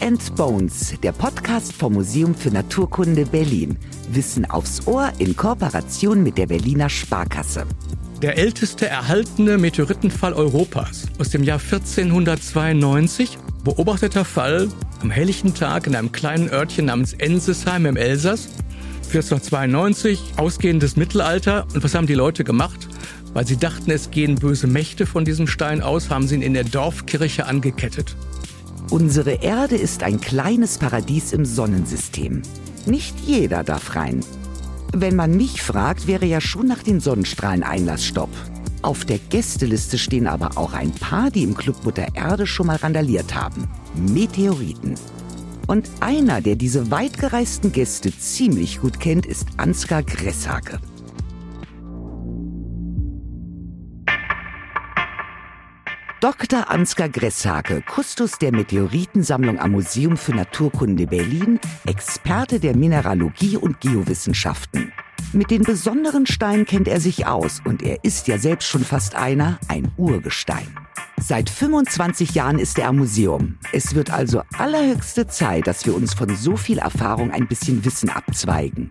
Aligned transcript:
and 0.00 0.34
Bones, 0.36 0.94
der 1.02 1.12
Podcast 1.12 1.72
vom 1.72 1.94
Museum 1.94 2.34
für 2.34 2.50
Naturkunde 2.50 3.26
Berlin. 3.26 3.76
Wissen 4.10 4.44
aufs 4.44 4.86
Ohr 4.86 5.12
in 5.18 5.36
Kooperation 5.36 6.22
mit 6.22 6.38
der 6.38 6.46
Berliner 6.46 6.88
Sparkasse. 6.88 7.66
Der 8.22 8.36
älteste 8.36 8.88
erhaltene 8.88 9.58
Meteoritenfall 9.58 10.32
Europas 10.32 11.06
aus 11.18 11.30
dem 11.30 11.42
Jahr 11.42 11.60
1492, 11.60 13.38
beobachteter 13.64 14.24
Fall 14.24 14.68
am 15.00 15.10
helllichen 15.10 15.54
Tag 15.54 15.86
in 15.86 15.94
einem 15.94 16.12
kleinen 16.12 16.50
Örtchen 16.50 16.86
namens 16.86 17.12
Ensesheim 17.14 17.86
im 17.86 17.96
Elsass. 17.96 18.48
1492, 19.06 20.34
ausgehendes 20.36 20.96
Mittelalter. 20.96 21.66
Und 21.74 21.82
was 21.82 21.94
haben 21.94 22.06
die 22.06 22.14
Leute 22.14 22.44
gemacht? 22.44 22.88
Weil 23.32 23.46
sie 23.46 23.56
dachten, 23.56 23.90
es 23.90 24.10
gehen 24.10 24.34
böse 24.34 24.66
Mächte 24.66 25.06
von 25.06 25.24
diesem 25.24 25.46
Stein 25.46 25.82
aus, 25.82 26.10
haben 26.10 26.26
sie 26.26 26.34
ihn 26.34 26.42
in 26.42 26.54
der 26.54 26.64
Dorfkirche 26.64 27.46
angekettet. 27.46 28.16
Unsere 28.90 29.42
Erde 29.42 29.76
ist 29.76 30.02
ein 30.02 30.18
kleines 30.18 30.78
Paradies 30.78 31.34
im 31.34 31.44
Sonnensystem. 31.44 32.40
Nicht 32.86 33.20
jeder 33.20 33.62
darf 33.62 33.94
rein. 33.94 34.24
Wenn 34.94 35.14
man 35.14 35.36
mich 35.36 35.62
fragt, 35.62 36.06
wäre 36.06 36.24
ja 36.24 36.40
schon 36.40 36.66
nach 36.66 36.82
den 36.82 36.98
Sonnenstrahlen 36.98 37.62
Einlassstopp. 37.62 38.30
Auf 38.80 39.04
der 39.04 39.18
Gästeliste 39.18 39.98
stehen 39.98 40.26
aber 40.26 40.56
auch 40.56 40.72
ein 40.72 40.92
paar, 40.92 41.30
die 41.30 41.42
im 41.42 41.54
Club 41.54 41.84
Mutter 41.84 42.06
Erde 42.14 42.46
schon 42.46 42.68
mal 42.68 42.76
randaliert 42.76 43.34
haben. 43.34 43.68
Meteoriten. 43.94 44.94
Und 45.66 45.90
einer, 46.00 46.40
der 46.40 46.56
diese 46.56 46.90
weitgereisten 46.90 47.72
Gäste 47.72 48.10
ziemlich 48.16 48.80
gut 48.80 49.00
kennt, 49.00 49.26
ist 49.26 49.48
Ansgar 49.58 50.02
Gresshake. 50.02 50.78
Dr. 56.20 56.68
Ansgar 56.68 57.08
Gresshake, 57.08 57.80
Kustos 57.82 58.38
der 58.38 58.50
Meteoritensammlung 58.50 59.60
am 59.60 59.70
Museum 59.70 60.16
für 60.16 60.34
Naturkunde 60.34 61.06
Berlin, 61.06 61.60
Experte 61.86 62.58
der 62.58 62.76
Mineralogie 62.76 63.56
und 63.56 63.80
Geowissenschaften. 63.80 64.92
Mit 65.32 65.52
den 65.52 65.62
besonderen 65.62 66.26
Steinen 66.26 66.66
kennt 66.66 66.88
er 66.88 66.98
sich 66.98 67.28
aus 67.28 67.62
und 67.64 67.84
er 67.84 68.02
ist 68.02 68.26
ja 68.26 68.36
selbst 68.36 68.66
schon 68.66 68.82
fast 68.82 69.14
einer, 69.14 69.60
ein 69.68 69.92
Urgestein. 69.96 70.66
Seit 71.20 71.50
25 71.50 72.34
Jahren 72.34 72.58
ist 72.58 72.80
er 72.80 72.88
am 72.88 72.96
Museum. 72.96 73.56
Es 73.72 73.94
wird 73.94 74.10
also 74.10 74.42
allerhöchste 74.58 75.28
Zeit, 75.28 75.68
dass 75.68 75.86
wir 75.86 75.94
uns 75.94 76.14
von 76.14 76.34
so 76.34 76.56
viel 76.56 76.78
Erfahrung 76.78 77.30
ein 77.30 77.46
bisschen 77.46 77.84
Wissen 77.84 78.10
abzweigen. 78.10 78.90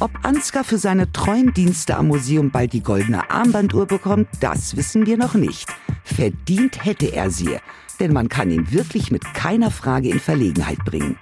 Ob 0.00 0.10
Ansgar 0.22 0.64
für 0.64 0.78
seine 0.78 1.10
treuen 1.12 1.54
Dienste 1.54 1.96
am 1.96 2.08
Museum 2.08 2.50
bald 2.50 2.74
die 2.74 2.82
goldene 2.82 3.30
Armbanduhr 3.30 3.86
bekommt, 3.86 4.28
das 4.40 4.76
wissen 4.76 5.06
wir 5.06 5.16
noch 5.16 5.32
nicht. 5.32 5.66
Verdient 6.14 6.84
hätte 6.84 7.06
er 7.06 7.30
sie, 7.30 7.58
denn 8.00 8.12
man 8.12 8.28
kann 8.28 8.50
ihn 8.50 8.72
wirklich 8.72 9.10
mit 9.10 9.22
keiner 9.34 9.70
Frage 9.70 10.08
in 10.08 10.20
Verlegenheit 10.20 10.84
bringen. 10.84 11.16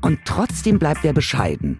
Und 0.00 0.20
trotzdem 0.24 0.78
bleibt 0.78 1.04
er 1.04 1.12
bescheiden. 1.12 1.78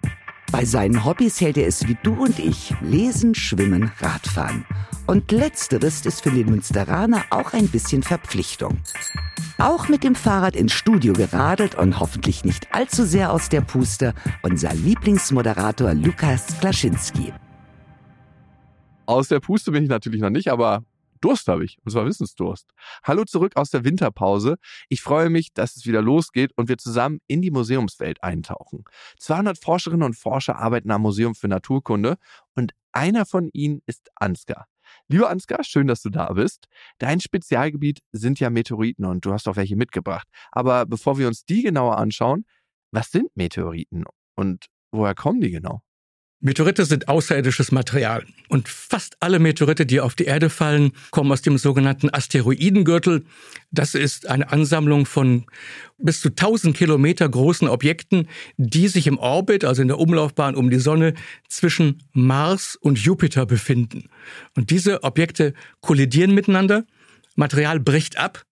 Bei 0.51 0.63
seinen 0.63 1.03
Hobbys 1.03 1.41
hält 1.41 1.57
er 1.57 1.67
es 1.67 1.87
wie 1.87 1.97
du 2.01 2.13
und 2.13 2.39
ich, 2.39 2.73
lesen, 2.81 3.35
schwimmen, 3.35 3.91
Radfahren. 3.99 4.65
Und 5.07 5.31
letzteres 5.31 6.05
ist 6.05 6.23
für 6.23 6.31
den 6.31 6.49
Münsteraner 6.49 7.23
auch 7.29 7.53
ein 7.53 7.67
bisschen 7.67 8.03
Verpflichtung. 8.03 8.79
Auch 9.57 9.87
mit 9.87 10.03
dem 10.03 10.15
Fahrrad 10.15 10.55
ins 10.55 10.73
Studio 10.73 11.13
geradelt 11.13 11.75
und 11.75 11.99
hoffentlich 11.99 12.45
nicht 12.45 12.73
allzu 12.73 13.05
sehr 13.05 13.31
aus 13.31 13.49
der 13.49 13.61
Puste, 13.61 14.13
unser 14.43 14.73
Lieblingsmoderator 14.73 15.93
Lukas 15.93 16.57
Klaschinski. 16.59 17.33
Aus 19.05 19.27
der 19.27 19.39
Puste 19.39 19.71
bin 19.71 19.83
ich 19.83 19.89
natürlich 19.89 20.21
noch 20.21 20.29
nicht, 20.31 20.51
aber 20.51 20.83
Durst 21.21 21.47
habe 21.47 21.65
ich, 21.65 21.77
und 21.83 21.91
zwar 21.91 22.05
Wissensdurst. 22.05 22.69
Hallo 23.03 23.23
zurück 23.23 23.55
aus 23.55 23.69
der 23.69 23.83
Winterpause. 23.83 24.57
Ich 24.89 25.01
freue 25.01 25.29
mich, 25.29 25.53
dass 25.53 25.75
es 25.75 25.85
wieder 25.85 26.01
losgeht 26.01 26.51
und 26.55 26.69
wir 26.69 26.77
zusammen 26.77 27.19
in 27.27 27.41
die 27.41 27.51
Museumswelt 27.51 28.23
eintauchen. 28.23 28.83
200 29.19 29.57
Forscherinnen 29.57 30.03
und 30.03 30.15
Forscher 30.15 30.57
arbeiten 30.57 30.91
am 30.91 31.01
Museum 31.01 31.35
für 31.35 31.47
Naturkunde 31.47 32.17
und 32.55 32.73
einer 32.91 33.25
von 33.25 33.49
ihnen 33.53 33.81
ist 33.85 34.09
Ansgar. 34.15 34.67
Lieber 35.07 35.29
Ansgar, 35.29 35.63
schön, 35.63 35.87
dass 35.87 36.01
du 36.01 36.09
da 36.09 36.31
bist. 36.33 36.67
Dein 36.97 37.19
Spezialgebiet 37.19 37.99
sind 38.11 38.39
ja 38.39 38.49
Meteoriten 38.49 39.05
und 39.05 39.25
du 39.25 39.33
hast 39.33 39.47
auch 39.47 39.55
welche 39.55 39.75
mitgebracht. 39.75 40.27
Aber 40.51 40.85
bevor 40.85 41.17
wir 41.17 41.27
uns 41.27 41.45
die 41.45 41.63
genauer 41.63 41.97
anschauen, 41.97 42.45
was 42.91 43.11
sind 43.11 43.35
Meteoriten 43.35 44.05
und 44.35 44.65
woher 44.91 45.15
kommen 45.15 45.41
die 45.41 45.51
genau? 45.51 45.81
Meteorite 46.45 46.85
sind 46.85 47.07
außerirdisches 47.07 47.71
Material. 47.71 48.23
Und 48.49 48.69
fast 48.69 49.17
alle 49.19 49.39
Meteorite, 49.39 49.87
die 49.87 49.99
auf 49.99 50.13
die 50.13 50.25
Erde 50.25 50.51
fallen, 50.51 50.91
kommen 51.09 51.31
aus 51.31 51.41
dem 51.41 51.57
sogenannten 51.57 52.11
Asteroidengürtel. 52.13 53.25
Das 53.71 53.95
ist 53.95 54.27
eine 54.29 54.51
Ansammlung 54.51 55.07
von 55.07 55.47
bis 55.97 56.21
zu 56.21 56.29
1000 56.29 56.77
Kilometer 56.77 57.27
großen 57.27 57.67
Objekten, 57.67 58.27
die 58.57 58.89
sich 58.89 59.07
im 59.07 59.17
Orbit, 59.17 59.65
also 59.65 59.81
in 59.81 59.87
der 59.87 59.97
Umlaufbahn 59.97 60.53
um 60.53 60.69
die 60.69 60.77
Sonne, 60.77 61.15
zwischen 61.49 62.03
Mars 62.13 62.75
und 62.79 62.99
Jupiter 62.99 63.47
befinden. 63.47 64.09
Und 64.55 64.69
diese 64.69 65.01
Objekte 65.01 65.55
kollidieren 65.81 66.35
miteinander. 66.35 66.85
Material 67.35 67.79
bricht 67.79 68.17
ab. 68.17 68.43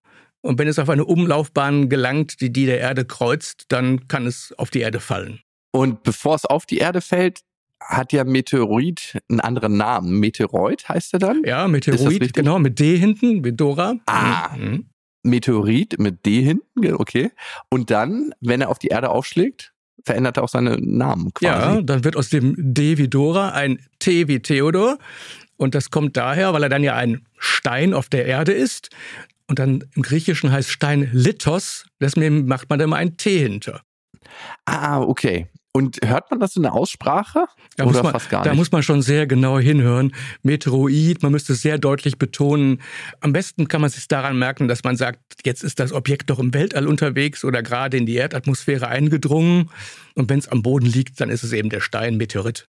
Und 0.42 0.58
wenn 0.58 0.68
es 0.68 0.80
auf 0.80 0.90
eine 0.90 1.06
Umlaufbahn 1.06 1.90
gelangt, 1.90 2.42
die 2.42 2.52
die 2.52 2.66
der 2.66 2.80
Erde 2.80 3.06
kreuzt, 3.06 3.66
dann 3.68 4.08
kann 4.08 4.26
es 4.26 4.52
auf 4.58 4.72
die 4.72 4.80
Erde 4.80 5.00
fallen. 5.00 5.42
Und 5.70 6.02
bevor 6.02 6.34
es 6.34 6.46
auf 6.46 6.66
die 6.66 6.80
Erde 6.80 7.00
fällt, 7.00 7.42
hat 7.88 8.14
ja 8.14 8.24
Meteorit 8.24 9.20
einen 9.30 9.40
anderen 9.40 9.78
Namen. 9.78 10.20
Meteoroid 10.20 10.88
heißt 10.88 11.14
er 11.14 11.20
dann? 11.20 11.44
Ja, 11.46 11.68
Meteorit, 11.68 12.34
genau, 12.34 12.60
mit 12.60 12.80
D 12.80 12.98
hinten, 12.98 13.44
wie 13.44 13.54
Dora. 13.54 13.96
Ah, 14.06 14.56
mhm. 14.56 14.90
Meteorit 15.24 16.00
mit 16.00 16.26
D 16.26 16.42
hinten, 16.42 16.94
okay. 16.94 17.32
Und 17.70 17.92
dann, 17.92 18.32
wenn 18.42 18.62
er 18.62 18.70
auf 18.70 18.80
die 18.80 18.88
Erde 18.88 19.10
aufschlägt, 19.10 19.74
verändert 20.06 20.38
er 20.38 20.44
auch 20.44 20.50
seinen 20.50 20.98
Namen 20.98 21.34
quasi. 21.34 21.76
Ja, 21.76 21.82
dann 21.82 22.04
wird 22.04 22.18
aus 22.18 22.30
dem 22.30 22.56
D 22.58 22.98
wie 22.98 23.08
Dora 23.08 23.52
ein 23.52 23.80
T 24.00 24.28
wie 24.28 24.42
Theodor. 24.42 24.98
Und 25.56 25.76
das 25.76 25.92
kommt 25.92 26.18
daher, 26.18 26.54
weil 26.54 26.64
er 26.64 26.70
dann 26.70 26.84
ja 26.84 26.96
ein 26.96 27.26
Stein 27.38 27.94
auf 27.94 28.10
der 28.10 28.26
Erde 28.26 28.52
ist. 28.52 28.90
Und 29.48 29.60
dann 29.60 29.84
im 29.96 30.02
Griechischen 30.02 30.52
heißt 30.52 30.70
Stein 30.70 31.10
Lithos, 31.14 31.86
deswegen 32.02 32.48
macht 32.48 32.70
man 32.70 32.80
da 32.80 32.86
immer 32.86 32.98
ein 32.98 33.18
T 33.18 33.40
hinter. 33.40 33.82
Ah, 34.66 35.02
okay. 35.02 35.48
Und 35.76 35.98
hört 36.06 36.30
man 36.30 36.40
das 36.40 36.56
in 36.56 36.62
der 36.62 36.74
Aussprache? 36.74 37.46
Da 37.78 37.86
oder 37.86 38.04
man, 38.04 38.12
fast 38.12 38.30
gar 38.30 38.42
nicht? 38.42 38.52
Da 38.52 38.54
muss 38.54 38.72
man 38.72 38.84
schon 38.84 39.02
sehr 39.02 39.26
genau 39.26 39.58
hinhören. 39.58 40.14
Meteoroid, 40.44 41.24
man 41.24 41.32
müsste 41.32 41.54
es 41.54 41.64
sehr 41.64 41.80
deutlich 41.80 42.20
betonen. 42.20 42.80
Am 43.22 43.34
besten 43.34 43.68
kann 43.68 43.82
man 43.82 43.90
sich 43.90 44.08
daran 44.08 44.38
merken, 44.38 44.68
dass 44.68 44.84
man 44.84 44.98
sagt, 44.98 45.20
jetzt 45.44 45.64
ist 45.64 45.80
das 45.80 45.92
Objekt 45.92 46.30
doch 46.30 46.38
im 46.38 46.54
Weltall 46.54 46.88
unterwegs 46.88 47.44
oder 47.44 47.64
gerade 47.64 47.98
in 47.98 48.06
die 48.06 48.16
Erdatmosphäre 48.16 48.88
eingedrungen. 48.88 49.72
Und 50.14 50.30
wenn 50.30 50.38
es 50.38 50.48
am 50.48 50.62
Boden 50.62 50.86
liegt, 50.86 51.20
dann 51.20 51.32
ist 51.32 51.44
es 51.44 51.52
eben 51.54 51.70
der 51.70 51.80
Stein 51.80 52.18
Meteorit. 52.18 52.68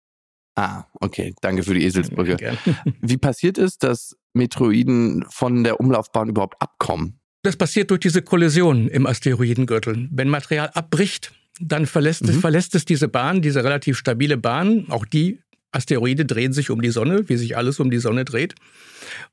Ah, 0.55 0.85
okay. 1.01 1.35
Danke 1.41 1.65
für 1.65 1.75
die 1.75 1.85
Eselsbrücke. 1.85 2.37
Gerne. 2.37 2.59
Wie 3.01 3.17
passiert 3.17 3.59
es, 3.59 3.79
dass 3.79 4.17
Meteoroiden 4.33 5.25
von 5.29 5.65
der 5.65 5.81
Umlaufbahn 5.81 6.29
überhaupt 6.29 6.61
abkommen? 6.63 7.19
Das 7.43 7.57
passiert 7.57 7.91
durch 7.91 8.01
diese 8.01 8.23
Kollision 8.23 8.87
im 8.87 9.07
Asteroidengürtel. 9.07 10.09
Wenn 10.13 10.29
Material 10.29 10.71
abbricht, 10.75 11.33
dann 11.61 11.87
verlässt, 11.87 12.25
mhm. 12.25 12.31
es, 12.31 12.37
verlässt 12.39 12.75
es 12.75 12.85
diese 12.85 13.09
Bahn, 13.09 13.43
diese 13.43 13.65
relativ 13.65 13.99
stabile 13.99 14.37
Bahn. 14.37 14.87
Auch 14.89 15.05
die 15.05 15.41
Asteroide 15.71 16.25
drehen 16.25 16.53
sich 16.53 16.71
um 16.71 16.83
die 16.83 16.91
Sonne, 16.91 17.29
wie 17.29 17.37
sich 17.37 17.57
alles 17.57 17.81
um 17.81 17.91
die 17.91 17.99
Sonne 17.99 18.25
dreht. 18.25 18.55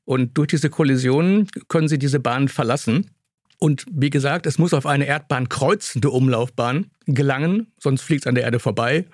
Und 0.04 0.36
durch 0.36 0.48
diese 0.48 0.70
Kollisionen 0.70 1.48
können 1.68 1.88
sie 1.88 1.98
diese 1.98 2.20
Bahn 2.20 2.48
verlassen. 2.48 3.10
Und 3.58 3.84
wie 3.92 4.08
gesagt, 4.08 4.46
es 4.46 4.56
muss 4.56 4.72
auf 4.72 4.86
eine 4.86 5.04
Erdbahn 5.04 5.50
kreuzende 5.50 6.08
Umlaufbahn 6.08 6.86
gelangen, 7.04 7.66
sonst 7.78 8.00
fliegt 8.00 8.22
es 8.22 8.26
an 8.26 8.34
der 8.34 8.44
Erde 8.44 8.58
vorbei, 8.58 9.04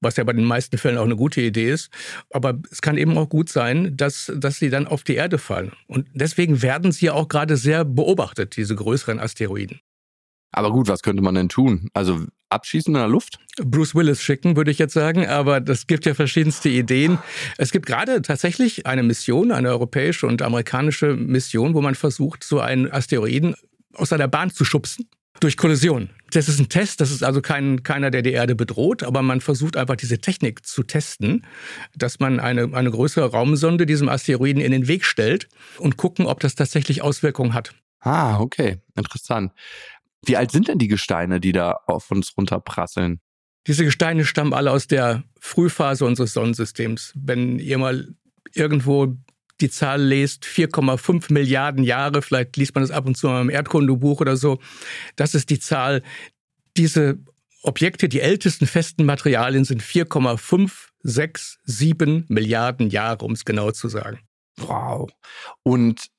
was 0.00 0.16
ja 0.16 0.24
bei 0.24 0.34
den 0.34 0.44
meisten 0.44 0.76
Fällen 0.76 0.98
auch 0.98 1.06
eine 1.06 1.16
gute 1.16 1.40
Idee 1.40 1.70
ist. 1.70 1.90
Aber 2.28 2.60
es 2.70 2.82
kann 2.82 2.98
eben 2.98 3.16
auch 3.16 3.30
gut 3.30 3.48
sein, 3.48 3.96
dass, 3.96 4.30
dass 4.36 4.58
sie 4.58 4.68
dann 4.68 4.86
auf 4.86 5.04
die 5.04 5.14
Erde 5.14 5.38
fallen. 5.38 5.72
Und 5.86 6.06
deswegen 6.12 6.60
werden 6.60 6.92
sie 6.92 7.08
auch 7.08 7.28
gerade 7.28 7.56
sehr 7.56 7.86
beobachtet, 7.86 8.56
diese 8.58 8.74
größeren 8.74 9.18
Asteroiden. 9.18 9.80
Aber 10.54 10.70
gut, 10.70 10.86
was 10.88 11.02
könnte 11.02 11.22
man 11.22 11.34
denn 11.34 11.48
tun? 11.48 11.88
Also 11.94 12.26
abschießen 12.48 12.94
in 12.94 13.00
der 13.00 13.08
Luft? 13.08 13.38
Bruce 13.60 13.94
Willis 13.96 14.22
schicken, 14.22 14.56
würde 14.56 14.70
ich 14.70 14.78
jetzt 14.78 14.94
sagen, 14.94 15.26
aber 15.26 15.60
das 15.60 15.88
gibt 15.88 16.06
ja 16.06 16.14
verschiedenste 16.14 16.68
Ideen. 16.68 17.18
Es 17.58 17.72
gibt 17.72 17.86
gerade 17.86 18.22
tatsächlich 18.22 18.86
eine 18.86 19.02
Mission, 19.02 19.50
eine 19.50 19.70
europäische 19.70 20.28
und 20.28 20.42
amerikanische 20.42 21.16
Mission, 21.16 21.74
wo 21.74 21.80
man 21.80 21.96
versucht, 21.96 22.44
so 22.44 22.60
einen 22.60 22.90
Asteroiden 22.90 23.56
aus 23.94 24.10
seiner 24.10 24.28
Bahn 24.28 24.50
zu 24.50 24.64
schubsen. 24.64 25.08
Durch 25.40 25.56
Kollision. 25.56 26.10
Das 26.30 26.48
ist 26.48 26.60
ein 26.60 26.68
Test, 26.68 27.00
das 27.00 27.10
ist 27.10 27.24
also 27.24 27.42
kein, 27.42 27.82
keiner, 27.82 28.12
der 28.12 28.22
die 28.22 28.30
Erde 28.30 28.54
bedroht, 28.54 29.02
aber 29.02 29.20
man 29.22 29.40
versucht 29.40 29.76
einfach 29.76 29.96
diese 29.96 30.20
Technik 30.20 30.64
zu 30.64 30.84
testen, 30.84 31.44
dass 31.96 32.20
man 32.20 32.38
eine, 32.38 32.72
eine 32.72 32.92
größere 32.92 33.32
Raumsonde 33.32 33.84
diesem 33.84 34.08
Asteroiden 34.08 34.62
in 34.62 34.70
den 34.70 34.86
Weg 34.86 35.04
stellt 35.04 35.48
und 35.78 35.96
gucken, 35.96 36.26
ob 36.26 36.38
das 36.38 36.54
tatsächlich 36.54 37.02
Auswirkungen 37.02 37.52
hat. 37.52 37.74
Ah, 38.04 38.38
okay, 38.38 38.82
interessant. 38.96 39.52
Wie 40.26 40.36
alt 40.36 40.50
sind 40.50 40.68
denn 40.68 40.78
die 40.78 40.88
Gesteine, 40.88 41.40
die 41.40 41.52
da 41.52 41.78
auf 41.86 42.10
uns 42.10 42.36
runterprasseln? 42.36 43.20
Diese 43.66 43.84
Gesteine 43.84 44.24
stammen 44.24 44.52
alle 44.52 44.70
aus 44.70 44.86
der 44.86 45.24
Frühphase 45.40 46.04
unseres 46.04 46.34
Sonnensystems. 46.34 47.12
Wenn 47.14 47.58
ihr 47.58 47.78
mal 47.78 48.14
irgendwo 48.52 49.16
die 49.60 49.70
Zahl 49.70 50.02
lest, 50.02 50.44
4,5 50.44 51.32
Milliarden 51.32 51.84
Jahre, 51.84 52.20
vielleicht 52.22 52.56
liest 52.56 52.74
man 52.74 52.82
das 52.82 52.90
ab 52.90 53.06
und 53.06 53.16
zu 53.16 53.28
mal 53.28 53.40
im 53.40 53.50
Erdkundebuch 53.50 54.20
oder 54.20 54.36
so, 54.36 54.58
das 55.16 55.34
ist 55.34 55.48
die 55.50 55.60
Zahl, 55.60 56.02
diese 56.76 57.18
Objekte, 57.62 58.10
die 58.10 58.20
ältesten 58.20 58.66
festen 58.66 59.06
Materialien 59.06 59.64
sind 59.64 59.82
4,567 59.82 62.28
Milliarden 62.28 62.90
Jahre, 62.90 63.24
um 63.24 63.32
es 63.32 63.46
genau 63.46 63.70
zu 63.70 63.88
sagen. 63.88 64.20
Wow. 64.58 65.10
Und 65.62 66.10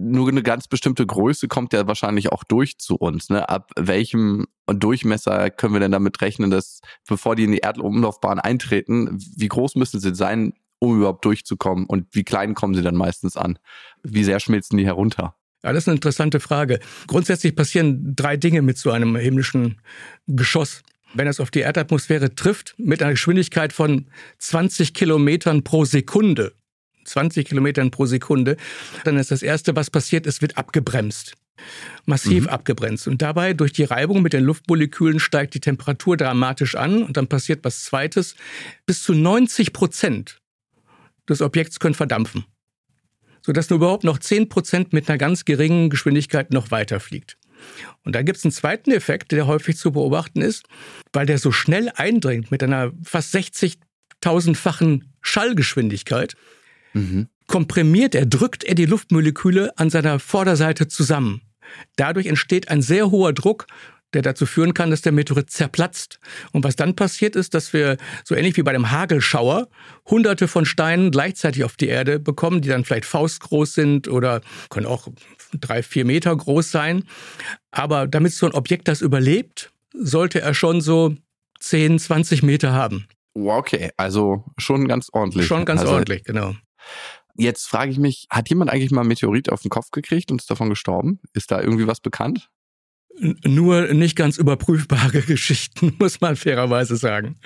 nur 0.00 0.28
eine 0.28 0.42
ganz 0.42 0.66
bestimmte 0.68 1.06
Größe 1.06 1.48
kommt 1.48 1.72
ja 1.72 1.86
wahrscheinlich 1.86 2.32
auch 2.32 2.44
durch 2.44 2.78
zu 2.78 2.96
uns. 2.96 3.28
Ne? 3.28 3.48
Ab 3.48 3.70
welchem 3.76 4.46
Durchmesser 4.66 5.50
können 5.50 5.74
wir 5.74 5.80
denn 5.80 5.92
damit 5.92 6.20
rechnen, 6.22 6.50
dass 6.50 6.80
bevor 7.06 7.36
die 7.36 7.44
in 7.44 7.52
die 7.52 7.58
Erdumlaufbahn 7.58 8.38
eintreten, 8.38 9.18
wie 9.36 9.48
groß 9.48 9.74
müssen 9.74 10.00
sie 10.00 10.14
sein, 10.14 10.54
um 10.78 10.96
überhaupt 10.96 11.24
durchzukommen? 11.24 11.86
Und 11.86 12.06
wie 12.12 12.24
klein 12.24 12.54
kommen 12.54 12.74
sie 12.74 12.82
dann 12.82 12.96
meistens 12.96 13.36
an? 13.36 13.58
Wie 14.02 14.24
sehr 14.24 14.40
schmilzen 14.40 14.78
die 14.78 14.86
herunter? 14.86 15.34
Ja, 15.62 15.72
das 15.72 15.84
ist 15.84 15.88
eine 15.88 15.96
interessante 15.96 16.40
Frage. 16.40 16.80
Grundsätzlich 17.06 17.54
passieren 17.54 18.14
drei 18.16 18.36
Dinge 18.36 18.62
mit 18.62 18.78
so 18.78 18.90
einem 18.90 19.16
himmlischen 19.16 19.80
Geschoss. 20.26 20.82
Wenn 21.12 21.26
es 21.26 21.40
auf 21.40 21.50
die 21.50 21.60
Erdatmosphäre 21.60 22.34
trifft, 22.34 22.74
mit 22.78 23.02
einer 23.02 23.12
Geschwindigkeit 23.12 23.72
von 23.72 24.06
20 24.38 24.94
Kilometern 24.94 25.64
pro 25.64 25.84
Sekunde, 25.84 26.52
20 27.04 27.46
Kilometern 27.46 27.90
pro 27.90 28.06
Sekunde, 28.06 28.56
dann 29.04 29.16
ist 29.16 29.30
das 29.30 29.42
Erste, 29.42 29.76
was 29.76 29.90
passiert, 29.90 30.26
es 30.26 30.42
wird 30.42 30.56
abgebremst. 30.56 31.34
Massiv 32.06 32.44
mhm. 32.44 32.48
abgebremst. 32.48 33.06
Und 33.06 33.22
dabei, 33.22 33.52
durch 33.52 33.72
die 33.72 33.84
Reibung 33.84 34.22
mit 34.22 34.32
den 34.32 34.44
Luftmolekülen, 34.44 35.20
steigt 35.20 35.54
die 35.54 35.60
Temperatur 35.60 36.16
dramatisch 36.16 36.74
an 36.74 37.02
und 37.02 37.16
dann 37.16 37.28
passiert 37.28 37.64
was 37.64 37.84
Zweites. 37.84 38.34
Bis 38.86 39.02
zu 39.02 39.12
90 39.14 39.72
Prozent 39.72 40.40
des 41.28 41.42
Objekts 41.42 41.78
können 41.78 41.94
verdampfen. 41.94 42.44
Sodass 43.42 43.70
nur 43.70 43.78
überhaupt 43.78 44.04
noch 44.04 44.18
10 44.18 44.48
Prozent 44.48 44.92
mit 44.92 45.08
einer 45.08 45.18
ganz 45.18 45.44
geringen 45.44 45.90
Geschwindigkeit 45.90 46.52
noch 46.52 46.70
weiterfliegt. 46.70 47.36
Und 48.04 48.14
da 48.14 48.22
gibt 48.22 48.38
es 48.38 48.44
einen 48.44 48.52
zweiten 48.52 48.90
Effekt, 48.90 49.32
der 49.32 49.46
häufig 49.46 49.76
zu 49.76 49.92
beobachten 49.92 50.40
ist, 50.40 50.66
weil 51.12 51.26
der 51.26 51.38
so 51.38 51.52
schnell 51.52 51.90
eindringt 51.94 52.50
mit 52.50 52.62
einer 52.62 52.92
fast 53.02 53.34
60.000-fachen 53.34 55.12
Schallgeschwindigkeit, 55.20 56.36
mhm. 56.92 57.28
komprimiert 57.46 58.14
er, 58.14 58.26
drückt 58.26 58.64
er 58.64 58.74
die 58.74 58.86
Luftmoleküle 58.86 59.76
an 59.78 59.90
seiner 59.90 60.18
Vorderseite 60.18 60.88
zusammen. 60.88 61.42
Dadurch 61.96 62.26
entsteht 62.26 62.68
ein 62.68 62.82
sehr 62.82 63.10
hoher 63.10 63.32
Druck, 63.32 63.66
der 64.12 64.22
dazu 64.22 64.46
führen 64.46 64.74
kann, 64.74 64.90
dass 64.90 65.02
der 65.02 65.12
Meteorit 65.12 65.50
zerplatzt. 65.50 66.18
Und 66.52 66.64
was 66.64 66.76
dann 66.76 66.96
passiert 66.96 67.36
ist, 67.36 67.54
dass 67.54 67.72
wir 67.72 67.96
so 68.24 68.34
ähnlich 68.34 68.56
wie 68.56 68.62
bei 68.62 68.72
dem 68.72 68.90
Hagelschauer 68.90 69.68
hunderte 70.06 70.48
von 70.48 70.64
Steinen 70.64 71.10
gleichzeitig 71.10 71.64
auf 71.64 71.76
die 71.76 71.88
Erde 71.88 72.18
bekommen, 72.18 72.60
die 72.60 72.68
dann 72.68 72.84
vielleicht 72.84 73.04
faustgroß 73.04 73.74
sind 73.74 74.08
oder 74.08 74.40
können 74.68 74.86
auch 74.86 75.08
drei, 75.54 75.82
vier 75.82 76.04
Meter 76.04 76.34
groß 76.34 76.70
sein. 76.70 77.04
Aber 77.70 78.06
damit 78.06 78.32
so 78.32 78.46
ein 78.46 78.52
Objekt 78.52 78.88
das 78.88 79.00
überlebt, 79.00 79.70
sollte 79.92 80.40
er 80.40 80.54
schon 80.54 80.80
so 80.80 81.14
10, 81.60 81.98
20 81.98 82.42
Meter 82.42 82.72
haben. 82.72 83.06
Okay, 83.34 83.90
also 83.96 84.44
schon 84.58 84.88
ganz 84.88 85.08
ordentlich. 85.12 85.46
Schon 85.46 85.64
ganz 85.64 85.82
also, 85.82 85.94
ordentlich, 85.94 86.24
genau. 86.24 86.54
Jetzt 87.36 87.66
frage 87.68 87.90
ich 87.90 87.98
mich, 87.98 88.26
hat 88.30 88.48
jemand 88.48 88.70
eigentlich 88.70 88.90
mal 88.90 89.00
einen 89.00 89.08
Meteorit 89.08 89.50
auf 89.50 89.62
den 89.62 89.70
Kopf 89.70 89.90
gekriegt 89.90 90.30
und 90.30 90.40
ist 90.40 90.50
davon 90.50 90.68
gestorben? 90.68 91.20
Ist 91.32 91.50
da 91.50 91.60
irgendwie 91.60 91.86
was 91.86 92.00
bekannt? 92.00 92.50
Nur 93.18 93.92
nicht 93.92 94.16
ganz 94.16 94.36
überprüfbare 94.38 95.22
Geschichten, 95.26 95.94
muss 95.98 96.20
man 96.20 96.36
fairerweise 96.36 96.96
sagen. 96.96 97.36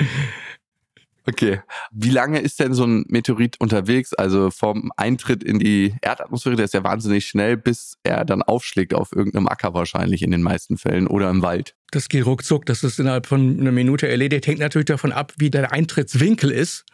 Okay. 1.26 1.60
Wie 1.90 2.10
lange 2.10 2.40
ist 2.40 2.60
denn 2.60 2.74
so 2.74 2.84
ein 2.84 3.04
Meteorit 3.08 3.58
unterwegs? 3.58 4.12
Also 4.12 4.50
vom 4.50 4.92
Eintritt 4.96 5.42
in 5.42 5.58
die 5.58 5.94
Erdatmosphäre, 6.02 6.56
der 6.56 6.66
ist 6.66 6.74
ja 6.74 6.84
wahnsinnig 6.84 7.26
schnell, 7.26 7.56
bis 7.56 7.96
er 8.02 8.24
dann 8.24 8.42
aufschlägt 8.42 8.92
auf 8.92 9.12
irgendeinem 9.12 9.48
Acker 9.48 9.72
wahrscheinlich 9.72 10.22
in 10.22 10.30
den 10.30 10.42
meisten 10.42 10.76
Fällen 10.76 11.06
oder 11.06 11.30
im 11.30 11.40
Wald. 11.40 11.74
Das 11.92 12.08
geht 12.08 12.26
ruckzuck, 12.26 12.66
das 12.66 12.84
ist 12.84 12.98
innerhalb 12.98 13.26
von 13.26 13.58
einer 13.58 13.72
Minute 13.72 14.06
erledigt. 14.06 14.46
Hängt 14.46 14.58
natürlich 14.58 14.86
davon 14.86 15.12
ab, 15.12 15.32
wie 15.38 15.50
der 15.50 15.72
Eintrittswinkel 15.72 16.50
ist. 16.50 16.84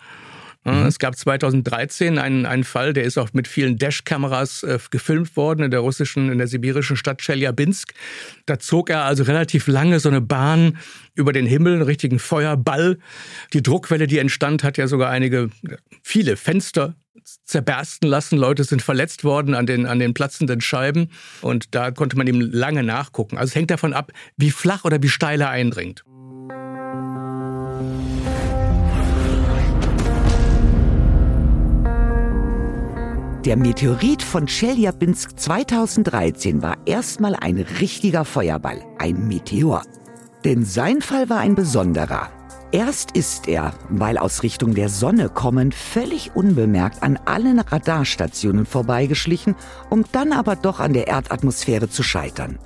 Mhm. 0.64 0.86
Es 0.86 0.98
gab 0.98 1.16
2013 1.16 2.18
einen, 2.18 2.44
einen 2.44 2.64
Fall, 2.64 2.92
der 2.92 3.04
ist 3.04 3.16
auch 3.16 3.32
mit 3.32 3.48
vielen 3.48 3.78
Dash-Kameras 3.78 4.62
äh, 4.62 4.78
gefilmt 4.90 5.36
worden 5.36 5.62
in 5.62 5.70
der 5.70 5.80
russischen, 5.80 6.30
in 6.30 6.38
der 6.38 6.48
sibirischen 6.48 6.96
Stadt 6.96 7.22
Chelyabinsk. 7.22 7.94
Da 8.44 8.58
zog 8.58 8.90
er 8.90 9.04
also 9.04 9.22
relativ 9.22 9.66
lange 9.66 10.00
so 10.00 10.10
eine 10.10 10.20
Bahn 10.20 10.78
über 11.14 11.32
den 11.32 11.46
Himmel, 11.46 11.74
einen 11.74 11.82
richtigen 11.82 12.18
Feuerball. 12.18 12.98
Die 13.54 13.62
Druckwelle, 13.62 14.06
die 14.06 14.18
entstand, 14.18 14.62
hat 14.62 14.76
ja 14.76 14.86
sogar 14.86 15.10
einige, 15.10 15.48
viele 16.02 16.36
Fenster 16.36 16.94
zerbersten 17.44 18.08
lassen. 18.08 18.38
Leute 18.38 18.64
sind 18.64 18.82
verletzt 18.82 19.24
worden 19.24 19.54
an 19.54 19.66
den, 19.66 19.86
an 19.86 19.98
den 19.98 20.14
platzenden 20.14 20.60
Scheiben. 20.60 21.10
Und 21.40 21.74
da 21.74 21.90
konnte 21.90 22.16
man 22.16 22.26
ihm 22.26 22.40
lange 22.40 22.82
nachgucken. 22.82 23.38
Also 23.38 23.50
es 23.50 23.54
hängt 23.54 23.70
davon 23.70 23.92
ab, 23.92 24.12
wie 24.36 24.50
flach 24.50 24.84
oder 24.84 25.02
wie 25.02 25.08
steil 25.08 25.40
er 25.40 25.50
eindringt. 25.50 26.04
Der 33.46 33.56
Meteorit 33.56 34.22
von 34.22 34.46
Chelyabinsk 34.46 35.40
2013 35.40 36.60
war 36.60 36.76
erstmal 36.84 37.34
ein 37.34 37.56
richtiger 37.56 38.26
Feuerball, 38.26 38.82
ein 38.98 39.28
Meteor. 39.28 39.82
Denn 40.44 40.66
sein 40.66 41.00
Fall 41.00 41.31
war 41.31 41.38
ein 41.38 41.54
besonderer. 41.54 42.28
Erst 42.70 43.12
ist 43.12 43.48
er, 43.48 43.72
weil 43.88 44.19
aus 44.19 44.42
Richtung 44.42 44.75
der 44.75 44.90
Sonne 44.90 45.31
kommen, 45.31 45.72
völlig 45.72 46.32
unbemerkt 46.37 47.02
an 47.02 47.19
allen 47.25 47.60
Radarstationen 47.60 48.66
vorbeigeschlichen, 48.66 49.56
um 49.88 50.04
dann 50.12 50.34
aber 50.34 50.54
doch 50.54 50.78
an 50.78 50.92
der 50.92 51.08
Erdatmosphäre 51.08 51.88
zu 51.88 52.02
scheitern. 52.02 52.58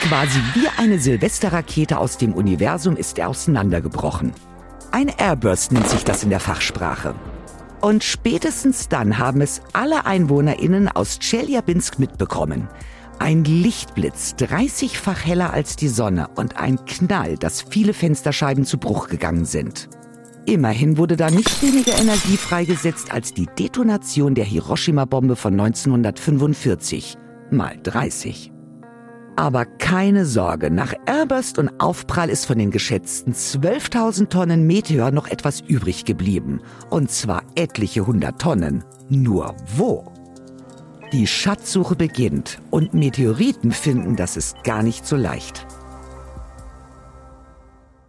Quasi 0.00 0.40
wie 0.54 0.66
eine 0.76 0.98
Silvesterrakete 0.98 1.98
aus 1.98 2.18
dem 2.18 2.34
Universum 2.34 2.96
ist 2.96 3.16
er 3.16 3.28
auseinandergebrochen. 3.28 4.32
Ein 4.90 5.08
Airburst 5.08 5.70
nennt 5.70 5.88
sich 5.88 6.02
das 6.02 6.24
in 6.24 6.30
der 6.30 6.40
Fachsprache. 6.40 7.14
Und 7.82 8.04
spätestens 8.04 8.88
dann 8.88 9.18
haben 9.18 9.40
es 9.40 9.60
alle 9.72 10.06
EinwohnerInnen 10.06 10.88
aus 10.88 11.18
Tscheljabinsk 11.18 11.98
mitbekommen. 11.98 12.68
Ein 13.18 13.42
Lichtblitz, 13.42 14.36
30-fach 14.38 15.24
heller 15.24 15.52
als 15.52 15.74
die 15.74 15.88
Sonne 15.88 16.28
und 16.36 16.56
ein 16.56 16.84
Knall, 16.86 17.36
dass 17.36 17.62
viele 17.62 17.92
Fensterscheiben 17.92 18.64
zu 18.64 18.78
Bruch 18.78 19.08
gegangen 19.08 19.44
sind. 19.44 19.88
Immerhin 20.46 20.96
wurde 20.96 21.16
da 21.16 21.30
nicht 21.30 21.60
weniger 21.60 21.98
Energie 21.98 22.36
freigesetzt 22.36 23.12
als 23.12 23.34
die 23.34 23.46
Detonation 23.46 24.36
der 24.36 24.44
Hiroshima-Bombe 24.44 25.34
von 25.34 25.52
1945 25.58 27.16
mal 27.50 27.76
30. 27.82 28.51
Aber 29.36 29.64
keine 29.64 30.26
Sorge, 30.26 30.70
nach 30.70 30.92
Airburst 31.06 31.58
und 31.58 31.80
Aufprall 31.80 32.28
ist 32.28 32.44
von 32.44 32.58
den 32.58 32.70
geschätzten 32.70 33.32
12.000 33.32 34.28
Tonnen 34.28 34.66
Meteor 34.66 35.10
noch 35.10 35.26
etwas 35.26 35.60
übrig 35.60 36.04
geblieben. 36.04 36.60
Und 36.90 37.10
zwar 37.10 37.42
etliche 37.54 38.06
hundert 38.06 38.40
Tonnen. 38.40 38.84
Nur 39.08 39.56
wo? 39.74 40.12
Die 41.12 41.26
Schatzsuche 41.26 41.96
beginnt 41.96 42.60
und 42.70 42.94
Meteoriten 42.94 43.72
finden, 43.72 44.16
das 44.16 44.36
ist 44.36 44.62
gar 44.64 44.82
nicht 44.82 45.06
so 45.06 45.16
leicht. 45.16 45.66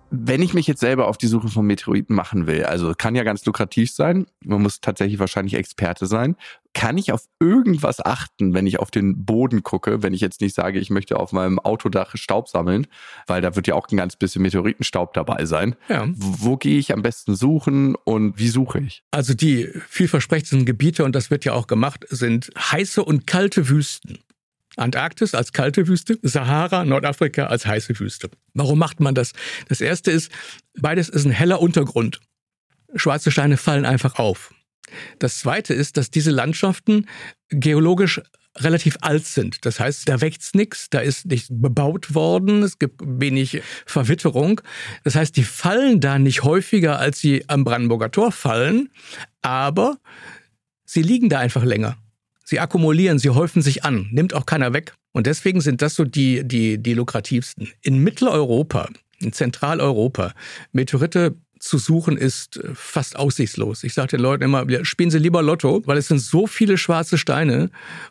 Wenn 0.10 0.42
ich 0.42 0.54
mich 0.54 0.68
jetzt 0.68 0.82
selber 0.82 1.08
auf 1.08 1.18
die 1.18 1.28
Suche 1.28 1.50
von 1.50 1.66
Meteoriten 1.66 2.16
machen 2.16 2.48
will, 2.48 2.66
also 2.66 2.94
kann 2.96 3.16
ja 3.16 3.24
ganz 3.24 3.44
lukrativ 3.46 3.92
sein, 3.92 4.28
man 4.46 4.62
muss 4.62 4.80
tatsächlich 4.80 5.20
wahrscheinlich 5.20 5.56
Experte 5.56 6.06
sein, 6.06 6.36
kann 6.74 6.98
ich 6.98 7.12
auf 7.12 7.26
irgendwas 7.40 8.04
achten, 8.04 8.54
wenn 8.54 8.68
ich 8.68 8.80
auf 8.80 8.92
den 8.92 9.26
Boden 9.26 9.64
gucke, 9.64 10.02
wenn 10.04 10.14
ich 10.14 10.22
jetzt 10.22 10.42
nicht 10.42 10.56
sage, 10.56 10.80
ich 10.80 10.90
möchte 10.90 11.20
auf 11.20 11.32
meinem 11.32 11.60
Autodach 11.60 12.16
Staub 12.16 12.50
sammeln, 12.50 12.88
weil 13.28 13.42
da 13.42 13.56
wird 13.56 13.68
ja 13.68 13.76
auch 13.76 13.88
ein 13.90 13.98
ganz 13.98 14.16
bisschen 14.16 14.42
Meteoritenstaub 14.42 15.14
dabei 15.14 15.46
sein. 15.46 15.76
Ja. 15.88 16.08
Wo, 16.16 16.50
wo 16.50 16.58
gehe 16.58 16.80
ich 16.80 16.92
am 16.92 17.02
besten 17.02 17.36
suchen 17.36 17.96
und 17.96 18.40
wie 18.40 18.48
suche 18.48 18.80
ich? 18.80 19.04
Also 19.12 19.34
die 19.34 19.70
vielversprechendsten 19.88 20.66
Gebiete, 20.66 21.04
und 21.04 21.16
das 21.16 21.30
wird 21.30 21.46
ja 21.46 21.54
auch 21.54 21.68
gemacht, 21.68 22.06
sind 22.10 22.52
heiße 22.58 23.04
und 23.04 23.28
kalte 23.28 23.70
Wüsten. 23.70 24.20
Antarktis 24.76 25.36
als 25.36 25.54
kalte 25.54 25.88
Wüste, 25.88 26.18
Sahara, 26.24 26.84
Nordafrika 26.84 27.46
als 27.46 27.66
heiße 27.66 28.00
Wüste. 28.00 28.30
Warum 28.54 28.80
macht 28.80 29.00
man 29.00 29.14
das? 29.14 29.34
Das 29.70 29.82
erste 29.82 30.10
ist, 30.10 30.32
beides 30.80 31.10
ist 31.10 31.26
ein 31.26 31.32
heller 31.32 31.62
Untergrund. 31.62 32.20
Schwarze 32.96 33.32
Steine 33.32 33.58
fallen 33.58 33.86
einfach 33.86 34.18
auf. 34.18 34.54
Das 35.20 35.40
zweite 35.40 35.74
ist, 35.74 35.98
dass 35.98 36.12
diese 36.12 36.32
Landschaften 36.32 37.08
geologisch 37.50 38.22
relativ 38.58 38.98
alt 39.02 39.26
sind. 39.26 39.66
Das 39.66 39.80
heißt, 39.80 40.08
da 40.08 40.22
wächst 40.22 40.56
nichts, 40.56 40.90
da 40.90 41.00
ist 41.00 41.26
nicht 41.26 41.48
bebaut 41.50 42.14
worden, 42.14 42.62
es 42.62 42.78
gibt 42.78 43.02
wenig 43.04 43.62
Verwitterung. 43.86 44.62
Das 45.04 45.16
heißt, 45.16 45.36
die 45.36 45.44
fallen 45.44 46.00
da 46.00 46.20
nicht 46.20 46.44
häufiger, 46.44 47.00
als 47.00 47.20
sie 47.20 47.44
am 47.48 47.64
Brandenburger 47.64 48.12
Tor 48.12 48.32
fallen, 48.32 48.90
aber 49.42 49.98
sie 50.86 51.02
liegen 51.02 51.30
da 51.30 51.40
einfach 51.40 51.64
länger. 51.64 51.98
Sie 52.46 52.60
akkumulieren, 52.60 53.20
sie 53.20 53.30
häufen 53.30 53.62
sich 53.62 53.84
an, 53.84 54.10
nimmt 54.12 54.34
auch 54.34 54.46
keiner 54.46 54.74
weg. 54.74 54.94
Und 55.14 55.28
deswegen 55.28 55.62
sind 55.62 55.82
das 55.82 55.96
so 55.96 56.04
die, 56.04 56.46
die, 56.46 56.78
die 56.78 56.94
lukrativsten. 56.94 57.70
In 57.82 58.00
Mitteleuropa, 58.00 58.90
in 59.20 59.32
Zentraleuropa, 59.32 60.34
Meteorite 60.72 61.36
zu 61.64 61.78
suchen 61.78 62.18
ist 62.18 62.58
äh, 62.58 62.72
fast 62.74 63.16
aussichtslos. 63.16 63.84
Ich 63.84 63.94
sage 63.94 64.10
den 64.10 64.20
Leuten 64.20 64.44
immer, 64.44 64.66
spielen 64.86 65.12
Sie 65.12 65.18
lieber 65.18 65.42
Lotto, 65.42 65.82
weil 65.86 65.98
es 65.98 66.08
sind 66.08 66.20
so 66.20 66.46
viele 66.46 66.78
schwarze 66.78 67.18
Steine. 67.18 67.70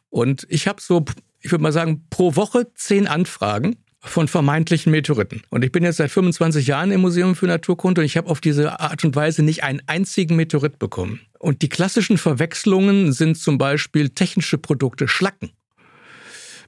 Und 0.08 0.46
ich 0.48 0.66
habe 0.66 0.80
so, 0.80 1.04
ich 1.40 1.52
würde 1.52 1.62
mal 1.62 1.72
sagen, 1.72 2.04
pro 2.10 2.34
Woche 2.34 2.72
zehn 2.74 3.06
Anfragen 3.06 3.76
von 4.00 4.26
vermeintlichen 4.26 4.90
Meteoriten. 4.90 5.42
Und 5.50 5.64
ich 5.64 5.70
bin 5.70 5.84
jetzt 5.84 5.98
seit 5.98 6.10
25 6.10 6.66
Jahren 6.66 6.90
im 6.90 7.02
Museum 7.02 7.36
für 7.36 7.46
Naturkunde 7.46 8.00
und 8.00 8.04
ich 8.04 8.16
habe 8.16 8.28
auf 8.28 8.40
diese 8.40 8.80
Art 8.80 9.04
und 9.04 9.14
Weise 9.14 9.44
nicht 9.44 9.62
einen 9.62 9.82
einzigen 9.86 10.34
Meteorit 10.34 10.78
bekommen. 10.78 11.20
Und 11.38 11.62
die 11.62 11.68
klassischen 11.68 12.18
Verwechslungen 12.18 13.12
sind 13.12 13.36
zum 13.36 13.58
Beispiel 13.58 14.08
technische 14.08 14.58
Produkte, 14.58 15.06
Schlacken 15.06 15.52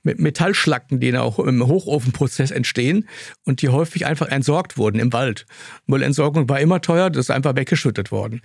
Metallschlacken, 0.04 1.00
die 1.00 1.16
auch 1.16 1.38
im 1.38 1.66
Hochofenprozess 1.66 2.50
entstehen 2.50 3.08
und 3.44 3.62
die 3.62 3.70
häufig 3.70 4.06
einfach 4.06 4.28
entsorgt 4.28 4.78
wurden 4.78 5.00
im 5.00 5.12
Wald. 5.12 5.46
Müllentsorgung 5.86 6.48
war 6.48 6.60
immer 6.60 6.80
teuer, 6.80 7.10
das 7.10 7.26
ist 7.26 7.30
einfach 7.30 7.56
weggeschüttet 7.56 8.12
worden. 8.12 8.42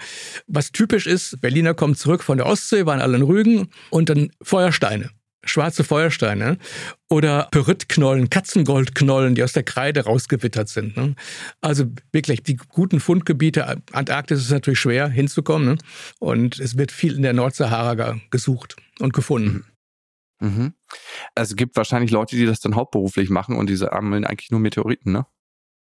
Was 0.48 0.72
typisch 0.72 1.06
ist, 1.06 1.42
Berliner 1.42 1.74
kommen 1.74 1.96
zurück 1.96 2.24
von 2.24 2.38
der 2.38 2.48
Ostsee, 2.48 2.86
waren 2.86 3.02
alle 3.02 3.18
in 3.18 3.24
Rügen 3.24 3.70
und 3.90 4.10
dann 4.10 4.32
Feuersteine 4.42 5.10
schwarze 5.46 5.84
Feuersteine 5.84 6.58
oder 7.10 7.48
Pyritknollen, 7.52 8.30
Katzengoldknollen, 8.30 9.36
die 9.36 9.44
aus 9.44 9.54
der 9.54 9.64
Kreide 9.64 10.06
rausgewittert 10.06 10.70
sind. 10.70 10.98
Ne? 10.98 11.16
Also 11.62 11.86
wirklich 12.12 12.44
die 12.44 12.56
guten 12.56 13.00
Fundgebiete, 13.00 13.82
Antarktis 13.92 14.40
ist 14.40 14.52
natürlich 14.52 14.80
schwer 14.80 15.10
hinzukommen 15.10 15.70
ne? 15.70 15.78
und 16.20 16.60
es 16.60 16.78
wird 16.78 16.92
viel 16.92 17.16
in 17.16 17.24
der 17.24 17.34
Nordsahara 17.34 18.20
gesucht 18.30 18.76
und 19.00 19.14
gefunden. 19.14 19.66
Mhm. 20.40 20.74
Also 21.36 21.54
es 21.54 21.56
gibt 21.56 21.76
wahrscheinlich 21.76 22.12
Leute, 22.12 22.36
die 22.36 22.46
das 22.46 22.60
dann 22.60 22.76
hauptberuflich 22.76 23.30
machen 23.30 23.56
und 23.56 23.70
diese 23.70 23.86
sammeln 23.86 24.26
eigentlich 24.26 24.52
nur 24.52 24.60
Meteoriten, 24.60 25.12
ne? 25.12 25.26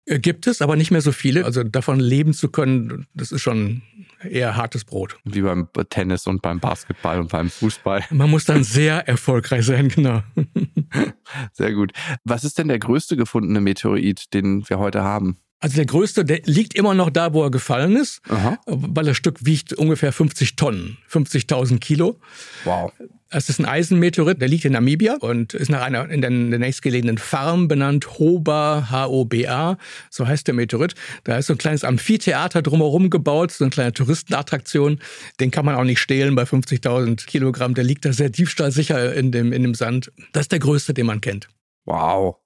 Äh, 0.05 0.19
gibt 0.19 0.47
es, 0.47 0.61
aber 0.61 0.75
nicht 0.75 0.91
mehr 0.91 1.01
so 1.01 1.11
viele. 1.11 1.45
Also 1.45 1.63
davon 1.63 1.99
leben 1.99 2.33
zu 2.33 2.49
können, 2.49 3.07
das 3.13 3.31
ist 3.31 3.41
schon 3.41 3.83
eher 4.23 4.55
hartes 4.55 4.83
Brot. 4.83 5.17
Wie 5.23 5.41
beim 5.41 5.69
Tennis 5.89 6.27
und 6.27 6.41
beim 6.41 6.59
Basketball 6.59 7.19
und 7.19 7.31
beim 7.31 7.49
Fußball. 7.49 8.03
Man 8.09 8.29
muss 8.29 8.45
dann 8.45 8.63
sehr 8.63 9.07
erfolgreich 9.07 9.65
sein, 9.65 9.89
genau. 9.89 10.23
Sehr 11.53 11.73
gut. 11.73 11.91
Was 12.23 12.43
ist 12.43 12.57
denn 12.57 12.67
der 12.67 12.79
größte 12.79 13.15
gefundene 13.15 13.61
Meteorit, 13.61 14.33
den 14.33 14.67
wir 14.67 14.79
heute 14.79 15.03
haben? 15.03 15.37
Also 15.61 15.75
der 15.75 15.85
größte, 15.85 16.23
der 16.23 16.39
liegt 16.45 16.73
immer 16.73 16.93
noch 16.93 17.09
da, 17.09 17.33
wo 17.33 17.43
er 17.43 17.51
gefallen 17.51 17.97
ist, 17.97 18.21
Aha. 18.29 18.57
weil 18.65 19.05
das 19.05 19.17
Stück 19.17 19.45
wiegt 19.45 19.73
ungefähr 19.73 20.13
50 20.13 20.55
Tonnen, 20.55 20.97
50.000 21.11 21.79
Kilo. 21.79 22.17
Wow. 22.63 22.93
Es 23.29 23.49
ist 23.49 23.59
ein 23.59 23.65
Eisenmeteorit, 23.65 24.41
der 24.41 24.47
liegt 24.47 24.65
in 24.65 24.71
Namibia 24.71 25.17
und 25.19 25.53
ist 25.53 25.69
nach 25.69 25.81
einer 25.81 26.09
in 26.09 26.21
der, 26.21 26.31
nächstgelegenen 26.31 27.17
Farm 27.17 27.67
benannt, 27.67 28.17
Hoba, 28.17 28.87
H-O-B-A, 28.89 29.77
so 30.09 30.27
heißt 30.27 30.47
der 30.47 30.55
Meteorit. 30.55 30.95
Da 31.25 31.37
ist 31.37 31.47
so 31.47 31.53
ein 31.53 31.59
kleines 31.59 31.83
Amphitheater 31.83 32.61
drumherum 32.61 33.09
gebaut, 33.09 33.51
so 33.51 33.65
eine 33.65 33.69
kleine 33.69 33.93
Touristenattraktion. 33.93 34.99
Den 35.41 35.51
kann 35.51 35.65
man 35.65 35.75
auch 35.75 35.83
nicht 35.83 35.99
stehlen 35.99 36.35
bei 36.35 36.43
50.000 36.43 37.27
Kilogramm. 37.27 37.75
Der 37.75 37.83
liegt 37.83 38.05
da 38.05 38.13
sehr 38.13 38.29
diebstahlsicher 38.29 39.13
in 39.13 39.31
dem, 39.31 39.51
in 39.51 39.61
dem 39.61 39.75
Sand. 39.75 40.11
Das 40.31 40.43
ist 40.43 40.51
der 40.53 40.59
größte, 40.59 40.93
den 40.93 41.05
man 41.05 41.21
kennt. 41.21 41.49
Wow. 41.85 42.37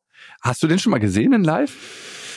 Hast 0.42 0.64
du 0.64 0.68
den 0.68 0.80
schon 0.80 0.92
mal 0.92 1.00
gesehen 1.00 1.32
in 1.32 1.44
live? 1.44 1.74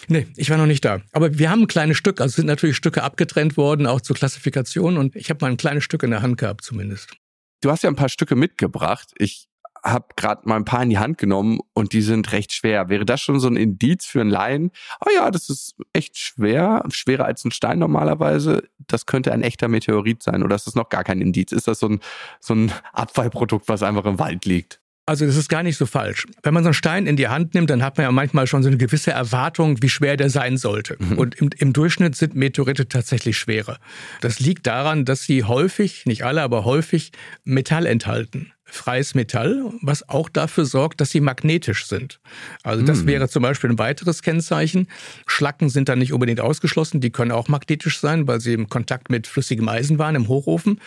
Nee, 0.09 0.27
ich 0.37 0.51
war 0.51 0.57
noch 0.57 0.67
nicht 0.67 0.85
da. 0.85 1.01
Aber 1.13 1.39
wir 1.39 1.51
haben 1.51 1.63
ein 1.63 1.67
kleines 1.67 1.97
Stück, 1.97 2.21
also 2.21 2.37
sind 2.37 2.47
natürlich 2.47 2.77
Stücke 2.77 3.03
abgetrennt 3.03 3.57
worden, 3.57 3.87
auch 3.87 4.01
zur 4.01 4.17
Klassifikation. 4.17 4.97
Und 4.97 5.17
ich 5.17 5.31
habe 5.31 5.45
mal 5.45 5.51
ein 5.51 5.57
kleines 5.57 5.85
Stück 5.85 6.03
in 6.03 6.11
der 6.11 6.23
Hand 6.23 6.39
gehabt 6.39 6.65
zumindest. 6.65 7.13
Du 7.61 7.71
hast 7.71 7.83
ja 7.83 7.91
ein 7.91 7.97
paar 7.97 8.09
Stücke 8.09 8.37
mitgebracht. 8.37 9.13
Ich 9.19 9.49
habe 9.83 10.07
gerade 10.17 10.49
mal 10.49 10.57
ein 10.57 10.65
paar 10.65 10.83
in 10.83 10.91
die 10.91 10.99
Hand 10.99 11.19
genommen 11.19 11.61
und 11.73 11.93
die 11.93 12.03
sind 12.03 12.33
recht 12.33 12.53
schwer. 12.53 12.89
Wäre 12.89 13.05
das 13.05 13.21
schon 13.21 13.39
so 13.39 13.49
ein 13.49 13.57
Indiz 13.57 14.05
für 14.05 14.21
einen 14.21 14.31
Laien? 14.31 14.71
Oh 15.05 15.11
ja, 15.15 15.31
das 15.31 15.49
ist 15.49 15.77
echt 15.93 16.17
schwer, 16.19 16.85
schwerer 16.91 17.25
als 17.25 17.45
ein 17.45 17.53
Stein 17.53 17.79
normalerweise. 17.79 18.65
Das 18.87 19.07
könnte 19.07 19.33
ein 19.33 19.43
echter 19.43 19.69
Meteorit 19.69 20.23
sein 20.23 20.43
oder 20.43 20.57
ist 20.57 20.67
das 20.67 20.75
noch 20.75 20.89
gar 20.89 21.05
kein 21.05 21.21
Indiz? 21.21 21.53
Ist 21.53 21.69
das 21.69 21.79
so 21.79 21.89
ein, 21.89 22.01
so 22.41 22.55
ein 22.55 22.73
Abfallprodukt, 22.93 23.69
was 23.69 23.83
einfach 23.83 24.05
im 24.07 24.19
Wald 24.19 24.45
liegt? 24.45 24.81
Also 25.09 25.25
das 25.25 25.37
ist 25.37 25.49
gar 25.49 25.63
nicht 25.63 25.77
so 25.77 25.87
falsch. 25.87 26.27
Wenn 26.43 26.53
man 26.53 26.65
so 26.65 26.69
einen 26.69 26.75
Stein 26.75 27.07
in 27.07 27.15
die 27.15 27.29
Hand 27.29 27.55
nimmt, 27.55 27.71
dann 27.71 27.81
hat 27.81 27.97
man 27.97 28.05
ja 28.05 28.11
manchmal 28.11 28.49
schon 28.49 28.65
so 28.65 28.69
eine 28.69 28.77
gewisse 28.77 29.13
Erwartung, 29.13 29.81
wie 29.81 29.89
schwer 29.89 30.17
der 30.17 30.31
sein 30.31 30.57
sollte. 30.57 30.97
Mhm. 30.99 31.19
Und 31.19 31.35
im, 31.37 31.51
im, 31.57 31.73
Durchschnitt 31.73 32.17
sind 32.17 32.35
Meteorite 32.35 32.89
tatsächlich 32.89 33.39
schwerer. 33.39 33.79
Das 34.21 34.41
liegt 34.41 34.67
daran, 34.67 35.05
dass 35.05 35.23
sie 35.23 35.45
häufig, 35.45 36.07
nicht 36.07 36.25
alle, 36.25 36.43
aber 36.43 36.65
häufig 36.65 37.13
Metall 37.45 37.87
enthalten. 37.87 38.53
Freies 38.65 39.15
Metall, 39.15 39.71
was 39.81 40.09
auch 40.09 40.29
dafür 40.29 40.65
sorgt, 40.65 41.01
dass 41.01 41.11
sie 41.11 41.21
magnetisch 41.21 41.87
sind. 41.87 42.19
Also 42.65 42.85
das 42.85 43.03
mhm. 43.03 43.07
wäre 43.07 43.29
zum 43.29 43.45
Beispiel 43.45 43.71
ein 43.71 43.79
weiteres 43.79 44.23
Kennzeichen. 44.23 44.89
Schlacken 45.29 45.69
sind 45.69 45.89
da 45.89 45.95
nicht 45.95 46.13
unbedingt 46.13 46.41
ausgeschlossen, 46.41 47.01
die 47.01 47.11
können 47.11 47.31
auch 47.31 47.47
magnetisch 47.47 48.01
sein, 48.01 48.27
weil 48.27 48.41
sie 48.41 48.55
im 48.55 48.69
Kontakt 48.69 49.09
mit 49.09 49.29
flüssigem 49.29 49.69
Eisen 49.69 50.01
waren 50.01 50.17
im 50.17 50.27
Hochofen. 50.27 50.81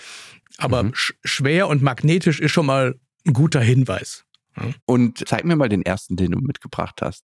Aber 0.57 0.83
mhm. 0.83 0.91
schwer 0.93 1.69
und 1.69 1.81
magnetisch 1.81 2.41
ist 2.41 2.51
schon 2.51 2.65
mal 2.65 2.95
ein 3.25 3.33
guter 3.33 3.61
Hinweis. 3.61 4.25
Und 4.85 5.27
zeig 5.27 5.45
mir 5.45 5.55
mal 5.55 5.69
den 5.69 5.83
ersten, 5.83 6.15
den 6.15 6.31
du 6.31 6.39
mitgebracht 6.39 7.01
hast. 7.01 7.23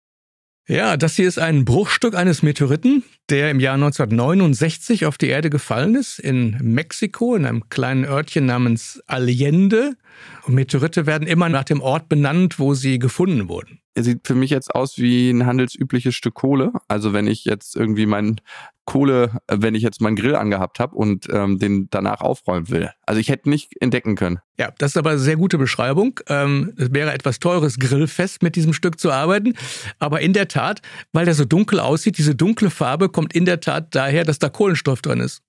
Ja, 0.68 0.96
das 0.96 1.16
hier 1.16 1.26
ist 1.26 1.38
ein 1.38 1.64
Bruchstück 1.64 2.14
eines 2.14 2.42
Meteoriten, 2.42 3.02
der 3.30 3.50
im 3.50 3.58
Jahr 3.58 3.74
1969 3.74 5.06
auf 5.06 5.18
die 5.18 5.26
Erde 5.26 5.50
gefallen 5.50 5.96
ist, 5.96 6.20
in 6.20 6.56
Mexiko, 6.62 7.34
in 7.34 7.46
einem 7.46 7.68
kleinen 7.68 8.04
Örtchen 8.04 8.46
namens 8.46 9.02
Allende. 9.06 9.96
Und 10.44 10.54
Meteorite 10.54 11.06
werden 11.06 11.26
immer 11.26 11.48
nach 11.48 11.64
dem 11.64 11.80
Ort 11.80 12.08
benannt, 12.08 12.60
wo 12.60 12.74
sie 12.74 13.00
gefunden 13.00 13.48
wurden. 13.48 13.81
Er 13.94 14.04
sieht 14.04 14.26
für 14.26 14.34
mich 14.34 14.50
jetzt 14.50 14.74
aus 14.74 14.96
wie 14.98 15.30
ein 15.30 15.46
handelsübliches 15.46 16.14
Stück 16.14 16.34
Kohle. 16.34 16.72
Also 16.88 17.12
wenn 17.12 17.26
ich 17.26 17.44
jetzt 17.44 17.76
irgendwie 17.76 18.06
mein 18.06 18.40
Kohle, 18.84 19.38
äh, 19.46 19.58
wenn 19.60 19.74
ich 19.74 19.82
jetzt 19.82 20.00
meinen 20.00 20.16
Grill 20.16 20.34
angehabt 20.34 20.80
habe 20.80 20.96
und 20.96 21.28
ähm, 21.30 21.58
den 21.58 21.88
danach 21.90 22.20
aufräumen 22.20 22.68
will. 22.68 22.90
Also 23.06 23.20
ich 23.20 23.28
hätte 23.28 23.48
nicht 23.48 23.80
entdecken 23.80 24.16
können. 24.16 24.38
Ja, 24.58 24.72
das 24.78 24.92
ist 24.92 24.96
aber 24.96 25.10
eine 25.10 25.18
sehr 25.18 25.36
gute 25.36 25.58
Beschreibung. 25.58 26.18
Ähm, 26.28 26.72
es 26.76 26.92
wäre 26.92 27.12
etwas 27.12 27.38
teures 27.38 27.78
Grillfest 27.78 28.42
mit 28.42 28.56
diesem 28.56 28.72
Stück 28.72 28.98
zu 28.98 29.10
arbeiten. 29.10 29.54
Aber 29.98 30.20
in 30.20 30.32
der 30.32 30.48
Tat, 30.48 30.82
weil 31.12 31.24
der 31.24 31.34
so 31.34 31.44
dunkel 31.44 31.80
aussieht, 31.80 32.18
diese 32.18 32.34
dunkle 32.34 32.70
Farbe 32.70 33.08
kommt 33.08 33.34
in 33.34 33.44
der 33.44 33.60
Tat 33.60 33.94
daher, 33.94 34.24
dass 34.24 34.38
da 34.38 34.48
Kohlenstoff 34.48 35.02
drin 35.02 35.20
ist. 35.20 35.42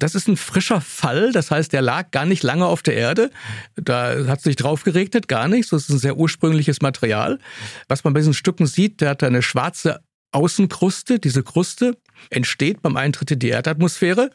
Das 0.00 0.14
ist 0.14 0.28
ein 0.28 0.38
frischer 0.38 0.80
Fall, 0.80 1.30
das 1.30 1.50
heißt, 1.50 1.72
der 1.72 1.82
lag 1.82 2.10
gar 2.10 2.24
nicht 2.24 2.42
lange 2.42 2.66
auf 2.66 2.82
der 2.82 2.94
Erde. 2.94 3.30
Da 3.76 4.26
hat 4.26 4.40
sich 4.40 4.56
drauf 4.56 4.82
geregnet, 4.82 5.28
gar 5.28 5.46
nichts. 5.46 5.70
Das 5.70 5.82
ist 5.82 5.90
ein 5.90 5.98
sehr 5.98 6.16
ursprüngliches 6.16 6.80
Material. 6.80 7.38
Was 7.86 8.02
man 8.02 8.14
bei 8.14 8.20
diesen 8.20 8.34
Stücken 8.34 8.66
sieht, 8.66 9.02
der 9.02 9.10
hat 9.10 9.22
eine 9.22 9.42
schwarze 9.42 10.00
Außenkruste. 10.32 11.18
Diese 11.18 11.42
Kruste 11.42 11.98
entsteht 12.30 12.80
beim 12.80 12.96
Eintritt 12.96 13.30
in 13.30 13.38
die 13.40 13.50
Erdatmosphäre. 13.50 14.30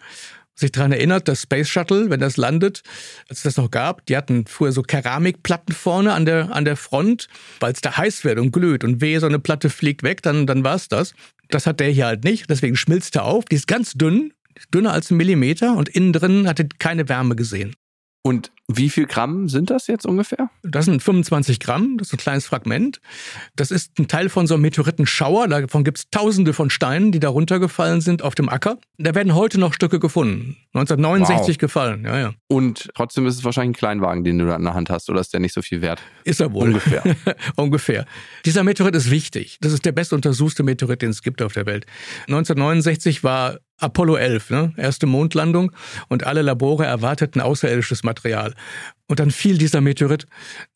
Sich 0.54 0.72
daran 0.72 0.92
erinnert, 0.92 1.28
das 1.28 1.42
Space 1.42 1.68
Shuttle, 1.68 2.10
wenn 2.12 2.20
das 2.22 2.38
landet, 2.38 2.84
als 3.28 3.40
es 3.40 3.44
das 3.44 3.58
noch 3.58 3.72
gab, 3.72 4.06
die 4.06 4.16
hatten 4.16 4.46
früher 4.46 4.72
so 4.72 4.84
Keramikplatten 4.84 5.74
vorne 5.76 6.14
an 6.14 6.26
der, 6.26 6.56
an 6.56 6.64
der 6.64 6.78
Front, 6.78 7.28
weil 7.60 7.74
es 7.74 7.82
da 7.82 7.98
heiß 7.98 8.24
wird 8.24 8.40
und 8.40 8.52
glüht 8.52 8.86
und 8.86 9.02
wehe, 9.02 9.20
so 9.20 9.26
eine 9.26 9.40
Platte 9.40 9.70
fliegt 9.70 10.04
weg, 10.04 10.22
dann, 10.22 10.48
dann 10.48 10.64
war 10.64 10.76
es 10.76 10.88
das. 10.88 11.14
Das 11.50 11.68
hat 11.68 11.82
der 11.82 11.90
hier 11.90 12.06
halt 12.06 12.24
nicht, 12.24 12.50
deswegen 12.50 12.78
schmilzt 12.78 13.16
er 13.16 13.26
auf. 13.26 13.46
Die 13.46 13.56
ist 13.56 13.68
ganz 13.68 13.94
dünn, 13.94 14.32
dünner 14.74 14.94
als 14.94 15.12
ein 15.12 15.18
Millimeter 15.18 15.76
und 15.76 15.90
innen 15.90 16.14
drin 16.14 16.48
hatte 16.48 16.68
keine 16.80 17.10
Wärme 17.10 17.36
gesehen. 17.36 17.76
Und 18.26 18.52
wie 18.68 18.90
viel 18.90 19.06
Gramm 19.06 19.50
sind 19.50 19.70
das 19.70 19.86
jetzt 19.86 20.08
ungefähr? 20.08 20.50
Das 20.64 20.86
sind 20.86 21.04
25 21.04 21.60
Gramm, 21.60 22.00
das 22.00 22.08
ist 22.08 22.14
ein 22.14 22.18
kleines 22.18 22.48
Fragment. 22.48 23.00
Das 23.56 23.70
ist 23.70 24.00
ein 24.00 24.08
Teil 24.08 24.30
von 24.30 24.48
so 24.48 24.56
einem 24.56 24.64
Meteoritenschauer. 24.64 25.48
Davon 25.48 25.84
gibt 25.84 26.00
es 26.00 26.10
tausende 26.10 26.52
von 26.52 26.72
Steinen, 26.72 27.12
die 27.12 27.20
da 27.20 27.30
runtergefallen 27.30 28.02
sind 28.02 28.24
auf 28.24 28.34
dem 28.34 28.50
Acker. 28.50 28.80
Da 28.98 29.14
werden 29.14 29.36
heute 29.36 29.60
noch 29.60 29.76
Stücke 29.76 30.00
gefunden. 30.00 30.58
1969 30.74 31.56
wow. 31.56 31.58
gefallen, 31.60 32.06
ja, 32.06 32.18
ja. 32.18 32.34
Und 32.48 32.90
trotzdem 32.96 33.28
ist 33.28 33.36
es 33.36 33.44
wahrscheinlich 33.44 33.78
ein 33.78 33.80
Kleinwagen, 33.80 34.24
den 34.24 34.40
du 34.40 34.48
da 34.48 34.56
in 34.56 34.64
der 34.64 34.74
Hand 34.74 34.90
hast, 34.90 35.08
oder 35.12 35.22
ist 35.22 35.32
der 35.32 35.40
nicht 35.40 35.54
so 35.54 35.62
viel 35.62 35.82
wert? 35.82 36.02
Ist 36.24 36.42
er 36.42 36.52
wohl. 36.52 36.70
Ungefähr. 36.70 37.04
Ungefähr. 37.58 38.08
Dieser 38.44 38.64
Meteorit 38.64 38.96
ist 38.96 39.12
wichtig. 39.12 39.60
Das 39.62 39.72
ist 39.72 39.86
der 39.86 39.92
bestuntersuchte 39.92 40.64
Meteorit, 40.64 41.04
den 41.04 41.12
es 41.12 41.22
gibt 41.22 41.44
auf 41.44 41.54
der 41.54 41.68
Welt. 41.68 41.86
1969 42.22 43.24
war 43.24 43.60
Apollo 43.78 44.16
11, 44.16 44.50
ne? 44.52 44.74
erste 44.78 45.06
Mondlandung 45.06 45.72
und 46.08 46.26
alle 46.26 46.42
Labore 46.42 46.86
erwarteten 46.86 47.42
außerirdisches 47.42 48.04
Material. 48.04 48.54
Und 49.08 49.20
dann 49.20 49.32
fiel 49.32 49.58
dieser 49.58 49.82
Meteorit 49.82 50.26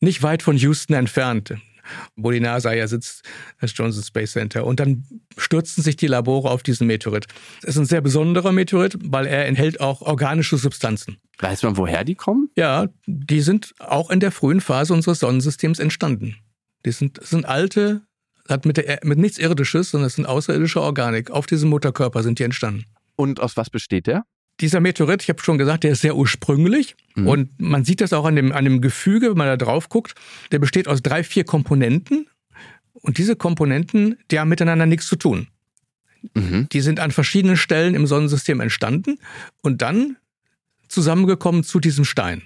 nicht 0.00 0.22
weit 0.22 0.42
von 0.42 0.56
Houston 0.56 0.94
entfernt, 0.94 1.54
wo 2.16 2.30
die 2.30 2.40
NASA 2.40 2.72
ja 2.72 2.86
sitzt, 2.86 3.24
das 3.60 3.72
Johnson 3.74 4.02
Space 4.02 4.32
Center. 4.32 4.66
Und 4.66 4.80
dann 4.80 5.04
stürzten 5.36 5.82
sich 5.82 5.96
die 5.96 6.06
Labore 6.06 6.50
auf 6.50 6.62
diesen 6.62 6.86
Meteorit. 6.86 7.26
Es 7.62 7.70
ist 7.70 7.78
ein 7.78 7.86
sehr 7.86 8.02
besonderer 8.02 8.52
Meteorit, 8.52 8.96
weil 9.02 9.26
er 9.26 9.46
enthält 9.46 9.80
auch 9.80 10.02
organische 10.02 10.56
Substanzen. 10.58 11.16
Weiß 11.38 11.62
man, 11.62 11.76
woher 11.76 12.04
die 12.04 12.14
kommen? 12.14 12.50
Ja, 12.56 12.88
die 13.06 13.40
sind 13.40 13.74
auch 13.78 14.10
in 14.10 14.20
der 14.20 14.30
frühen 14.30 14.60
Phase 14.60 14.92
unseres 14.92 15.20
Sonnensystems 15.20 15.78
entstanden. 15.78 16.36
Die 16.84 16.92
sind, 16.92 17.22
sind 17.22 17.46
alte 17.46 18.02
hat 18.50 18.66
mit, 18.66 18.76
der, 18.76 19.00
mit 19.04 19.18
nichts 19.18 19.38
Irdisches, 19.38 19.90
sondern 19.90 20.06
es 20.06 20.14
sind 20.14 20.26
außerirdische 20.26 20.80
Organik. 20.80 21.30
Auf 21.30 21.46
diesem 21.46 21.70
Mutterkörper 21.70 22.22
sind 22.22 22.38
die 22.38 22.44
entstanden. 22.44 22.84
Und 23.16 23.40
aus 23.40 23.56
was 23.56 23.70
besteht 23.70 24.06
der? 24.06 24.24
Dieser 24.60 24.80
Meteorit, 24.80 25.22
ich 25.22 25.28
habe 25.28 25.42
schon 25.42 25.58
gesagt, 25.58 25.84
der 25.84 25.92
ist 25.92 26.02
sehr 26.02 26.16
ursprünglich 26.16 26.94
mhm. 27.14 27.26
und 27.26 27.60
man 27.60 27.84
sieht 27.84 28.00
das 28.00 28.12
auch 28.12 28.26
an 28.26 28.36
dem, 28.36 28.52
an 28.52 28.64
dem 28.64 28.80
Gefüge, 28.80 29.30
wenn 29.30 29.38
man 29.38 29.46
da 29.46 29.56
drauf 29.56 29.88
guckt. 29.88 30.14
Der 30.52 30.58
besteht 30.58 30.86
aus 30.86 31.02
drei, 31.02 31.24
vier 31.24 31.44
Komponenten 31.44 32.26
und 32.92 33.18
diese 33.18 33.36
Komponenten, 33.36 34.18
die 34.30 34.38
haben 34.38 34.48
miteinander 34.48 34.86
nichts 34.86 35.06
zu 35.06 35.16
tun. 35.16 35.48
Mhm. 36.34 36.68
Die 36.70 36.80
sind 36.80 37.00
an 37.00 37.10
verschiedenen 37.10 37.56
Stellen 37.56 37.94
im 37.94 38.06
Sonnensystem 38.06 38.60
entstanden 38.60 39.18
und 39.62 39.80
dann 39.80 40.16
zusammengekommen 40.88 41.64
zu 41.64 41.80
diesem 41.80 42.04
Stein. 42.04 42.42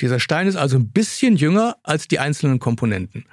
Dieser 0.00 0.20
Stein 0.20 0.46
ist 0.46 0.56
also 0.56 0.76
ein 0.76 0.90
bisschen 0.90 1.36
jünger 1.36 1.76
als 1.82 2.08
die 2.08 2.18
einzelnen 2.18 2.58
Komponenten. 2.58 3.24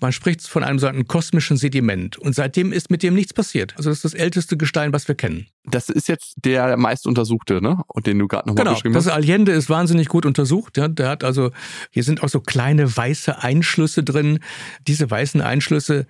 Man 0.00 0.12
spricht 0.12 0.46
von 0.46 0.62
einem 0.62 0.78
sogenannten 0.78 1.08
kosmischen 1.08 1.56
Sediment. 1.56 2.18
Und 2.18 2.34
seitdem 2.34 2.72
ist 2.72 2.90
mit 2.90 3.02
dem 3.02 3.14
nichts 3.14 3.32
passiert. 3.32 3.74
Also 3.76 3.90
das 3.90 3.98
ist 3.98 4.04
das 4.04 4.14
älteste 4.14 4.56
Gestein, 4.56 4.92
was 4.92 5.08
wir 5.08 5.14
kennen. 5.14 5.46
Das 5.64 5.88
ist 5.88 6.08
jetzt 6.08 6.34
der 6.44 6.76
meist 6.76 7.06
untersuchte, 7.06 7.60
ne? 7.62 7.82
Und 7.88 8.06
den 8.06 8.18
du 8.18 8.28
gerade 8.28 8.48
nochmal 8.48 8.64
genau, 8.64 8.74
beschrieben 8.74 8.94
hast. 8.94 9.06
Das 9.06 9.12
Allende 9.12 9.52
ist 9.52 9.70
wahnsinnig 9.70 10.08
gut 10.08 10.26
untersucht. 10.26 10.76
Ja, 10.76 10.88
der 10.88 11.08
hat 11.08 11.24
also, 11.24 11.50
hier 11.90 12.04
sind 12.04 12.22
auch 12.22 12.28
so 12.28 12.40
kleine 12.40 12.94
weiße 12.94 13.42
Einschlüsse 13.42 14.02
drin. 14.02 14.40
Diese 14.86 15.10
weißen 15.10 15.40
Einschlüsse, 15.40 16.06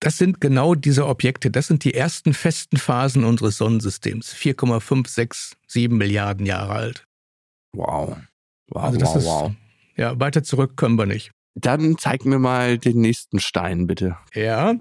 das 0.00 0.18
sind 0.18 0.40
genau 0.40 0.74
diese 0.74 1.06
Objekte. 1.06 1.50
Das 1.50 1.68
sind 1.68 1.84
die 1.84 1.94
ersten 1.94 2.34
festen 2.34 2.76
Phasen 2.76 3.24
unseres 3.24 3.56
Sonnensystems. 3.56 4.32
4,567 4.32 5.88
Milliarden 5.90 6.44
Jahre 6.44 6.72
alt. 6.72 7.06
Wow. 7.72 8.16
Wow, 8.68 8.82
also 8.82 8.98
das 8.98 9.08
wow, 9.10 9.16
ist, 9.16 9.24
wow. 9.24 9.52
Ja, 9.96 10.18
weiter 10.18 10.42
zurück 10.42 10.76
können 10.76 10.96
wir 10.98 11.06
nicht. 11.06 11.32
Dann 11.54 11.98
zeig 11.98 12.24
mir 12.24 12.38
mal 12.38 12.78
den 12.78 13.00
nächsten 13.00 13.38
Stein, 13.40 13.86
bitte. 13.86 14.16
Ja. 14.34 14.74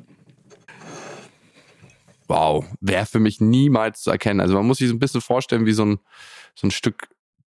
Wow, 2.27 2.65
wäre 2.79 3.05
für 3.05 3.19
mich 3.19 3.41
niemals 3.41 4.01
zu 4.01 4.11
erkennen. 4.11 4.39
Also 4.39 4.55
man 4.55 4.65
muss 4.65 4.77
sich 4.77 4.87
so 4.87 4.95
ein 4.95 4.99
bisschen 4.99 5.21
vorstellen 5.21 5.65
wie 5.65 5.73
so 5.73 5.85
ein, 5.85 5.99
so 6.55 6.67
ein 6.67 6.71
Stück 6.71 7.09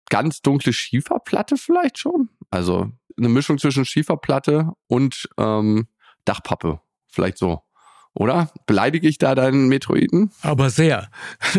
ganz 0.10 0.42
dunkle 0.42 0.72
Schieferplatte 0.72 1.58
vielleicht 1.58 1.98
schon. 1.98 2.30
Also 2.52 2.92
eine 3.18 3.30
Mischung 3.30 3.58
zwischen 3.58 3.86
Schieferplatte 3.86 4.72
und 4.88 5.28
ähm, 5.38 5.88
Dachpappe. 6.26 6.80
Vielleicht 7.08 7.38
so. 7.38 7.64
Oder? 8.14 8.52
Beleidige 8.66 9.08
ich 9.08 9.20
da 9.20 9.36
deinen 9.36 9.68
Metroiden? 9.68 10.32
Aber 10.42 10.70
sehr. 10.70 11.10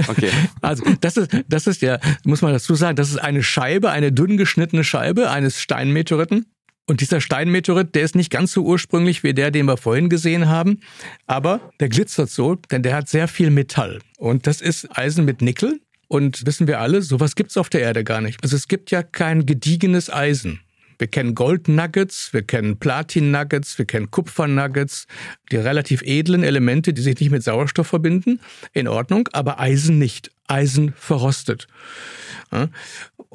Okay. 0.09 0.31
Also 0.61 0.85
das 1.01 1.17
ist, 1.17 1.31
das 1.47 1.67
ist 1.67 1.83
ja, 1.83 1.99
muss 2.25 2.43
man 2.43 2.53
dazu 2.53 2.75
sagen, 2.75 2.97
das 2.97 3.11
ist 3.11 3.19
eine 3.19 3.43
Scheibe, 3.43 3.91
eine 3.91 4.13
dünn 4.13 4.37
geschnittene 4.37 4.83
Scheibe 4.83 5.31
eines 5.31 5.61
Steinmeteoriten. 5.61 6.47
Und 6.89 7.03
dieser 7.03 7.21
Steinmeteorit, 7.21 7.95
der 7.95 8.03
ist 8.03 8.17
nicht 8.17 8.31
ganz 8.31 8.53
so 8.53 8.63
ursprünglich 8.63 9.23
wie 9.23 9.35
der, 9.35 9.51
den 9.51 9.67
wir 9.67 9.77
vorhin 9.77 10.09
gesehen 10.09 10.49
haben, 10.49 10.81
aber 11.27 11.61
der 11.81 11.91
glitzert 11.91 12.31
so, 12.31 12.55
denn 12.55 12.83
der 12.83 12.97
hat 12.97 13.11
sehr 13.11 13.29
viel 13.29 13.51
Metall. 13.51 13.99
Und 14.17 14.47
das 14.47 14.63
ist 14.63 14.89
Eisen 14.97 15.27
mit 15.27 15.43
Nickel. 15.43 15.81
Und 16.09 16.47
wissen 16.47 16.67
wir 16.67 16.81
alle, 16.81 17.03
sowas 17.03 17.35
gibt's 17.35 17.59
auf 17.59 17.69
der 17.69 17.83
Erde 17.83 18.03
gar 18.03 18.23
nicht. 18.23 18.43
Also 18.43 18.57
es 18.57 18.67
gibt 18.67 18.91
ja 18.91 19.03
kein 19.03 19.45
gediegenes 19.45 20.11
Eisen. 20.11 20.61
Wir 20.99 21.07
kennen 21.07 21.35
Gold-Nuggets, 21.35 22.33
wir 22.33 22.43
kennen 22.43 22.79
Platin-Nuggets, 22.79 23.79
wir 23.79 23.85
kennen 23.85 24.11
Kupfer-Nuggets, 24.11 25.07
die 25.53 25.57
relativ 25.57 26.03
edlen 26.03 26.43
Elemente, 26.43 26.93
die 26.93 27.03
sich 27.03 27.19
nicht 27.21 27.31
mit 27.31 27.45
Sauerstoff 27.45 27.87
verbinden, 27.87 28.41
in 28.73 28.89
Ordnung, 28.89 29.29
aber 29.33 29.61
Eisen 29.61 29.99
nicht. 29.99 30.33
Eisen 30.49 30.95
verrostet. 30.97 31.69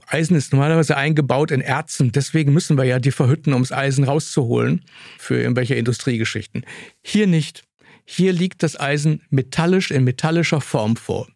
Eisen 0.07 0.35
ist 0.35 0.51
normalerweise 0.51 0.97
eingebaut 0.97 1.51
in 1.51 1.61
Erzen, 1.61 2.11
deswegen 2.11 2.51
müssen 2.51 2.77
wir 2.77 2.83
ja 2.83 2.99
die 2.99 3.11
verhütten, 3.11 3.53
um 3.53 3.61
das 3.61 3.71
Eisen 3.71 4.03
rauszuholen 4.03 4.83
für 5.17 5.39
irgendwelche 5.39 5.75
Industriegeschichten. 5.75 6.65
Hier 7.01 7.27
nicht. 7.27 7.63
Hier 8.05 8.33
liegt 8.33 8.63
das 8.63 8.77
Eisen 8.77 9.21
metallisch 9.29 9.91
in 9.91 10.03
metallischer 10.03 10.59
Form 10.59 10.97
vor. 10.97 11.27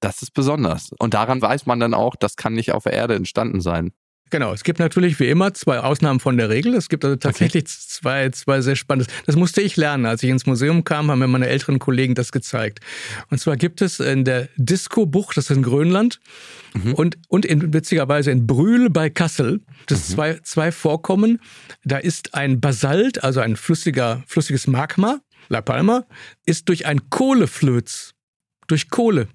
Das 0.00 0.22
ist 0.22 0.32
besonders. 0.32 0.92
Und 0.98 1.14
daran 1.14 1.42
weiß 1.42 1.66
man 1.66 1.80
dann 1.80 1.92
auch, 1.92 2.14
das 2.16 2.36
kann 2.36 2.54
nicht 2.54 2.72
auf 2.72 2.84
der 2.84 2.92
Erde 2.92 3.16
entstanden 3.16 3.60
sein. 3.60 3.92
Genau, 4.30 4.52
es 4.52 4.62
gibt 4.62 4.78
natürlich 4.78 5.18
wie 5.20 5.28
immer 5.28 5.54
zwei 5.54 5.78
Ausnahmen 5.78 6.20
von 6.20 6.36
der 6.36 6.48
Regel. 6.50 6.74
Es 6.74 6.88
gibt 6.88 7.04
also 7.04 7.16
tatsächlich 7.16 7.64
okay. 7.64 7.72
zwei, 7.88 8.28
zwei 8.30 8.60
sehr 8.60 8.76
spannende. 8.76 9.10
Das 9.26 9.36
musste 9.36 9.62
ich 9.62 9.76
lernen. 9.76 10.06
Als 10.06 10.22
ich 10.22 10.30
ins 10.30 10.46
Museum 10.46 10.84
kam, 10.84 11.10
haben 11.10 11.18
mir 11.18 11.28
meine 11.28 11.48
älteren 11.48 11.78
Kollegen 11.78 12.14
das 12.14 12.32
gezeigt. 12.32 12.80
Und 13.30 13.38
zwar 13.38 13.56
gibt 13.56 13.80
es 13.80 14.00
in 14.00 14.24
der 14.24 14.48
Disco-Bucht, 14.56 15.36
das 15.36 15.50
ist 15.50 15.56
in 15.56 15.62
Grönland, 15.62 16.20
mhm. 16.74 16.94
und, 16.94 17.18
und 17.28 17.46
in, 17.46 17.72
witzigerweise 17.72 18.30
in 18.30 18.46
Brühl 18.46 18.90
bei 18.90 19.08
Kassel, 19.08 19.60
das 19.86 20.08
mhm. 20.08 20.14
zwei, 20.14 20.38
zwei 20.42 20.72
Vorkommen. 20.72 21.40
Da 21.84 21.98
ist 21.98 22.34
ein 22.34 22.60
Basalt, 22.60 23.24
also 23.24 23.40
ein 23.40 23.56
flüssiger, 23.56 24.22
flüssiges 24.26 24.66
Magma, 24.66 25.20
La 25.48 25.62
Palma, 25.62 26.04
ist 26.44 26.68
durch 26.68 26.86
ein 26.86 27.08
Kohleflöz, 27.08 28.14
durch 28.66 28.90
Kohle 28.90 29.28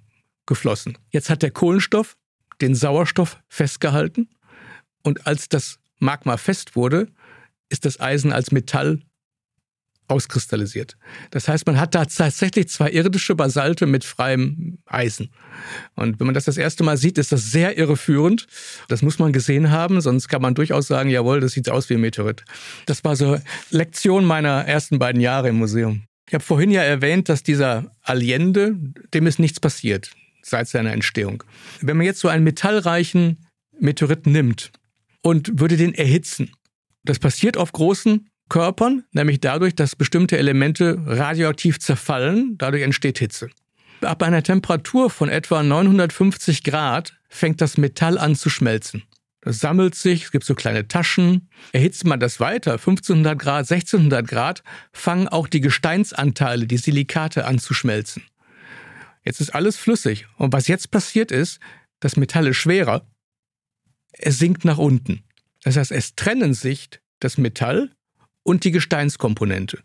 geflossen. 0.45 0.97
Jetzt 1.10 1.29
hat 1.29 1.41
der 1.41 1.51
Kohlenstoff 1.51 2.15
den 2.62 2.75
Sauerstoff 2.75 3.39
festgehalten 3.49 4.29
und 5.04 5.28
als 5.28 5.50
das 5.50 5.80
Magma 6.00 6.38
fest 6.38 6.76
wurde, 6.76 7.08
ist 7.70 7.86
das 7.86 8.00
Eisen 8.00 8.32
als 8.32 8.52
Metall 8.52 9.00
auskristallisiert. 10.08 10.98
Das 11.32 11.48
heißt, 11.48 11.66
man 11.66 11.80
hat 11.80 11.96
da 11.96 12.06
tatsächlich 12.06 12.68
zwei 12.70 12.89
irdische 12.92 13.36
Basalte 13.36 13.86
mit 13.86 14.04
freiem 14.04 14.78
Eisen. 14.86 15.32
Und 15.96 16.20
wenn 16.20 16.28
man 16.28 16.34
das 16.34 16.46
das 16.46 16.58
erste 16.58 16.84
Mal 16.84 16.98
sieht, 16.98 17.18
ist 17.18 17.32
das 17.32 17.52
sehr 17.52 17.78
irreführend. 17.78 18.48
Das 18.89 19.02
muss 19.02 19.18
man 19.18 19.32
gesehen 19.32 19.72
haben, 19.72 20.02
sonst 20.02 20.28
kann 20.28 20.42
man 20.42 20.56
durchaus 20.56 20.88
sagen, 20.88 21.10
jawohl, 21.10 21.39
das 21.39 21.54
sieht 21.54 21.70
aus 21.70 21.89
wie 21.89 21.96
ein 21.96 22.02
Meteorit. 22.02 22.44
Das 22.86 23.04
war 23.04 23.16
so 23.16 23.39
Lektion 23.70 24.26
meiner 24.26 24.66
ersten 24.66 25.00
beiden 25.00 25.22
Jahre 25.22 25.50
im 25.50 25.56
Museum. 25.56 26.04
Ich 26.28 26.34
habe 26.34 26.44
vorhin 26.44 26.72
ja 26.72 26.82
erwähnt, 26.82 27.30
dass 27.30 27.44
dieser 27.44 27.92
Allende, 28.02 28.76
dem 29.13 29.28
ist 29.28 29.39
nichts 29.39 29.60
passiert 29.60 30.12
seit 30.42 30.68
seiner 30.68 30.92
Entstehung. 30.92 31.44
Wenn 31.82 31.98
man 31.98 32.06
jetzt 32.06 32.20
so 32.20 32.28
einen 32.28 32.44
metallreichen 32.44 33.38
Meteorit 33.80 34.28
nimmt 34.28 34.72
und 35.23 35.59
würde 35.59 35.77
den 35.77 35.95
erhitzen. 35.95 36.51
Das 37.03 37.17
passiert 37.17 37.57
auf 37.57 37.71
großen 37.71 38.29
Körpern, 38.49 39.03
nämlich 39.13 39.39
dadurch, 39.39 39.73
dass 39.73 39.95
bestimmte 39.95 40.38
Elemente 40.38 41.01
radioaktiv 41.05 41.79
zerfallen, 41.79 42.55
dadurch 42.57 42.83
entsteht 42.83 43.17
Hitze. 43.17 43.49
Ab 44.01 44.21
einer 44.21 44.43
Temperatur 44.43 45.09
von 45.09 45.29
etwa 45.29 45.63
950 45.63 46.63
Grad 46.63 47.17
fängt 47.29 47.62
das 47.62 47.77
Metall 47.77 48.17
an 48.17 48.36
zu 48.36 48.49
schmelzen. 48.49 49.03
Das 49.41 49.59
sammelt 49.59 49.95
sich, 49.95 50.25
es 50.25 50.31
gibt 50.31 50.45
so 50.45 50.55
kleine 50.55 50.88
Taschen. 50.88 51.49
Erhitzt 51.71 52.05
man 52.05 52.19
das 52.19 52.39
weiter, 52.39 52.73
1500 52.73 53.38
Grad, 53.39 53.71
1600 53.71 54.27
Grad, 54.27 54.63
fangen 54.91 55.27
auch 55.27 55.47
die 55.47 55.62
Gesteinsanteile, 55.62 56.67
die 56.67 56.77
Silikate 56.77 57.45
an 57.45 57.59
zu 57.59 57.73
schmelzen. 57.73 58.23
Jetzt 59.25 59.41
ist 59.41 59.55
alles 59.55 59.77
flüssig. 59.77 60.27
Und 60.38 60.53
was 60.53 60.67
jetzt 60.67 60.91
passiert 60.91 61.31
ist, 61.31 61.59
das 61.99 62.17
Metall 62.17 62.47
ist 62.47 62.57
schwerer 62.57 63.05
es 64.13 64.39
sinkt 64.39 64.65
nach 64.65 64.78
unten. 64.78 65.23
Das 65.63 65.78
heißt, 65.78 65.91
es 65.91 66.15
trennen 66.15 66.54
sich 66.54 66.89
das 67.19 67.38
Metall 67.38 67.91
und 68.43 68.63
die 68.63 68.71
Gesteinskomponente. 68.71 69.80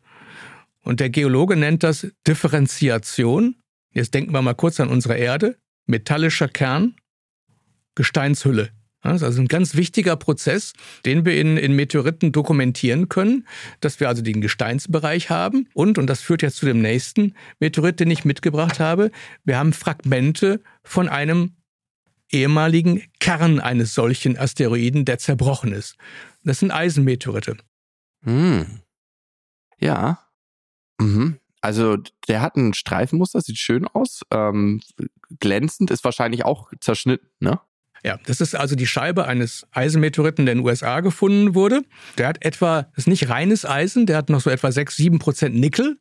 Und 0.83 1.01
der 1.01 1.11
Geologe 1.11 1.57
nennt 1.57 1.83
das 1.83 2.07
Differenziation. 2.27 3.57
Jetzt 3.93 4.14
denken 4.14 4.33
wir 4.33 4.43
mal 4.43 4.55
kurz 4.55 4.81
an 4.81 4.88
unsere 4.88 5.17
Erde. 5.17 5.57
Metallischer 5.87 6.49
Kern, 6.49 6.97
Gesteinshülle. 7.95 8.71
Das 9.03 9.17
ist 9.17 9.23
also 9.23 9.41
ein 9.41 9.49
ganz 9.49 9.77
wichtiger 9.77 10.17
Prozess, 10.17 10.73
den 11.07 11.25
wir 11.25 11.41
in, 11.41 11.57
in 11.57 11.75
Meteoriten 11.75 12.33
dokumentieren 12.33 13.09
können, 13.09 13.47
dass 13.81 14.01
wir 14.01 14.09
also 14.09 14.23
den 14.23 14.41
Gesteinsbereich 14.41 15.31
haben. 15.31 15.69
Und, 15.73 15.99
und 15.99 16.09
das 16.09 16.21
führt 16.21 16.43
jetzt 16.43 16.57
zu 16.57 16.67
dem 16.67 16.83
nächsten 16.83 17.35
Meteorit, 17.61 18.01
den 18.01 18.11
ich 18.11 18.25
mitgebracht 18.25 18.81
habe, 18.81 19.11
wir 19.45 19.57
haben 19.57 19.73
Fragmente 19.73 20.61
von 20.83 21.09
einem 21.09 21.53
ehemaligen 22.31 23.03
Kern 23.21 23.61
eines 23.61 23.95
solchen 23.95 24.38
Asteroiden, 24.38 25.05
der 25.05 25.19
zerbrochen 25.19 25.73
ist. 25.73 25.97
Das 26.45 26.61
sind 26.61 26.71
Eisenmeteorite. 26.71 27.57
Hm. 28.23 28.81
Ja. 29.79 30.19
Mhm. 30.99 31.38
Also 31.61 31.97
der 32.29 32.41
hat 32.41 32.57
ein 32.57 32.75
Streifenmuster, 32.75 33.41
sieht 33.41 33.59
schön 33.59 33.87
aus. 33.87 34.23
Ähm, 34.31 34.81
glänzend 35.41 35.91
ist 35.91 36.05
wahrscheinlich 36.05 36.45
auch 36.45 36.73
zerschnitten, 36.81 37.29
ne? 37.41 37.61
Ja, 38.05 38.19
das 38.27 38.41
ist 38.41 38.55
also 38.55 38.77
die 38.77 38.87
Scheibe 38.87 39.27
eines 39.27 39.67
Eisenmeteoriten, 39.73 40.47
der 40.47 40.53
in 40.53 40.59
den 40.59 40.67
USA 40.67 41.01
gefunden 41.01 41.57
wurde. 41.57 41.83
Der 42.17 42.29
hat 42.29 42.45
etwa, 42.45 42.83
das 42.83 42.99
ist 42.99 43.09
nicht 43.09 43.29
reines 43.29 43.64
Eisen, 43.64 44.07
der 44.07 44.17
hat 44.17 44.31
noch 44.31 44.41
so 44.41 44.51
etwa 44.51 44.71
6, 44.71 44.97
7 44.97 45.19
Prozent 45.19 45.57
Nickel. 45.57 45.99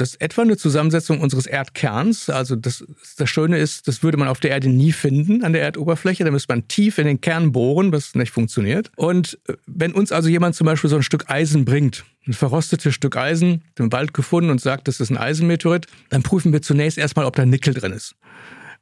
Das 0.00 0.10
ist 0.10 0.20
etwa 0.20 0.42
eine 0.42 0.56
Zusammensetzung 0.56 1.20
unseres 1.20 1.46
Erdkerns. 1.46 2.30
Also 2.30 2.56
das, 2.56 2.84
das 3.16 3.28
Schöne 3.28 3.58
ist, 3.58 3.88
das 3.88 4.02
würde 4.02 4.16
man 4.16 4.28
auf 4.28 4.40
der 4.40 4.52
Erde 4.52 4.68
nie 4.68 4.92
finden 4.92 5.44
an 5.44 5.52
der 5.52 5.62
Erdoberfläche. 5.62 6.24
Da 6.24 6.30
müsste 6.30 6.52
man 6.52 6.68
tief 6.68 6.98
in 6.98 7.06
den 7.06 7.20
Kern 7.20 7.52
bohren, 7.52 7.92
was 7.92 8.14
nicht 8.14 8.30
funktioniert. 8.30 8.90
Und 8.96 9.38
äh, 9.48 9.54
wenn 9.66 9.92
uns 9.92 10.12
also 10.12 10.28
jemand 10.28 10.54
zum 10.54 10.66
Beispiel 10.66 10.88
so 10.88 10.96
ein 10.96 11.02
Stück 11.02 11.28
Eisen 11.28 11.64
bringt, 11.64 12.04
ein 12.26 12.32
verrostetes 12.32 12.94
Stück 12.94 13.16
Eisen 13.16 13.64
im 13.78 13.92
Wald 13.92 14.14
gefunden 14.14 14.50
und 14.50 14.60
sagt, 14.60 14.88
das 14.88 15.00
ist 15.00 15.10
ein 15.10 15.18
Eisenmeteorit, 15.18 15.86
dann 16.10 16.22
prüfen 16.22 16.52
wir 16.52 16.62
zunächst 16.62 16.98
erstmal, 16.98 17.26
ob 17.26 17.36
da 17.36 17.44
Nickel 17.44 17.74
drin 17.74 17.92
ist. 17.92 18.14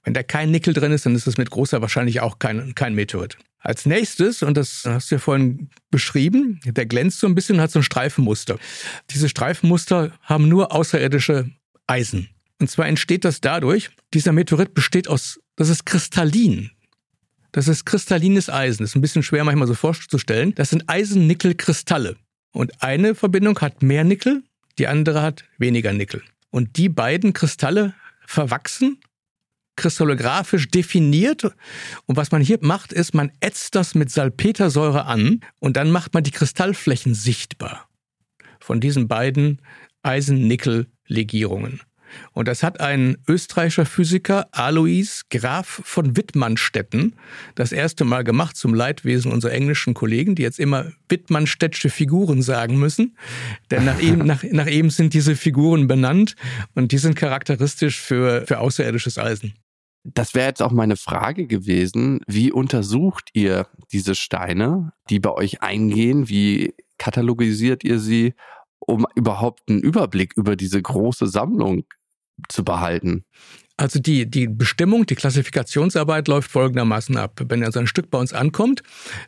Wenn 0.05 0.14
da 0.14 0.22
kein 0.22 0.50
Nickel 0.50 0.74
drin 0.74 0.92
ist, 0.92 1.07
dann 1.07 1.16
ist 1.16 1.26
es 1.26 1.38
mit 1.38 1.50
großer 1.50 1.81
Wahrscheinlichkeit 1.81 2.22
auch 2.22 2.38
kein, 2.38 2.74
kein 2.74 2.94
Meteorit. 2.94 3.38
Als 3.66 3.85
nächstes, 3.85 4.44
und 4.44 4.57
das 4.57 4.85
hast 4.85 5.11
du 5.11 5.16
ja 5.16 5.18
vorhin 5.18 5.70
beschrieben, 5.90 6.61
der 6.64 6.87
glänzt 6.87 7.18
so 7.18 7.26
ein 7.26 7.35
bisschen 7.35 7.61
hat 7.61 7.72
so 7.72 7.81
ein 7.81 7.83
Streifenmuster. 7.83 8.61
Diese 9.11 9.29
Streifenmuster 9.29 10.12
haben 10.22 10.48
nur 10.48 10.70
außerirdische 10.70 11.50
Eisen. 11.88 12.29
Und 12.61 12.70
zwar 12.70 12.87
entsteht 12.87 13.24
das 13.24 13.40
dadurch, 13.40 13.90
dieser 14.14 14.31
Meteorit 14.31 14.72
besteht 14.72 15.09
aus, 15.09 15.40
das 15.57 15.68
ist 15.68 15.85
kristallin. 15.85 16.70
Das 17.50 17.66
ist 17.66 17.85
kristallines 17.85 18.48
Eisen. 18.48 18.85
Das 18.85 18.90
ist 18.90 18.94
ein 18.94 19.00
bisschen 19.00 19.24
schwer 19.24 19.42
manchmal 19.42 19.66
so 19.66 19.74
vorzustellen. 19.74 20.55
Das 20.55 20.70
sind 20.70 20.88
Eisen-Nickel-Kristalle. 20.88 22.14
Und 22.52 22.85
eine 22.85 23.16
Verbindung 23.16 23.59
hat 23.59 23.83
mehr 23.83 24.05
Nickel, 24.05 24.44
die 24.79 24.87
andere 24.87 25.22
hat 25.22 25.42
weniger 25.59 25.92
Nickel. 25.92 26.22
Und 26.50 26.76
die 26.76 26.88
beiden 26.88 27.33
Kristalle 27.33 27.94
verwachsen 28.26 29.00
kristallographisch 29.76 30.68
definiert. 30.68 31.44
Und 32.06 32.16
was 32.16 32.30
man 32.32 32.42
hier 32.42 32.58
macht, 32.60 32.92
ist, 32.92 33.14
man 33.14 33.30
ätzt 33.40 33.74
das 33.74 33.94
mit 33.94 34.10
Salpetersäure 34.10 35.04
an 35.06 35.40
und 35.60 35.76
dann 35.76 35.90
macht 35.90 36.14
man 36.14 36.24
die 36.24 36.30
Kristallflächen 36.32 37.14
sichtbar. 37.14 37.88
von 38.58 38.80
diesen 38.80 39.06
beiden 39.06 39.60
Eisen-Nickel-Legierungen. 40.02 41.82
Und 42.32 42.48
das 42.48 42.62
hat 42.62 42.80
ein 42.80 43.18
österreichischer 43.28 43.86
Physiker, 43.86 44.48
Alois 44.52 45.22
Graf 45.30 45.80
von 45.84 46.16
Wittmannstetten, 46.16 47.14
das 47.54 47.72
erste 47.72 48.04
Mal 48.04 48.24
gemacht 48.24 48.56
zum 48.56 48.74
Leidwesen 48.74 49.32
unserer 49.32 49.52
englischen 49.52 49.94
Kollegen, 49.94 50.34
die 50.34 50.42
jetzt 50.42 50.60
immer 50.60 50.92
Wittmannstädtsche 51.08 51.90
Figuren 51.90 52.42
sagen 52.42 52.78
müssen. 52.78 53.16
Denn 53.70 53.84
nach 53.84 53.98
ihm, 53.98 54.18
nach, 54.24 54.42
nach 54.42 54.66
ihm 54.66 54.90
sind 54.90 55.14
diese 55.14 55.36
Figuren 55.36 55.88
benannt 55.88 56.36
und 56.74 56.92
die 56.92 56.98
sind 56.98 57.16
charakteristisch 57.16 58.00
für, 58.00 58.46
für 58.46 58.58
außerirdisches 58.58 59.18
Eisen. 59.18 59.54
Das 60.14 60.35
wäre 60.35 60.49
jetzt 60.49 60.62
auch 60.62 60.73
meine 60.73 60.97
Frage 60.97 61.47
gewesen. 61.47 62.21
Wie 62.27 62.53
untersucht 62.53 63.31
ihr 63.33 63.66
diese 63.92 64.14
Steine, 64.14 64.92
die 65.11 65.19
bei 65.19 65.33
euch 65.33 65.62
eingehen? 65.62 66.29
Wie 66.29 66.75
katalogisiert 66.99 67.85
ihr 67.85 67.99
sie? 67.99 68.35
um 68.87 69.07
überhaupt 69.14 69.69
einen 69.69 69.81
Überblick 69.81 70.33
über 70.37 70.57
diese 70.57 70.81
große 70.81 71.27
Sammlung 71.27 71.85
zu 72.49 72.64
behalten? 72.64 73.25
Also 73.79 73.99
die, 73.99 74.31
die 74.31 74.49
Bestimmung, 74.49 75.05
die 75.05 75.16
Klassifikationsarbeit 75.16 76.29
läuft 76.29 76.51
folgendermaßen 76.51 77.19
ab. 77.19 77.42
Wenn 77.47 77.62
also 77.62 77.79
ein 77.79 77.87
Stück 77.87 78.11
bei 78.11 78.19
uns 78.19 78.33
ankommt, 78.33 78.83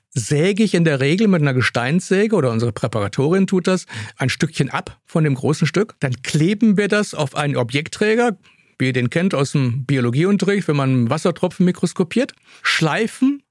säge 0.08 0.62
ich 0.62 0.74
in 0.74 0.84
der 0.84 1.00
Regel 1.00 1.28
mit 1.28 1.42
einer 1.42 1.52
Gesteinssäge 1.52 2.34
oder 2.34 2.50
unsere 2.50 2.72
Präparatorin 2.72 3.46
tut 3.46 3.66
das, 3.66 3.84
ein 4.16 4.30
Stückchen 4.30 4.70
ab 4.70 5.00
von 5.04 5.24
dem 5.24 5.34
großen 5.34 5.66
Stück. 5.66 5.96
Dann 6.00 6.22
kleben 6.22 6.78
wir 6.78 6.88
das 6.88 7.12
auf 7.12 7.34
einen 7.34 7.56
Objektträger, 7.56 8.38
wie 8.78 8.86
ihr 8.86 8.92
den 8.92 9.10
kennt 9.10 9.34
aus 9.34 9.52
dem 9.52 9.84
Biologieunterricht, 9.84 10.68
wenn 10.68 10.76
man 10.76 11.10
Wassertropfen 11.10 11.64
mikroskopiert, 11.64 12.32
schleifen 12.62 13.42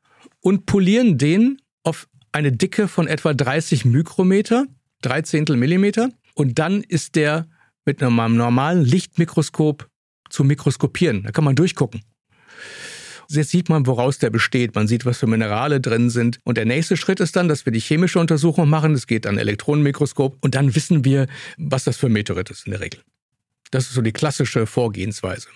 und 0.42 0.66
polieren 0.66 1.18
den 1.18 1.62
auf 1.84 2.08
eine 2.32 2.52
Dicke 2.52 2.88
von 2.88 3.08
etwa 3.08 3.34
30 3.34 3.86
Mikrometer 3.86 4.68
drei 5.02 5.22
Zehntel 5.22 5.58
Millimeter. 5.58 6.10
Und 6.34 6.60
dann 6.60 6.84
ist 6.84 7.16
der 7.16 7.48
mit 7.86 8.04
einem 8.04 8.36
normalen 8.36 8.84
Lichtmikroskop 8.84 9.90
zu 10.30 10.44
mikroskopieren. 10.44 11.24
Da 11.24 11.32
kann 11.32 11.44
man 11.44 11.56
durchgucken. 11.56 12.02
Jetzt 13.30 13.50
sieht 13.50 13.68
man, 13.70 13.86
woraus 13.88 14.20
der 14.20 14.30
besteht. 14.30 14.76
Man 14.76 14.88
sieht, 14.88 15.06
was 15.06 15.18
für 15.18 15.28
Minerale 15.28 15.82
drin 15.82 16.10
sind. 16.10 16.40
Und 16.44 16.58
der 16.58 16.66
nächste 16.66 16.96
Schritt 16.96 17.20
ist 17.20 17.36
dann, 17.36 17.50
dass 17.50 17.66
wir 17.66 17.74
die 17.74 17.80
chemische 17.80 18.20
Untersuchung 18.20 18.70
machen. 18.70 18.94
Das 18.94 19.08
geht 19.08 19.28
an 19.28 19.38
Elektronenmikroskop. 19.38 20.38
Und 20.42 20.56
dann 20.56 20.76
wissen 20.76 21.04
wir, 21.04 21.28
was 21.58 21.84
das 21.84 21.98
für 21.98 22.08
ein 22.08 22.14
Meteorit 22.14 22.50
ist 22.50 22.66
in 22.66 22.72
der 22.72 22.82
Regel. 22.82 23.02
Das 23.72 23.86
ist 23.86 23.94
so 23.94 24.02
die 24.02 24.14
klassische 24.14 24.66
Vorgehensweise. 24.66 25.50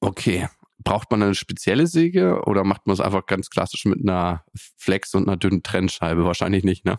Okay. 0.00 0.48
Braucht 0.82 1.10
man 1.10 1.22
eine 1.22 1.34
spezielle 1.34 1.86
Säge 1.86 2.42
oder 2.46 2.64
macht 2.64 2.86
man 2.86 2.94
es 2.94 3.00
einfach 3.00 3.26
ganz 3.26 3.50
klassisch 3.50 3.84
mit 3.84 4.00
einer 4.00 4.44
Flex 4.78 5.14
und 5.14 5.28
einer 5.28 5.36
dünnen 5.36 5.62
Trennscheibe? 5.62 6.24
Wahrscheinlich 6.24 6.64
nicht, 6.64 6.86
ne? 6.86 6.98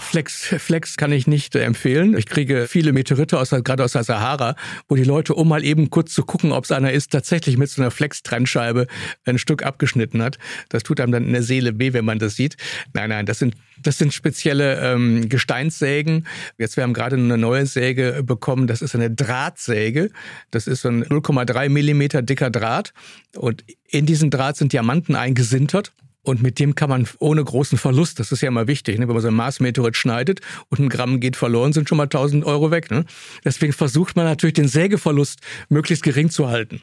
Flex, 0.00 0.44
Flex 0.58 0.96
kann 0.96 1.12
ich 1.12 1.28
nicht 1.28 1.54
empfehlen. 1.54 2.16
Ich 2.16 2.26
kriege 2.26 2.66
viele 2.66 2.92
Meteorite 2.92 3.38
aus, 3.38 3.50
gerade 3.50 3.84
aus 3.84 3.92
der 3.92 4.02
Sahara, 4.02 4.56
wo 4.88 4.96
die 4.96 5.04
Leute, 5.04 5.34
um 5.34 5.46
mal 5.46 5.64
eben 5.64 5.88
kurz 5.88 6.12
zu 6.12 6.24
gucken, 6.24 6.50
ob 6.50 6.64
es 6.64 6.72
einer 6.72 6.92
ist, 6.92 7.12
tatsächlich 7.12 7.56
mit 7.56 7.70
so 7.70 7.80
einer 7.80 7.92
Flex-Trennscheibe 7.92 8.88
ein 9.24 9.38
Stück 9.38 9.62
abgeschnitten 9.62 10.20
hat. 10.20 10.38
Das 10.68 10.82
tut 10.82 11.00
einem 11.00 11.12
dann 11.12 11.24
in 11.24 11.32
der 11.32 11.44
Seele 11.44 11.78
weh, 11.78 11.92
wenn 11.92 12.04
man 12.04 12.18
das 12.18 12.34
sieht. 12.34 12.56
Nein, 12.92 13.10
nein, 13.10 13.24
das 13.24 13.38
sind, 13.38 13.54
das 13.80 13.98
sind 13.98 14.12
spezielle 14.12 14.80
ähm, 14.80 15.28
Gesteinssägen. 15.28 16.26
Jetzt, 16.58 16.76
wir 16.76 16.82
haben 16.82 16.94
gerade 16.94 17.14
eine 17.14 17.38
neue 17.38 17.66
Säge 17.66 18.22
bekommen. 18.24 18.66
Das 18.66 18.82
ist 18.82 18.96
eine 18.96 19.12
Drahtsäge. 19.12 20.10
Das 20.50 20.66
ist 20.66 20.82
so 20.82 20.88
ein 20.88 21.04
0,3 21.04 21.68
Millimeter 21.68 22.22
dicker 22.22 22.50
Draht. 22.50 22.92
Und 23.36 23.64
in 23.86 24.06
diesen 24.06 24.30
Draht 24.30 24.56
sind 24.56 24.72
Diamanten 24.72 25.14
eingesintert. 25.14 25.92
Und 26.28 26.42
mit 26.42 26.58
dem 26.58 26.74
kann 26.74 26.90
man 26.90 27.08
ohne 27.20 27.42
großen 27.42 27.78
Verlust, 27.78 28.20
das 28.20 28.32
ist 28.32 28.42
ja 28.42 28.48
immer 28.48 28.66
wichtig, 28.66 28.98
ne? 28.98 29.08
wenn 29.08 29.14
man 29.14 29.22
so 29.22 29.28
ein 29.28 29.34
Mars-Meteorit 29.34 29.96
schneidet 29.96 30.40
und 30.68 30.78
ein 30.78 30.90
Gramm 30.90 31.20
geht 31.20 31.36
verloren, 31.36 31.72
sind 31.72 31.88
schon 31.88 31.96
mal 31.96 32.04
1000 32.04 32.44
Euro 32.44 32.70
weg. 32.70 32.90
Ne? 32.90 33.06
Deswegen 33.46 33.72
versucht 33.72 34.14
man 34.14 34.26
natürlich 34.26 34.52
den 34.52 34.68
Sägeverlust 34.68 35.40
möglichst 35.70 36.04
gering 36.04 36.28
zu 36.28 36.48
halten 36.48 36.82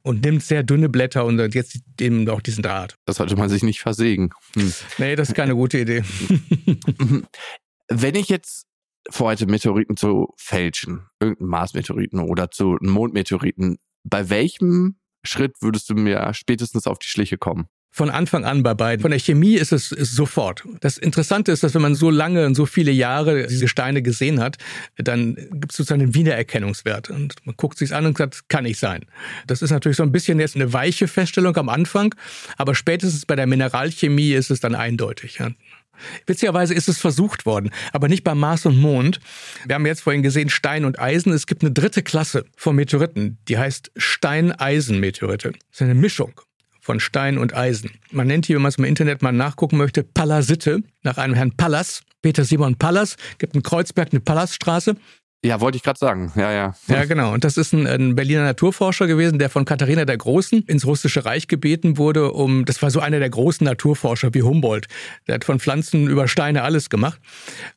und 0.00 0.24
nimmt 0.24 0.42
sehr 0.42 0.62
dünne 0.62 0.88
Blätter 0.88 1.26
und 1.26 1.38
jetzt 1.54 1.80
eben 2.00 2.26
auch 2.30 2.40
diesen 2.40 2.62
Draht. 2.62 2.94
Das 3.04 3.16
sollte 3.16 3.36
man 3.36 3.50
sich 3.50 3.62
nicht 3.62 3.80
versägen. 3.80 4.30
Hm. 4.54 4.72
Nee, 4.96 5.16
das 5.16 5.28
ist 5.28 5.34
keine 5.34 5.54
gute 5.54 5.80
Idee. 5.80 6.02
wenn 7.88 8.14
ich 8.14 8.30
jetzt 8.30 8.64
vorhatte, 9.10 9.44
Meteoriten 9.44 9.98
zu 9.98 10.32
fälschen, 10.38 11.02
irgendeinen 11.20 11.50
Mars-Meteoriten 11.50 12.20
oder 12.20 12.50
zu 12.50 12.78
einem 12.78 12.92
Mondmeteoriten, 12.92 13.76
bei 14.04 14.30
welchem 14.30 14.96
Schritt 15.24 15.60
würdest 15.60 15.90
du 15.90 15.94
mir 15.94 16.32
spätestens 16.32 16.86
auf 16.86 16.98
die 16.98 17.08
Schliche 17.08 17.36
kommen? 17.36 17.68
Von 17.90 18.10
Anfang 18.10 18.44
an 18.44 18.62
bei 18.62 18.74
beiden. 18.74 19.02
Von 19.02 19.10
der 19.10 19.18
Chemie 19.18 19.54
ist 19.54 19.72
es 19.72 19.92
ist 19.92 20.14
sofort. 20.14 20.62
Das 20.80 20.98
Interessante 20.98 21.50
ist, 21.52 21.62
dass 21.62 21.74
wenn 21.74 21.82
man 21.82 21.94
so 21.94 22.10
lange 22.10 22.46
und 22.46 22.54
so 22.54 22.66
viele 22.66 22.90
Jahre 22.90 23.46
diese 23.46 23.66
Steine 23.66 24.02
gesehen 24.02 24.40
hat, 24.40 24.56
dann 24.96 25.34
gibt 25.34 25.72
es 25.72 25.78
sozusagen 25.78 26.02
einen 26.02 26.14
Wiedererkennungswert. 26.14 27.10
Und 27.10 27.34
man 27.44 27.56
guckt 27.56 27.78
sich 27.78 27.94
an 27.94 28.06
und 28.06 28.18
sagt, 28.18 28.48
kann 28.48 28.64
nicht 28.64 28.78
sein. 28.78 29.06
Das 29.46 29.62
ist 29.62 29.70
natürlich 29.70 29.96
so 29.96 30.02
ein 30.02 30.12
bisschen 30.12 30.38
jetzt 30.38 30.54
eine 30.54 30.72
weiche 30.72 31.08
Feststellung 31.08 31.56
am 31.56 31.68
Anfang, 31.68 32.14
aber 32.56 32.74
spätestens 32.74 33.26
bei 33.26 33.36
der 33.36 33.46
Mineralchemie 33.46 34.32
ist 34.32 34.50
es 34.50 34.60
dann 34.60 34.74
eindeutig. 34.74 35.38
Ja. 35.38 35.50
Witzigerweise 36.26 36.74
ist 36.74 36.88
es 36.88 36.98
versucht 36.98 37.46
worden, 37.46 37.70
aber 37.92 38.08
nicht 38.08 38.24
beim 38.24 38.38
Mars 38.38 38.66
und 38.66 38.78
Mond. 38.78 39.20
Wir 39.66 39.74
haben 39.74 39.86
jetzt 39.86 40.02
vorhin 40.02 40.22
gesehen 40.22 40.48
Stein 40.48 40.84
und 40.84 40.98
Eisen. 41.00 41.32
Es 41.32 41.46
gibt 41.46 41.62
eine 41.62 41.72
dritte 41.72 42.02
Klasse 42.02 42.44
von 42.56 42.76
Meteoriten, 42.76 43.38
die 43.48 43.58
heißt 43.58 43.90
Stein-Eisen-Meteorite. 43.96 45.52
Das 45.52 45.80
ist 45.80 45.82
eine 45.82 45.94
Mischung 45.94 46.40
von 46.88 47.00
Stein 47.00 47.36
und 47.36 47.54
Eisen. 47.54 47.90
Man 48.12 48.28
nennt 48.28 48.48
die, 48.48 48.54
wenn 48.54 48.62
man 48.62 48.70
es 48.70 48.76
im 48.76 48.84
Internet 48.84 49.20
mal 49.20 49.30
nachgucken 49.30 49.76
möchte, 49.76 50.02
Palasite, 50.02 50.82
nach 51.02 51.18
einem 51.18 51.34
Herrn 51.34 51.52
Pallas, 51.54 52.00
Peter 52.22 52.44
Simon 52.44 52.76
Pallas, 52.76 53.16
gibt 53.36 53.54
in 53.54 53.62
Kreuzberg 53.62 54.08
eine 54.10 54.20
Pallasstraße. 54.20 54.96
Ja, 55.44 55.60
wollte 55.60 55.76
ich 55.76 55.82
gerade 55.82 55.98
sagen. 55.98 56.32
Ja, 56.34 56.50
ja. 56.50 56.74
Ja, 56.86 57.04
genau. 57.04 57.34
Und 57.34 57.44
das 57.44 57.58
ist 57.58 57.74
ein, 57.74 57.86
ein, 57.86 58.14
Berliner 58.14 58.42
Naturforscher 58.42 59.06
gewesen, 59.06 59.38
der 59.38 59.50
von 59.50 59.66
Katharina 59.66 60.06
der 60.06 60.16
Großen 60.16 60.62
ins 60.62 60.86
russische 60.86 61.26
Reich 61.26 61.46
gebeten 61.46 61.98
wurde, 61.98 62.32
um, 62.32 62.64
das 62.64 62.80
war 62.80 62.90
so 62.90 63.00
einer 63.00 63.18
der 63.18 63.28
großen 63.28 63.66
Naturforscher 63.66 64.32
wie 64.32 64.42
Humboldt. 64.42 64.86
Der 65.26 65.34
hat 65.34 65.44
von 65.44 65.60
Pflanzen 65.60 66.08
über 66.08 66.26
Steine 66.26 66.62
alles 66.62 66.88
gemacht. 66.88 67.20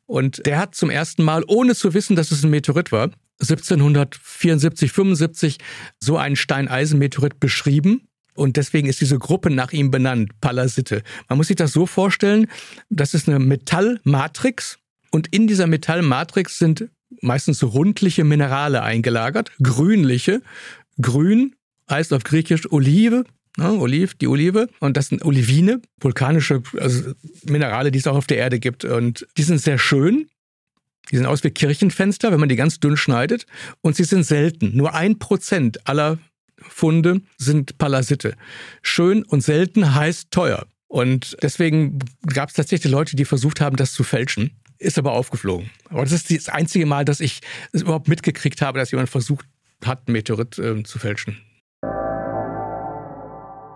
Und 0.06 0.46
der 0.46 0.58
hat 0.58 0.74
zum 0.74 0.90
ersten 0.90 1.24
Mal, 1.24 1.44
ohne 1.48 1.76
zu 1.76 1.94
wissen, 1.94 2.16
dass 2.16 2.32
es 2.32 2.46
ein 2.46 2.50
Meteorit 2.50 2.94
war, 2.94 3.10
1774, 3.42 4.90
75 4.90 5.58
so 6.00 6.16
einen 6.16 6.38
Steineisen-Meteorit 6.38 7.42
beschrieben 7.42 8.08
und 8.42 8.58
deswegen 8.58 8.88
ist 8.88 9.02
diese 9.02 9.20
Gruppe 9.20 9.50
nach 9.50 9.72
ihm 9.72 9.92
benannt, 9.92 10.32
Palasite. 10.42 11.04
Man 11.30 11.38
muss 11.38 11.48
sich 11.48 11.56
das 11.56 11.72
so 11.72 11.86
vorstellen, 11.86 12.48
das 12.90 13.14
ist 13.14 13.30
eine 13.30 13.40
Metallmatrix 13.40 14.80
und 15.12 15.28
in 15.28 15.48
dieser 15.48 15.68
Metallmatrix 15.68 16.58
sind 16.58 16.90
meistens 17.22 17.62
rundliche 17.64 18.24
Minerale 18.24 18.82
eingelagert, 18.82 19.52
grünliche. 19.62 20.42
Grün 21.02 21.56
heißt 21.90 22.14
auf 22.14 22.24
Griechisch 22.24 22.72
Olive, 22.72 23.26
ne, 23.58 23.74
Oliv, 23.74 24.16
die 24.16 24.28
Olive. 24.28 24.70
Und 24.80 24.98
das 24.98 25.08
sind 25.08 25.24
Olivine, 25.24 25.82
vulkanische 26.00 26.64
also 26.80 27.14
Minerale, 27.44 27.92
die 27.92 28.00
es 28.00 28.08
auch 28.08 28.16
auf 28.16 28.28
der 28.28 28.38
Erde 28.38 28.60
gibt. 28.60 28.86
Und 28.86 29.28
die 29.38 29.44
sind 29.44 29.60
sehr 29.60 29.78
schön. 29.78 30.28
Die 31.12 31.18
sehen 31.18 31.26
aus 31.26 31.44
wie 31.44 31.50
Kirchenfenster, 31.50 32.32
wenn 32.32 32.40
man 32.40 32.50
die 32.50 32.56
ganz 32.56 32.80
dünn 32.80 32.96
schneidet. 32.96 33.46
Und 33.82 33.96
sie 33.96 34.06
sind 34.06 34.24
selten. 34.24 34.78
Nur 34.78 34.94
ein 34.94 35.20
Prozent 35.20 35.88
aller 35.88 36.20
Funde 36.68 37.22
sind 37.38 37.78
Palasite. 37.78 38.36
Schön 38.82 39.24
und 39.24 39.42
selten 39.42 39.96
heißt 39.96 40.32
teuer. 40.32 40.66
Und 40.88 41.38
deswegen 41.42 42.00
gab 42.34 42.50
es 42.50 42.56
tatsächlich 42.56 42.92
Leute, 42.92 43.16
die 43.16 43.26
versucht 43.26 43.62
haben, 43.62 43.78
das 43.78 43.94
zu 43.94 44.04
fälschen. 44.04 44.52
Ist 44.78 44.98
aber 44.98 45.14
aufgeflogen. 45.14 45.70
Aber 45.90 46.04
das 46.04 46.12
ist 46.12 46.32
das 46.32 46.50
einzige 46.50 46.86
Mal, 46.86 47.06
dass 47.06 47.20
ich 47.20 47.42
es 47.72 47.82
überhaupt 47.82 48.08
mitgekriegt 48.08 48.62
habe, 48.62 48.80
dass 48.80 48.92
jemand 48.92 49.10
versucht 49.10 49.46
hat, 49.86 50.10
Meteorit 50.10 50.58
äh, 50.58 50.84
zu 50.84 51.00
fälschen. 51.00 51.38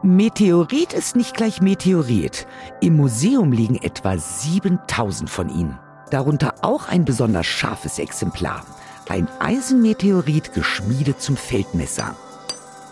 Meteorit 0.04 0.93
ist 0.93 1.15
nicht 1.15 1.36
gleich 1.36 1.62
Meteorit. 1.62 2.48
Im 2.82 2.95
Museum 2.95 3.52
liegen 3.52 3.76
etwa 3.76 4.17
7000 4.17 5.30
von 5.30 5.50
ihnen. 5.50 5.80
Darunter 6.12 6.54
auch 6.63 6.88
ein 6.88 7.06
besonders 7.06 7.48
scharfes 7.48 7.98
Exemplar. 7.98 8.65
Ein 9.08 9.28
Eisenmeteorit 9.39 10.54
geschmiedet 10.54 11.21
zum 11.21 11.38
Feldmesser. 11.38 12.15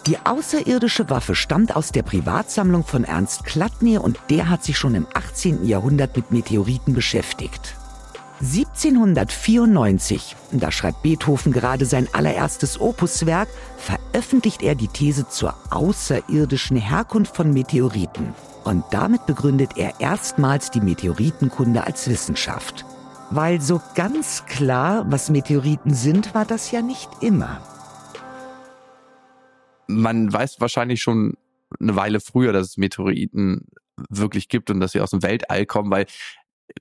Die 0.05 0.17
außerirdische 0.25 1.09
Waffe 1.09 1.33
stammt 1.33 1.77
aus 1.77 1.93
der 1.93 2.03
Privatsammlung 2.03 2.83
von 2.83 3.05
Ernst 3.05 3.45
Klattner 3.45 4.03
und 4.03 4.19
der 4.29 4.49
hat 4.49 4.61
sich 4.61 4.77
schon 4.77 4.95
im 4.95 5.07
18. 5.13 5.65
Jahrhundert 5.65 6.17
mit 6.17 6.29
Meteoriten 6.29 6.93
beschäftigt. 6.93 7.75
1794, 8.41 10.35
da 10.51 10.71
schreibt 10.71 11.03
Beethoven 11.03 11.53
gerade 11.53 11.85
sein 11.85 12.09
allererstes 12.11 12.81
Opuswerk, 12.81 13.47
veröffentlicht 13.77 14.61
er 14.61 14.75
die 14.75 14.89
These 14.89 15.29
zur 15.29 15.55
außerirdischen 15.69 16.75
Herkunft 16.75 17.37
von 17.37 17.53
Meteoriten. 17.53 18.35
Und 18.65 18.83
damit 18.91 19.25
begründet 19.25 19.77
er 19.77 20.01
erstmals 20.01 20.69
die 20.69 20.81
Meteoritenkunde 20.81 21.85
als 21.85 22.09
Wissenschaft. 22.09 22.83
Weil 23.29 23.61
so 23.61 23.81
ganz 23.95 24.43
klar, 24.47 25.05
was 25.07 25.29
Meteoriten 25.29 25.93
sind, 25.93 26.35
war 26.35 26.43
das 26.43 26.71
ja 26.71 26.81
nicht 26.81 27.09
immer 27.21 27.61
man 29.87 30.31
weiß 30.31 30.59
wahrscheinlich 30.59 31.01
schon 31.01 31.33
eine 31.79 31.95
Weile 31.95 32.19
früher, 32.19 32.53
dass 32.53 32.69
es 32.69 32.77
Meteoriten 32.77 33.67
wirklich 34.09 34.49
gibt 34.49 34.69
und 34.69 34.79
dass 34.79 34.91
sie 34.91 35.01
aus 35.01 35.11
dem 35.11 35.23
Weltall 35.23 35.65
kommen, 35.65 35.91
weil 35.91 36.05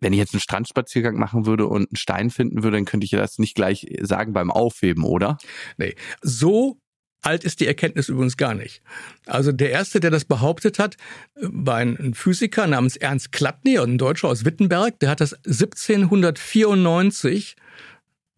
wenn 0.01 0.13
ich 0.13 0.19
jetzt 0.19 0.35
einen 0.35 0.41
Strandspaziergang 0.41 1.17
machen 1.17 1.47
würde 1.47 1.67
und 1.67 1.89
einen 1.89 1.97
Stein 1.97 2.31
finden 2.31 2.63
würde, 2.63 2.77
dann 2.77 2.85
könnte 2.85 3.05
ich 3.05 3.11
das 3.11 3.39
nicht 3.39 3.55
gleich 3.55 3.87
sagen 4.01 4.33
beim 4.33 4.51
Aufheben, 4.51 5.05
oder? 5.05 5.39
Nee, 5.77 5.95
so 6.23 6.79
alt 7.21 7.45
ist 7.45 7.61
die 7.61 7.67
Erkenntnis 7.67 8.09
übrigens 8.09 8.37
gar 8.37 8.55
nicht. 8.55 8.83
Also 9.27 9.53
der 9.53 9.71
erste, 9.71 10.01
der 10.01 10.11
das 10.11 10.25
behauptet 10.25 10.79
hat, 10.79 10.97
war 11.37 11.77
ein 11.77 12.15
Physiker 12.15 12.67
namens 12.67 12.97
Ernst 12.97 13.33
Klattny, 13.33 13.79
ein 13.79 13.99
Deutscher 13.99 14.29
aus 14.29 14.45
Wittenberg. 14.45 14.99
Der 15.01 15.11
hat 15.11 15.21
das 15.21 15.35
1794 15.45 17.57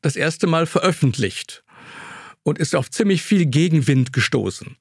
das 0.02 0.16
erste 0.16 0.46
Mal 0.46 0.66
veröffentlicht 0.66 1.64
und 2.44 2.58
ist 2.58 2.76
auf 2.76 2.90
ziemlich 2.90 3.22
viel 3.22 3.46
Gegenwind 3.46 4.12
gestoßen. 4.12 4.76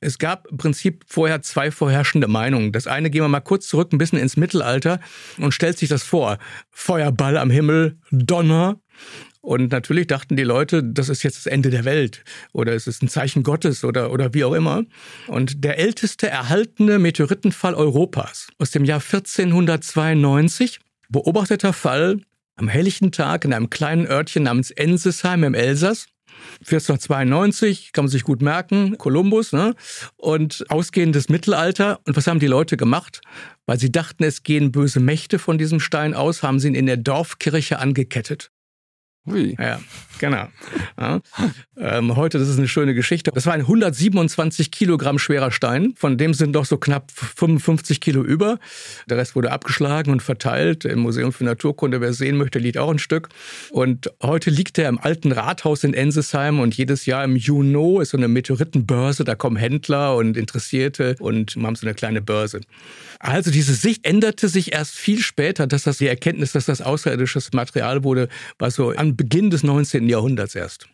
Es 0.00 0.18
gab 0.18 0.48
im 0.48 0.56
Prinzip 0.56 1.04
vorher 1.06 1.42
zwei 1.42 1.70
vorherrschende 1.70 2.26
Meinungen. 2.26 2.72
Das 2.72 2.88
eine 2.88 3.08
gehen 3.08 3.22
wir 3.22 3.28
mal 3.28 3.40
kurz 3.40 3.68
zurück 3.68 3.92
ein 3.92 3.98
bisschen 3.98 4.18
ins 4.18 4.36
Mittelalter 4.36 5.00
und 5.38 5.54
stellt 5.54 5.78
sich 5.78 5.88
das 5.88 6.02
vor. 6.02 6.38
Feuerball 6.72 7.36
am 7.36 7.50
Himmel, 7.50 7.98
Donner. 8.10 8.80
Und 9.42 9.70
natürlich 9.70 10.08
dachten 10.08 10.36
die 10.36 10.42
Leute, 10.42 10.82
das 10.82 11.08
ist 11.08 11.22
jetzt 11.22 11.38
das 11.38 11.46
Ende 11.46 11.70
der 11.70 11.84
Welt 11.84 12.24
oder 12.52 12.72
es 12.74 12.88
ist 12.88 13.02
ein 13.02 13.08
Zeichen 13.08 13.44
Gottes 13.44 13.84
oder, 13.84 14.12
oder 14.12 14.34
wie 14.34 14.44
auch 14.44 14.54
immer. 14.54 14.84
Und 15.28 15.62
der 15.62 15.78
älteste 15.78 16.28
erhaltene 16.28 16.98
Meteoritenfall 16.98 17.74
Europas 17.74 18.48
aus 18.58 18.72
dem 18.72 18.84
Jahr 18.84 19.00
1492, 19.00 20.80
beobachteter 21.10 21.72
Fall 21.72 22.20
am 22.56 22.68
helllichten 22.68 23.12
Tag 23.12 23.44
in 23.44 23.52
einem 23.52 23.70
kleinen 23.70 24.06
Örtchen 24.06 24.44
namens 24.44 24.72
Ensesheim 24.72 25.44
im 25.44 25.54
Elsass. 25.54 26.06
1492, 26.60 27.92
kann 27.92 28.04
man 28.04 28.10
sich 28.10 28.24
gut 28.24 28.42
merken, 28.42 28.98
Kolumbus, 28.98 29.52
ne? 29.52 29.74
Und 30.16 30.64
ausgehendes 30.68 31.28
Mittelalter. 31.28 32.00
Und 32.06 32.16
was 32.16 32.26
haben 32.26 32.40
die 32.40 32.46
Leute 32.46 32.76
gemacht? 32.76 33.20
Weil 33.66 33.78
sie 33.78 33.92
dachten, 33.92 34.24
es 34.24 34.42
gehen 34.42 34.72
böse 34.72 35.00
Mächte 35.00 35.38
von 35.38 35.58
diesem 35.58 35.80
Stein 35.80 36.14
aus, 36.14 36.42
haben 36.42 36.60
sie 36.60 36.68
ihn 36.68 36.74
in 36.74 36.86
der 36.86 36.96
Dorfkirche 36.96 37.78
angekettet. 37.78 38.50
Ui. 39.26 39.56
Ja, 39.58 39.80
genau. 40.22 40.46
Ja. 40.98 41.20
Ähm, 41.76 42.14
heute, 42.14 42.38
das 42.38 42.48
ist 42.48 42.56
eine 42.56 42.68
schöne 42.68 42.94
Geschichte. 42.94 43.32
Das 43.34 43.44
war 43.44 43.54
ein 43.54 43.62
127 43.62 44.70
Kilogramm 44.70 45.18
schwerer 45.18 45.50
Stein, 45.50 45.94
von 45.96 46.16
dem 46.16 46.32
sind 46.32 46.52
noch 46.52 46.64
so 46.64 46.78
knapp 46.78 47.10
55 47.10 48.00
Kilo 48.00 48.22
über. 48.22 48.60
Der 49.10 49.16
Rest 49.18 49.34
wurde 49.34 49.50
abgeschlagen 49.50 50.12
und 50.12 50.22
verteilt. 50.22 50.84
Im 50.84 51.00
Museum 51.00 51.32
für 51.32 51.42
Naturkunde, 51.42 52.00
wer 52.00 52.12
sehen 52.12 52.36
möchte, 52.36 52.60
liegt 52.60 52.78
auch 52.78 52.90
ein 52.90 53.00
Stück. 53.00 53.30
Und 53.70 54.12
heute 54.22 54.50
liegt 54.50 54.78
er 54.78 54.88
im 54.88 54.98
alten 54.98 55.32
Rathaus 55.32 55.82
in 55.82 55.92
Ensesheim 55.92 56.60
und 56.60 56.76
jedes 56.76 57.04
Jahr 57.04 57.24
im 57.24 57.34
Juno 57.34 58.00
ist 58.00 58.10
so 58.10 58.16
eine 58.16 58.28
Meteoritenbörse. 58.28 59.24
Da 59.24 59.34
kommen 59.34 59.56
Händler 59.56 60.14
und 60.14 60.36
Interessierte 60.36 61.16
und 61.18 61.56
haben 61.56 61.74
so 61.74 61.84
eine 61.84 61.94
kleine 61.94 62.22
Börse. 62.22 62.60
Also 63.18 63.50
diese 63.50 63.74
Sicht 63.74 64.04
änderte 64.04 64.48
sich 64.48 64.72
erst 64.72 64.94
viel 64.94 65.20
später, 65.20 65.66
dass 65.66 65.84
das 65.84 65.98
die 65.98 66.06
Erkenntnis, 66.06 66.52
dass 66.52 66.66
das 66.66 66.80
außerirdisches 66.80 67.52
Material 67.52 68.04
wurde, 68.04 68.28
war 68.58 68.70
so 68.70 68.90
an 68.90 69.16
Beginn 69.16 69.50
des 69.50 69.62
19. 69.62 70.11
Jahrhunderts 70.12 70.54
erst. 70.54 70.88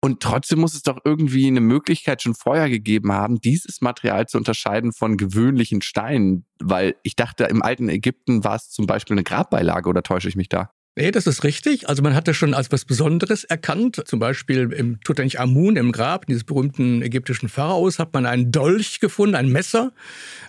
Und 0.00 0.20
trotzdem 0.20 0.60
muss 0.60 0.74
es 0.74 0.82
doch 0.82 0.98
irgendwie 1.04 1.48
eine 1.48 1.60
Möglichkeit 1.60 2.22
schon 2.22 2.34
vorher 2.34 2.68
gegeben 2.68 3.12
haben, 3.12 3.40
dieses 3.40 3.80
Material 3.80 4.26
zu 4.26 4.38
unterscheiden 4.38 4.92
von 4.92 5.16
gewöhnlichen 5.16 5.82
Steinen. 5.82 6.44
Weil 6.60 6.94
ich 7.02 7.16
dachte, 7.16 7.44
im 7.44 7.62
alten 7.62 7.88
Ägypten 7.88 8.44
war 8.44 8.54
es 8.54 8.70
zum 8.70 8.86
Beispiel 8.86 9.14
eine 9.14 9.24
Grabbeilage 9.24 9.88
oder 9.88 10.02
täusche 10.02 10.28
ich 10.28 10.36
mich 10.36 10.48
da? 10.48 10.70
Nee, 10.98 11.12
das 11.12 11.28
ist 11.28 11.44
richtig. 11.44 11.88
Also 11.88 12.02
man 12.02 12.12
hat 12.16 12.26
das 12.26 12.36
schon 12.36 12.54
als 12.54 12.72
was 12.72 12.84
Besonderes 12.84 13.44
erkannt. 13.44 14.02
Zum 14.04 14.18
Beispiel 14.18 14.72
im 14.72 15.00
Tutanchamun 15.02 15.76
im 15.76 15.92
Grab 15.92 16.26
dieses 16.26 16.42
berühmten 16.42 17.02
ägyptischen 17.02 17.48
Pharaos 17.48 18.00
hat 18.00 18.12
man 18.14 18.26
einen 18.26 18.50
Dolch 18.50 18.98
gefunden, 18.98 19.36
ein 19.36 19.48
Messer, 19.48 19.92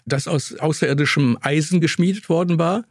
das 0.07 0.27
aus 0.27 0.55
außerirdischem 0.55 1.37
Eisen 1.41 1.81
geschmiedet 1.81 2.29
worden 2.29 2.57
war. 2.57 2.85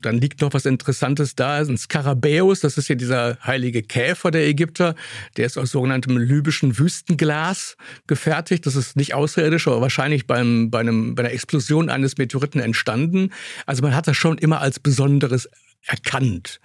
Dann 0.00 0.18
liegt 0.18 0.40
noch 0.42 0.52
was 0.52 0.64
Interessantes 0.64 1.34
da, 1.34 1.58
ein 1.58 1.76
Skarabäus, 1.76 2.60
das 2.60 2.76
ist 2.76 2.88
ja 2.88 2.94
dieser 2.94 3.38
heilige 3.44 3.82
Käfer 3.82 4.30
der 4.30 4.46
Ägypter, 4.46 4.94
der 5.36 5.46
ist 5.46 5.58
aus 5.58 5.70
sogenanntem 5.70 6.18
libyschen 6.18 6.78
Wüstenglas 6.78 7.76
gefertigt. 8.06 8.66
Das 8.66 8.76
ist 8.76 8.96
nicht 8.96 9.14
außerirdisch, 9.14 9.66
aber 9.68 9.80
wahrscheinlich 9.80 10.26
beim, 10.26 10.70
bei, 10.70 10.80
einem, 10.80 11.14
bei 11.14 11.24
einer 11.24 11.32
Explosion 11.32 11.88
eines 11.88 12.18
Meteoriten 12.18 12.60
entstanden. 12.60 13.30
Also 13.66 13.82
man 13.82 13.94
hat 13.94 14.06
das 14.06 14.16
schon 14.16 14.38
immer 14.38 14.60
als 14.60 14.80
Besonderes 14.80 15.48
erkannt, 15.86 16.60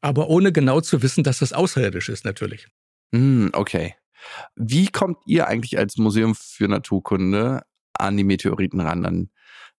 aber 0.00 0.28
ohne 0.28 0.52
genau 0.52 0.80
zu 0.80 1.02
wissen, 1.02 1.24
dass 1.24 1.38
das 1.38 1.52
außerirdisch 1.52 2.08
ist 2.08 2.24
natürlich. 2.24 2.68
Mm, 3.12 3.48
okay. 3.52 3.94
Wie 4.56 4.88
kommt 4.88 5.18
ihr 5.26 5.46
eigentlich 5.46 5.78
als 5.78 5.96
Museum 5.96 6.34
für 6.34 6.68
Naturkunde 6.68 7.62
an 7.94 8.16
die 8.16 8.24
Meteoriten 8.24 8.80
ran, 8.80 9.06
an 9.06 9.30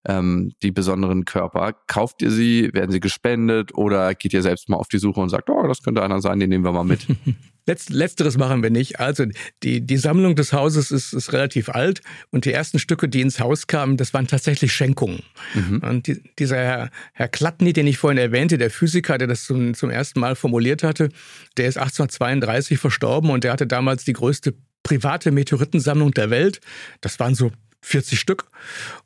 ähm, 0.08 0.54
die 0.64 0.72
besonderen 0.72 1.26
Körper? 1.26 1.74
Kauft 1.88 2.22
ihr 2.22 2.32
sie, 2.32 2.74
werden 2.74 2.92
sie 2.92 3.00
gespendet 3.00 3.76
oder 3.76 4.16
geht 4.16 4.34
ihr 4.34 4.42
selbst 4.42 4.70
mal 4.70 4.78
auf 4.78 4.88
die 4.88 4.98
Suche 4.98 5.20
und 5.20 5.30
sagt, 5.30 5.50
oh, 5.50 5.68
das 5.68 5.84
könnte 5.84 6.04
einer 6.04 6.22
sein, 6.22 6.40
den 6.40 6.50
nehmen 6.50 6.64
wir 6.64 6.72
mal 6.72 6.84
mit? 6.84 7.06
Letzteres 7.90 8.38
machen 8.38 8.64
wir 8.64 8.70
nicht. 8.70 9.00
Also 9.00 9.26
die, 9.64 9.82
die 9.82 9.98
Sammlung 9.98 10.36
des 10.36 10.54
Hauses 10.54 10.92
ist, 10.92 11.14
ist 11.14 11.34
relativ 11.34 11.70
alt 11.70 12.02
und 12.32 12.46
die 12.46 12.52
ersten 12.52 12.80
Stücke, 12.80 13.08
die 13.08 13.22
ins 13.22 13.40
Haus 13.40 13.68
kamen, 13.68 13.98
das 13.98 14.14
waren 14.14 14.28
tatsächlich 14.28 14.74
Schenkungen. 14.74 15.24
Mhm. 15.54 15.80
Und 15.80 16.08
die, 16.08 16.22
dieser 16.38 16.58
Herr, 16.58 16.90
Herr 17.14 17.28
Klattny, 17.28 17.74
den 17.74 17.88
ich 17.88 17.98
vorhin 17.98 18.18
erwähnte, 18.18 18.58
der 18.58 18.72
Physiker, 18.72 19.18
der 19.18 19.28
das 19.28 19.46
zum, 19.46 19.74
zum 19.74 19.90
ersten 19.90 20.20
Mal 20.20 20.36
formuliert 20.36 20.84
hatte, 20.84 21.10
der 21.58 21.68
ist 21.68 21.78
1832 21.78 22.80
verstorben 22.80 23.30
und 23.30 23.44
der 23.44 23.52
hatte 23.54 23.68
damals 23.68 24.04
die 24.04 24.14
größte 24.14 24.54
private 24.84 25.32
Meteoritensammlung 25.32 26.12
der 26.12 26.30
Welt. 26.30 26.62
Das 27.02 27.20
waren 27.20 27.36
so 27.36 27.52
40 27.82 28.20
Stück. 28.20 28.46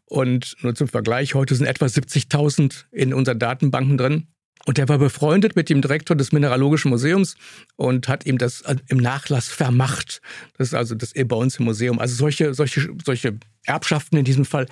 Und 0.06 0.56
nur 0.62 0.76
zum 0.76 0.88
Vergleich, 0.88 1.36
heute 1.36 1.56
sind 1.56 1.66
etwa 1.66 1.86
70.000 1.86 2.86
in 2.92 3.14
unseren 3.14 3.40
Datenbanken 3.40 3.98
drin. 3.98 4.28
Und 4.66 4.80
er 4.80 4.88
war 4.88 4.98
befreundet 4.98 5.58
mit 5.58 5.70
dem 5.70 5.82
Direktor 5.82 6.16
des 6.16 6.32
Mineralogischen 6.32 6.90
Museums 6.90 7.36
und 7.76 8.08
hat 8.08 8.26
ihm 8.26 8.38
das 8.38 8.64
im 8.88 8.98
Nachlass 8.98 9.50
vermacht. 9.50 10.22
Das 10.58 10.70
ist 10.70 10.74
also 10.74 10.96
das 10.96 11.12
im 11.12 11.28
Museum. 11.60 12.00
Also 12.00 12.16
solche, 12.16 12.54
solche, 12.54 12.90
solche 13.04 13.38
Erbschaften 13.66 14.18
in 14.18 14.26
diesem 14.26 14.46
Fall 14.46 14.68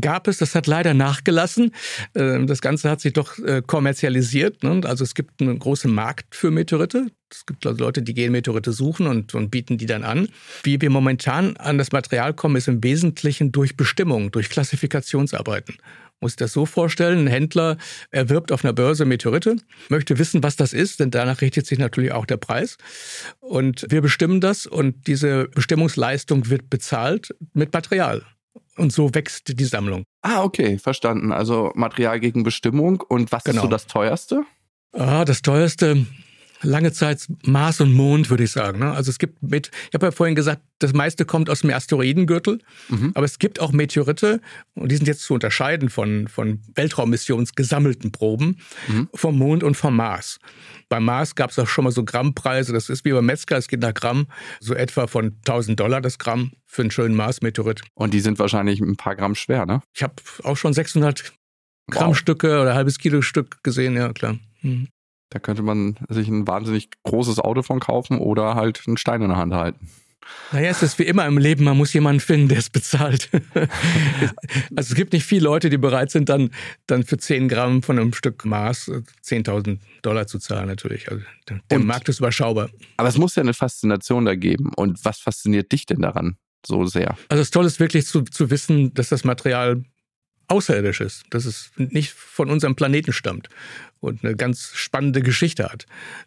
gab 0.00 0.28
es. 0.28 0.38
Das 0.38 0.54
hat 0.54 0.68
leider 0.68 0.94
nachgelassen. 0.94 1.72
Ähm, 2.14 2.46
das 2.46 2.60
Ganze 2.60 2.88
hat 2.88 3.00
sich 3.00 3.12
doch 3.12 3.38
äh, 3.38 3.62
kommerzialisiert. 3.66 4.62
Ne? 4.62 4.80
Also 4.84 5.02
es 5.02 5.14
gibt 5.14 5.40
einen 5.40 5.58
großen 5.58 5.92
Markt 5.92 6.36
für 6.36 6.52
Meteorite. 6.52 7.08
Es 7.30 7.44
gibt 7.44 7.66
also 7.66 7.82
Leute, 7.82 8.02
die 8.02 8.14
gehen 8.14 8.30
Meteorite 8.30 8.72
suchen 8.72 9.06
und, 9.06 9.34
und 9.34 9.50
bieten 9.50 9.76
die 9.76 9.86
dann 9.86 10.04
an. 10.04 10.28
Wie 10.62 10.80
wir 10.80 10.90
momentan 10.90 11.56
an 11.56 11.78
das 11.78 11.90
Material 11.90 12.34
kommen, 12.34 12.56
ist 12.56 12.68
im 12.68 12.84
Wesentlichen 12.84 13.50
durch 13.50 13.76
Bestimmung, 13.76 14.30
durch 14.30 14.50
Klassifikationsarbeiten 14.50 15.76
muss 16.22 16.36
das 16.36 16.52
so 16.52 16.64
vorstellen, 16.64 17.24
ein 17.24 17.26
Händler 17.26 17.76
erwirbt 18.10 18.52
auf 18.52 18.64
einer 18.64 18.72
Börse 18.72 19.04
Meteorite, 19.04 19.56
möchte 19.88 20.18
wissen, 20.18 20.42
was 20.42 20.56
das 20.56 20.72
ist, 20.72 21.00
denn 21.00 21.10
danach 21.10 21.40
richtet 21.40 21.66
sich 21.66 21.78
natürlich 21.78 22.12
auch 22.12 22.26
der 22.26 22.38
Preis. 22.38 22.76
Und 23.40 23.86
wir 23.90 24.00
bestimmen 24.00 24.40
das 24.40 24.66
und 24.66 25.06
diese 25.06 25.48
Bestimmungsleistung 25.48 26.48
wird 26.48 26.70
bezahlt 26.70 27.34
mit 27.52 27.72
Material. 27.72 28.22
Und 28.76 28.92
so 28.92 29.14
wächst 29.14 29.58
die 29.58 29.64
Sammlung. 29.64 30.04
Ah, 30.22 30.42
okay, 30.42 30.78
verstanden. 30.78 31.30
Also 31.32 31.72
Material 31.74 32.20
gegen 32.20 32.42
Bestimmung. 32.42 33.02
Und 33.02 33.30
was 33.30 33.44
genau. 33.44 33.56
ist 33.56 33.62
so 33.62 33.68
das 33.68 33.86
teuerste? 33.86 34.44
Ah, 34.92 35.24
das 35.24 35.42
teuerste 35.42 36.06
lange 36.62 36.92
Zeit 36.92 37.26
Mars 37.44 37.80
und 37.80 37.92
Mond, 37.92 38.30
würde 38.30 38.44
ich 38.44 38.50
sagen. 38.50 38.80
Ne? 38.80 38.92
Also 38.92 39.10
es 39.10 39.18
gibt 39.18 39.42
mit, 39.42 39.70
ich 39.88 39.94
habe 39.94 40.06
ja 40.06 40.12
vorhin 40.12 40.34
gesagt, 40.34 40.62
das 40.78 40.92
meiste 40.92 41.24
kommt 41.24 41.48
aus 41.48 41.60
dem 41.60 41.70
Asteroidengürtel, 41.70 42.58
mhm. 42.88 43.12
aber 43.14 43.24
es 43.24 43.38
gibt 43.38 43.60
auch 43.60 43.72
Meteorite 43.72 44.40
und 44.74 44.90
die 44.90 44.96
sind 44.96 45.06
jetzt 45.06 45.22
zu 45.22 45.34
unterscheiden 45.34 45.88
von, 45.88 46.28
von 46.28 46.60
Weltraummissions 46.74 47.54
gesammelten 47.54 48.12
Proben 48.12 48.58
mhm. 48.88 49.08
vom 49.14 49.38
Mond 49.38 49.62
und 49.62 49.76
vom 49.76 49.96
Mars. 49.96 50.38
Beim 50.88 51.04
Mars 51.04 51.34
gab 51.34 51.50
es 51.50 51.58
auch 51.58 51.68
schon 51.68 51.84
mal 51.84 51.90
so 51.90 52.04
Grammpreise, 52.04 52.72
das 52.72 52.88
ist 52.88 53.04
wie 53.04 53.12
beim 53.12 53.26
Metzger, 53.26 53.56
es 53.56 53.68
geht 53.68 53.80
nach 53.80 53.94
Gramm, 53.94 54.26
so 54.60 54.74
etwa 54.74 55.06
von 55.06 55.36
1000 55.46 55.78
Dollar 55.78 56.00
das 56.00 56.18
Gramm 56.18 56.52
für 56.66 56.82
einen 56.82 56.90
schönen 56.90 57.14
Mars-Meteorit. 57.14 57.82
Und 57.94 58.14
die 58.14 58.20
sind 58.20 58.38
wahrscheinlich 58.38 58.80
ein 58.80 58.96
paar 58.96 59.16
Gramm 59.16 59.34
schwer, 59.34 59.66
ne? 59.66 59.82
Ich 59.94 60.02
habe 60.02 60.14
auch 60.42 60.56
schon 60.56 60.72
600 60.72 61.32
Gramm 61.90 62.14
wow. 62.14 62.44
Oder 62.44 62.74
halbes 62.74 62.98
Kilo 62.98 63.22
Stück 63.22 63.62
gesehen, 63.62 63.96
ja 63.96 64.12
klar. 64.12 64.38
Mhm. 64.62 64.88
Da 65.32 65.38
könnte 65.38 65.62
man 65.62 65.96
sich 66.08 66.28
ein 66.28 66.46
wahnsinnig 66.46 66.90
großes 67.04 67.38
Auto 67.38 67.62
von 67.62 67.80
kaufen 67.80 68.18
oder 68.18 68.54
halt 68.54 68.82
einen 68.86 68.98
Stein 68.98 69.22
in 69.22 69.28
der 69.28 69.38
Hand 69.38 69.54
halten. 69.54 69.88
Naja, 70.52 70.70
es 70.70 70.82
ist 70.82 70.98
wie 70.98 71.04
immer 71.04 71.26
im 71.26 71.38
Leben, 71.38 71.64
man 71.64 71.76
muss 71.76 71.92
jemanden 71.92 72.20
finden, 72.20 72.48
der 72.48 72.58
es 72.58 72.68
bezahlt. 72.68 73.30
also 73.54 74.92
es 74.92 74.94
gibt 74.94 75.12
nicht 75.14 75.24
viele 75.24 75.44
Leute, 75.44 75.70
die 75.70 75.78
bereit 75.78 76.10
sind, 76.10 76.28
dann, 76.28 76.50
dann 76.86 77.04
für 77.04 77.16
10 77.16 77.48
Gramm 77.48 77.82
von 77.82 77.98
einem 77.98 78.12
Stück 78.12 78.44
Maß 78.44 78.90
10.000 79.24 79.78
Dollar 80.02 80.26
zu 80.26 80.38
zahlen 80.38 80.66
natürlich. 80.68 81.10
Also 81.10 81.22
der 81.48 81.78
Und, 81.78 81.86
Markt 81.86 82.08
ist 82.08 82.18
überschaubar. 82.18 82.68
Aber 82.98 83.08
es 83.08 83.16
muss 83.16 83.34
ja 83.34 83.42
eine 83.42 83.54
Faszination 83.54 84.26
da 84.26 84.34
geben. 84.34 84.70
Und 84.76 85.02
was 85.04 85.18
fasziniert 85.18 85.72
dich 85.72 85.86
denn 85.86 86.02
daran 86.02 86.36
so 86.64 86.84
sehr? 86.84 87.16
Also 87.28 87.40
das 87.40 87.50
Tolle 87.50 87.66
ist 87.66 87.80
wirklich 87.80 88.06
zu, 88.06 88.22
zu 88.22 88.50
wissen, 88.50 88.92
dass 88.94 89.08
das 89.08 89.24
Material 89.24 89.82
außerirdisches, 90.52 91.24
dass 91.30 91.46
es 91.46 91.70
nicht 91.76 92.12
von 92.12 92.50
unserem 92.50 92.76
Planeten 92.76 93.12
stammt 93.12 93.48
und 94.00 94.24
eine 94.24 94.36
ganz 94.36 94.72
spannende 94.74 95.22
Geschichte 95.22 95.64
hat. 95.64 95.86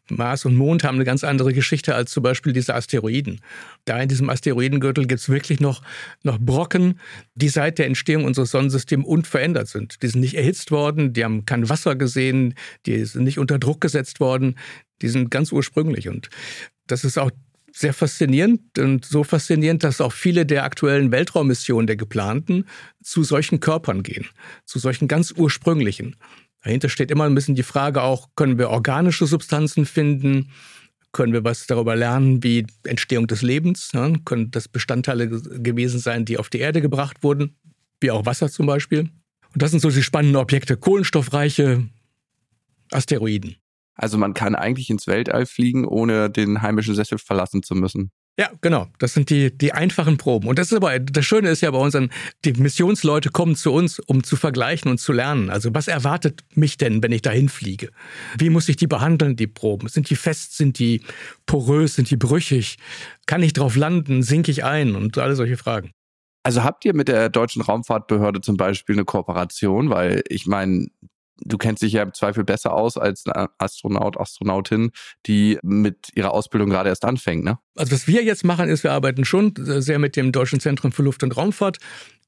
Mars 0.09 0.45
und 0.45 0.55
Mond 0.55 0.83
haben 0.83 0.95
eine 0.95 1.05
ganz 1.05 1.23
andere 1.23 1.53
Geschichte 1.53 1.93
als 1.93 2.11
zum 2.11 2.23
Beispiel 2.23 2.51
diese 2.51 2.73
Asteroiden. 2.73 3.41
Da 3.85 4.01
in 4.01 4.09
diesem 4.09 4.29
Asteroidengürtel 4.29 5.05
gibt 5.05 5.21
es 5.21 5.29
wirklich 5.29 5.59
noch, 5.59 5.83
noch 6.23 6.39
Brocken, 6.39 6.99
die 7.35 7.49
seit 7.49 7.77
der 7.77 7.85
Entstehung 7.85 8.25
unseres 8.25 8.51
Sonnensystems 8.51 9.05
unverändert 9.05 9.67
sind. 9.67 10.01
Die 10.01 10.07
sind 10.07 10.21
nicht 10.21 10.35
erhitzt 10.35 10.71
worden, 10.71 11.13
die 11.13 11.23
haben 11.23 11.45
kein 11.45 11.69
Wasser 11.69 11.95
gesehen, 11.95 12.55
die 12.85 13.05
sind 13.05 13.25
nicht 13.25 13.37
unter 13.37 13.59
Druck 13.59 13.81
gesetzt 13.81 14.19
worden, 14.19 14.57
die 15.01 15.09
sind 15.09 15.29
ganz 15.29 15.51
ursprünglich. 15.51 16.09
Und 16.09 16.29
das 16.87 17.03
ist 17.03 17.17
auch 17.17 17.31
sehr 17.75 17.93
faszinierend 17.93 18.79
und 18.79 19.03
so 19.03 19.25
faszinierend, 19.25 19.83
dass 19.83 19.99
auch 19.99 20.13
viele 20.13 20.45
der 20.45 20.63
aktuellen 20.63 21.11
Weltraummissionen 21.11 21.87
der 21.87 21.97
geplanten 21.97 22.65
zu 23.03 23.23
solchen 23.23 23.59
Körpern 23.59 24.01
gehen, 24.01 24.25
zu 24.63 24.79
solchen 24.79 25.09
ganz 25.09 25.33
ursprünglichen. 25.35 26.15
Dahinter 26.63 26.87
steht 26.87 27.11
immer 27.11 27.25
ein 27.25 27.35
bisschen 27.35 27.55
die 27.55 27.63
Frage 27.63 28.01
auch, 28.01 28.29
können 28.35 28.57
wir 28.57 28.69
organische 28.69 29.27
Substanzen 29.27 29.85
finden? 29.85 30.51
Können 31.11 31.33
wir 31.33 31.43
was 31.43 31.67
darüber 31.67 31.97
lernen, 31.97 32.41
wie 32.43 32.65
Entstehung 32.85 33.27
des 33.27 33.41
Lebens? 33.41 33.93
Ne? 33.93 34.21
Können 34.23 34.51
das 34.51 34.69
Bestandteile 34.69 35.27
gewesen 35.27 35.99
sein, 35.99 36.23
die 36.23 36.37
auf 36.37 36.49
die 36.49 36.59
Erde 36.59 36.81
gebracht 36.81 37.23
wurden, 37.23 37.57
wie 37.99 38.09
auch 38.09 38.25
Wasser 38.25 38.49
zum 38.49 38.67
Beispiel? 38.67 39.09
Und 39.53 39.61
das 39.61 39.71
sind 39.71 39.81
so 39.81 39.89
die 39.89 40.01
spannenden 40.01 40.37
Objekte, 40.37 40.77
kohlenstoffreiche 40.77 41.83
Asteroiden. 42.91 43.57
Also 43.95 44.17
man 44.17 44.33
kann 44.33 44.55
eigentlich 44.55 44.89
ins 44.89 45.07
Weltall 45.07 45.45
fliegen, 45.45 45.85
ohne 45.85 46.29
den 46.29 46.61
heimischen 46.61 46.95
Sessel 46.95 47.17
verlassen 47.17 47.63
zu 47.63 47.75
müssen. 47.75 48.11
Ja, 48.37 48.49
genau. 48.59 48.87
Das 48.99 49.13
sind 49.13 49.29
die, 49.29 49.57
die 49.57 49.71
einfachen 49.71 50.17
Proben. 50.17 50.49
Und 50.49 50.59
das 50.59 50.69
ist 50.69 50.75
aber, 50.75 50.99
das 50.99 51.25
Schöne 51.25 51.49
ist 51.49 51.61
ja 51.61 51.71
bei 51.71 51.77
unseren, 51.77 52.09
die 52.43 52.51
Missionsleute 52.51 53.29
kommen 53.29 53.55
zu 53.55 53.71
uns, 53.71 53.99
um 53.99 54.25
zu 54.25 54.35
vergleichen 54.35 54.91
und 54.91 54.97
zu 54.97 55.13
lernen. 55.13 55.49
Also 55.49 55.73
was 55.73 55.87
erwartet 55.87 56.43
mich 56.53 56.77
denn, 56.77 57.01
wenn 57.01 57.13
ich 57.13 57.21
dahin 57.21 57.47
fliege? 57.47 57.91
Wie 58.37 58.49
muss 58.49 58.67
ich 58.67 58.75
die 58.75 58.87
behandeln, 58.87 59.37
die 59.37 59.47
Proben? 59.47 59.87
Sind 59.87 60.09
die 60.09 60.17
fest? 60.17 60.57
Sind 60.57 60.79
die 60.79 61.01
porös? 61.45 61.95
Sind 61.95 62.11
die 62.11 62.17
brüchig? 62.17 62.77
Kann 63.25 63.41
ich 63.41 63.53
drauf 63.53 63.77
landen? 63.77 64.21
Sinke 64.21 64.51
ich 64.51 64.65
ein? 64.65 64.97
Und 64.97 65.17
alle 65.17 65.37
solche 65.37 65.55
Fragen. 65.55 65.91
Also 66.43 66.63
habt 66.63 66.83
ihr 66.83 66.93
mit 66.93 67.07
der 67.07 67.29
Deutschen 67.29 67.61
Raumfahrtbehörde 67.61 68.41
zum 68.41 68.57
Beispiel 68.57 68.95
eine 68.95 69.05
Kooperation? 69.05 69.89
Weil 69.89 70.23
ich 70.27 70.45
meine, 70.45 70.87
du 71.37 71.57
kennst 71.57 71.83
dich 71.83 71.93
ja 71.93 72.03
im 72.03 72.13
Zweifel 72.13 72.43
besser 72.43 72.73
aus 72.73 72.97
als 72.97 73.25
ein 73.27 73.47
Astronaut, 73.57 74.19
Astronautin, 74.19 74.91
die 75.25 75.59
mit 75.63 76.09
ihrer 76.15 76.31
Ausbildung 76.31 76.69
gerade 76.69 76.89
erst 76.89 77.05
anfängt, 77.05 77.43
ne? 77.43 77.59
Also 77.75 77.91
was 77.91 78.07
wir 78.07 78.23
jetzt 78.23 78.45
machen, 78.45 78.69
ist, 78.69 78.83
wir 78.83 78.93
arbeiten 78.93 79.25
schon 79.25 79.53
sehr 79.57 79.99
mit 79.99 80.15
dem 80.15 80.31
Deutschen 80.31 80.61
Zentrum 80.61 80.93
für 80.93 81.03
Luft- 81.03 81.23
und 81.23 81.35
Raumfahrt, 81.35 81.79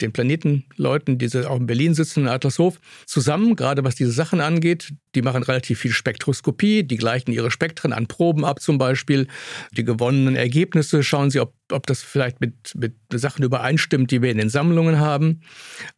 den 0.01 0.11
Planetenleuten, 0.11 1.17
die 1.17 1.33
auch 1.45 1.57
in 1.57 1.67
Berlin 1.67 1.93
sitzen, 1.93 2.21
in 2.21 2.27
Adlershof, 2.27 2.79
zusammen, 3.05 3.55
gerade 3.55 3.83
was 3.85 3.95
diese 3.95 4.11
Sachen 4.11 4.41
angeht. 4.41 4.93
Die 5.15 5.21
machen 5.21 5.43
relativ 5.43 5.79
viel 5.79 5.93
Spektroskopie, 5.93 6.83
die 6.83 6.97
gleichen 6.97 7.31
ihre 7.31 7.49
Spektren 7.49 7.93
an 7.93 8.07
Proben 8.07 8.43
ab 8.43 8.61
zum 8.61 8.77
Beispiel. 8.77 9.27
Die 9.71 9.85
gewonnenen 9.85 10.35
Ergebnisse 10.35 11.01
schauen 11.01 11.31
sie, 11.31 11.39
ob, 11.39 11.53
ob 11.71 11.87
das 11.87 12.03
vielleicht 12.03 12.41
mit, 12.41 12.75
mit 12.75 12.95
Sachen 13.13 13.43
übereinstimmt, 13.43 14.11
die 14.11 14.21
wir 14.21 14.29
in 14.29 14.37
den 14.37 14.49
Sammlungen 14.49 14.99
haben. 14.99 15.41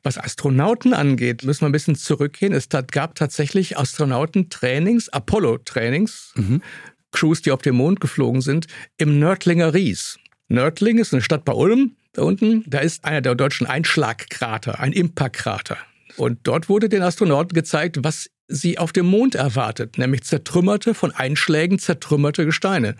Was 0.03 0.19
Astronauten 0.19 0.93
angeht, 0.93 1.43
müssen 1.43 1.61
wir 1.61 1.69
ein 1.69 1.73
bisschen 1.73 1.95
zurückgehen. 1.95 2.53
Es 2.53 2.69
gab 2.69 3.15
tatsächlich 3.15 3.77
Astronautentrainings, 3.77 5.09
Apollo-Trainings, 5.09 6.33
mhm. 6.35 6.61
Crews, 7.11 7.41
die 7.41 7.51
auf 7.51 7.61
den 7.61 7.75
Mond 7.75 7.99
geflogen 7.99 8.41
sind, 8.41 8.67
im 8.97 9.19
Nördlinger 9.19 9.73
Ries. 9.73 10.17
Nördling 10.47 10.97
ist 10.97 11.13
eine 11.13 11.21
Stadt 11.21 11.45
bei 11.45 11.53
Ulm, 11.53 11.95
da 12.13 12.23
unten. 12.23 12.63
Da 12.67 12.79
ist 12.79 13.05
einer 13.05 13.21
der 13.21 13.35
deutschen 13.35 13.67
Einschlagkrater, 13.67 14.79
ein 14.79 14.93
Impact-Krater. 14.93 15.77
Und 16.17 16.39
dort 16.43 16.69
wurde 16.69 16.89
den 16.89 17.01
Astronauten 17.01 17.53
gezeigt, 17.53 18.03
was 18.03 18.29
sie 18.47 18.77
auf 18.77 18.91
dem 18.91 19.05
Mond 19.05 19.35
erwartet, 19.35 19.97
nämlich 19.97 20.23
zertrümmerte, 20.23 20.93
von 20.93 21.11
Einschlägen 21.11 21.79
zertrümmerte 21.79 22.45
Gesteine. 22.45 22.95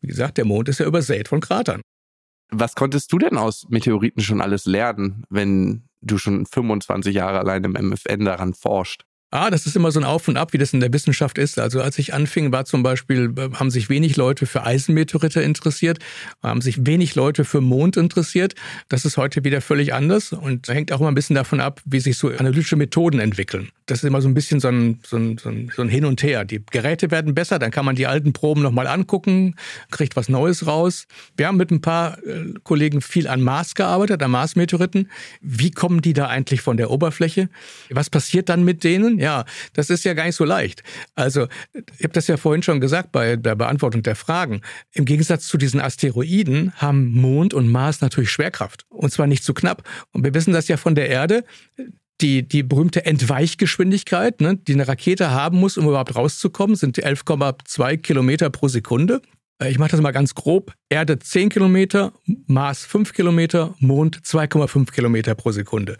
Wie 0.00 0.08
gesagt, 0.08 0.36
der 0.36 0.44
Mond 0.44 0.68
ist 0.68 0.78
ja 0.78 0.86
übersät 0.86 1.28
von 1.28 1.40
Kratern. 1.40 1.80
Was 2.50 2.74
konntest 2.74 3.10
du 3.12 3.18
denn 3.18 3.38
aus 3.38 3.66
Meteoriten 3.70 4.22
schon 4.22 4.40
alles 4.40 4.66
lernen, 4.66 5.24
wenn 5.30 5.84
du 6.02 6.18
schon 6.18 6.44
25 6.44 7.14
Jahre 7.14 7.38
allein 7.38 7.64
im 7.64 7.72
MFN 7.72 8.26
daran 8.26 8.52
forscht? 8.52 9.04
Ah, 9.34 9.50
das 9.50 9.66
ist 9.66 9.74
immer 9.74 9.90
so 9.90 9.98
ein 9.98 10.04
Auf 10.04 10.28
und 10.28 10.36
Ab, 10.36 10.52
wie 10.52 10.58
das 10.58 10.72
in 10.72 10.78
der 10.78 10.92
Wissenschaft 10.92 11.38
ist. 11.38 11.58
Also 11.58 11.82
als 11.82 11.98
ich 11.98 12.14
anfing, 12.14 12.52
war 12.52 12.66
zum 12.66 12.84
Beispiel, 12.84 13.34
äh, 13.36 13.50
haben 13.54 13.72
sich 13.72 13.88
wenig 13.88 14.14
Leute 14.14 14.46
für 14.46 14.62
Eisenmeteorite 14.62 15.42
interessiert, 15.42 15.98
haben 16.40 16.60
sich 16.60 16.86
wenig 16.86 17.16
Leute 17.16 17.44
für 17.44 17.60
Mond 17.60 17.96
interessiert. 17.96 18.54
Das 18.88 19.04
ist 19.04 19.16
heute 19.16 19.42
wieder 19.42 19.60
völlig 19.60 19.92
anders 19.92 20.32
und 20.32 20.68
hängt 20.68 20.92
auch 20.92 21.00
immer 21.00 21.10
ein 21.10 21.16
bisschen 21.16 21.34
davon 21.34 21.58
ab, 21.58 21.80
wie 21.84 21.98
sich 21.98 22.16
so 22.16 22.28
analytische 22.28 22.76
Methoden 22.76 23.18
entwickeln. 23.18 23.70
Das 23.86 23.98
ist 23.98 24.04
immer 24.04 24.22
so 24.22 24.28
ein 24.28 24.34
bisschen 24.34 24.60
so 24.60 24.68
ein, 24.68 25.00
so 25.04 25.16
ein, 25.16 25.36
so 25.36 25.50
ein, 25.50 25.70
so 25.74 25.82
ein 25.82 25.88
Hin 25.88 26.06
und 26.06 26.22
Her. 26.22 26.44
Die 26.44 26.64
Geräte 26.70 27.10
werden 27.10 27.34
besser, 27.34 27.58
dann 27.58 27.70
kann 27.70 27.84
man 27.84 27.96
die 27.96 28.06
alten 28.06 28.32
Proben 28.32 28.62
nochmal 28.62 28.86
angucken, 28.86 29.56
kriegt 29.90 30.16
was 30.16 30.28
Neues 30.30 30.66
raus. 30.66 31.06
Wir 31.36 31.48
haben 31.48 31.58
mit 31.58 31.70
ein 31.70 31.82
paar 31.82 32.18
äh, 32.24 32.54
Kollegen 32.62 33.02
viel 33.02 33.28
an 33.28 33.42
Mars 33.42 33.74
gearbeitet, 33.74 34.22
an 34.22 34.30
Mars-Meteoriten. 34.30 35.10
Wie 35.42 35.70
kommen 35.70 36.00
die 36.00 36.14
da 36.14 36.28
eigentlich 36.28 36.62
von 36.62 36.78
der 36.78 36.90
Oberfläche? 36.90 37.50
Was 37.90 38.08
passiert 38.08 38.48
dann 38.48 38.64
mit 38.64 38.84
denen? 38.84 39.18
Ja, 39.18 39.44
das 39.74 39.90
ist 39.90 40.04
ja 40.04 40.14
gar 40.14 40.24
nicht 40.24 40.36
so 40.36 40.44
leicht. 40.44 40.82
Also, 41.14 41.48
ich 41.98 42.04
habe 42.04 42.14
das 42.14 42.26
ja 42.26 42.38
vorhin 42.38 42.62
schon 42.62 42.80
gesagt 42.80 43.12
bei 43.12 43.36
der 43.36 43.54
Beantwortung 43.54 44.02
der 44.02 44.16
Fragen. 44.16 44.62
Im 44.92 45.04
Gegensatz 45.04 45.46
zu 45.46 45.58
diesen 45.58 45.80
Asteroiden 45.80 46.72
haben 46.76 47.12
Mond 47.12 47.52
und 47.52 47.68
Mars 47.70 48.00
natürlich 48.00 48.30
Schwerkraft. 48.30 48.86
Und 48.88 49.12
zwar 49.12 49.26
nicht 49.26 49.44
zu 49.44 49.52
knapp. 49.52 49.82
Und 50.12 50.24
wir 50.24 50.32
wissen 50.32 50.54
das 50.54 50.68
ja 50.68 50.76
von 50.78 50.94
der 50.94 51.08
Erde 51.08 51.44
die, 52.20 52.46
die 52.46 52.62
berühmte 52.62 53.04
Entweichgeschwindigkeit, 53.04 54.40
ne, 54.40 54.56
die 54.56 54.74
eine 54.74 54.86
Rakete 54.86 55.30
haben 55.30 55.58
muss, 55.58 55.76
um 55.76 55.86
überhaupt 55.88 56.14
rauszukommen, 56.14 56.76
sind 56.76 56.98
11,2 56.98 57.96
Kilometer 57.98 58.50
pro 58.50 58.68
Sekunde. 58.68 59.20
Äh, 59.60 59.70
ich 59.70 59.78
mache 59.78 59.90
das 59.90 60.00
mal 60.00 60.12
ganz 60.12 60.34
grob. 60.34 60.72
Erde 60.88 61.18
10 61.18 61.48
Kilometer, 61.48 62.12
Mars 62.46 62.84
5 62.84 63.12
Kilometer, 63.12 63.74
Mond 63.78 64.20
2,5 64.24 64.92
Kilometer 64.92 65.34
pro 65.34 65.50
Sekunde. 65.50 65.96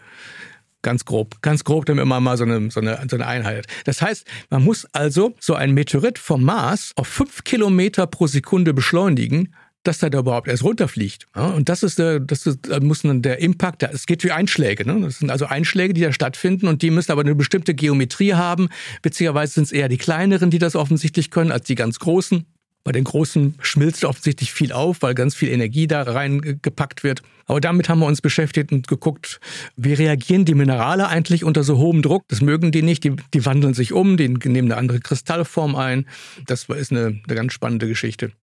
Ganz 0.81 1.03
grob, 1.03 1.41
ganz 1.41 1.63
grob, 1.63 1.87
damit 1.87 2.05
man 2.05 2.21
mal 2.21 2.37
so 2.37 2.43
eine, 2.43 2.69
so, 2.69 2.79
eine, 2.79 3.03
so 3.09 3.15
eine 3.15 3.25
Einheit. 3.25 3.65
Das 3.85 4.03
heißt, 4.03 4.27
man 4.51 4.63
muss 4.63 4.85
also 4.93 5.33
so 5.39 5.55
ein 5.55 5.73
Meteorit 5.73 6.19
vom 6.19 6.43
Mars 6.43 6.91
auf 6.95 7.07
fünf 7.07 7.43
Kilometer 7.43 8.05
pro 8.05 8.27
Sekunde 8.27 8.73
beschleunigen, 8.73 9.55
dass 9.87 9.99
da 9.99 10.07
überhaupt 10.07 10.47
erst 10.47 10.63
runterfliegt. 10.63 11.27
Ja, 11.35 11.47
und 11.47 11.69
das 11.69 11.83
ist 11.83 11.99
der, 11.99 12.19
das 12.19 12.45
ist, 12.45 12.59
da 12.69 12.79
muss 12.79 13.03
dann 13.03 13.21
der 13.21 13.39
Impact, 13.39 13.83
es 13.83 14.05
geht 14.05 14.23
wie 14.23 14.31
Einschläge. 14.31 14.85
Ne? 14.85 14.99
Das 15.01 15.19
sind 15.19 15.29
also 15.29 15.45
Einschläge, 15.45 15.93
die 15.93 16.01
da 16.01 16.11
stattfinden 16.11 16.67
und 16.67 16.81
die 16.81 16.91
müssen 16.91 17.11
aber 17.11 17.21
eine 17.21 17.35
bestimmte 17.35 17.73
Geometrie 17.73 18.33
haben. 18.33 18.69
Beziehungsweise 19.01 19.53
sind 19.53 19.63
es 19.65 19.71
eher 19.71 19.89
die 19.89 19.97
kleineren, 19.97 20.49
die 20.49 20.59
das 20.59 20.75
offensichtlich 20.75 21.31
können, 21.31 21.51
als 21.51 21.65
die 21.65 21.75
ganz 21.75 21.99
großen. 21.99 22.45
Bei 22.85 22.91
den 22.91 23.03
Großen 23.03 23.55
schmilzt 23.61 24.05
offensichtlich 24.05 24.53
viel 24.53 24.71
auf, 24.71 25.01
weil 25.01 25.15
ganz 25.15 25.33
viel 25.33 25.49
Energie 25.49 25.87
da 25.87 26.03
reingepackt 26.03 27.03
wird. 27.03 27.23
Aber 27.47 27.59
damit 27.59 27.89
haben 27.89 27.97
wir 27.97 28.05
uns 28.05 28.21
beschäftigt 28.21 28.71
und 28.71 28.87
geguckt, 28.87 29.39
wie 29.75 29.93
reagieren 29.93 30.45
die 30.45 30.53
Minerale 30.53 31.07
eigentlich 31.07 31.43
unter 31.43 31.63
so 31.63 31.77
hohem 31.77 32.03
Druck. 32.03 32.25
Das 32.27 32.41
mögen 32.41 32.71
die 32.71 32.83
nicht, 32.83 33.03
die, 33.03 33.15
die 33.33 33.43
wandeln 33.43 33.73
sich 33.73 33.91
um, 33.91 34.17
die 34.17 34.29
nehmen 34.29 34.71
eine 34.71 34.77
andere 34.77 34.99
Kristallform 34.99 35.75
ein. 35.75 36.05
Das 36.45 36.65
ist 36.65 36.91
eine, 36.91 37.19
eine 37.25 37.35
ganz 37.35 37.53
spannende 37.53 37.87
Geschichte. 37.87 38.33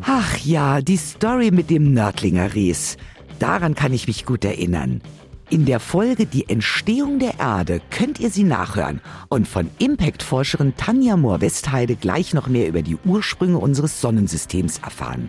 Ach 0.00 0.38
ja, 0.38 0.80
die 0.80 0.96
Story 0.96 1.50
mit 1.50 1.70
dem 1.70 1.92
Nördlinger 1.92 2.54
Ries. 2.54 2.96
Daran 3.38 3.74
kann 3.74 3.92
ich 3.92 4.06
mich 4.06 4.24
gut 4.26 4.44
erinnern. 4.44 5.00
In 5.50 5.66
der 5.66 5.80
Folge 5.80 6.26
Die 6.26 6.48
Entstehung 6.48 7.18
der 7.18 7.38
Erde 7.38 7.80
könnt 7.90 8.18
ihr 8.20 8.30
sie 8.30 8.44
nachhören 8.44 9.00
und 9.28 9.46
von 9.46 9.68
Impact-Forscherin 9.78 10.74
Tanja 10.76 11.16
Mohr-Westheide 11.16 11.96
gleich 11.96 12.32
noch 12.32 12.48
mehr 12.48 12.68
über 12.68 12.82
die 12.82 12.96
Ursprünge 13.04 13.58
unseres 13.58 14.00
Sonnensystems 14.00 14.78
erfahren. 14.78 15.28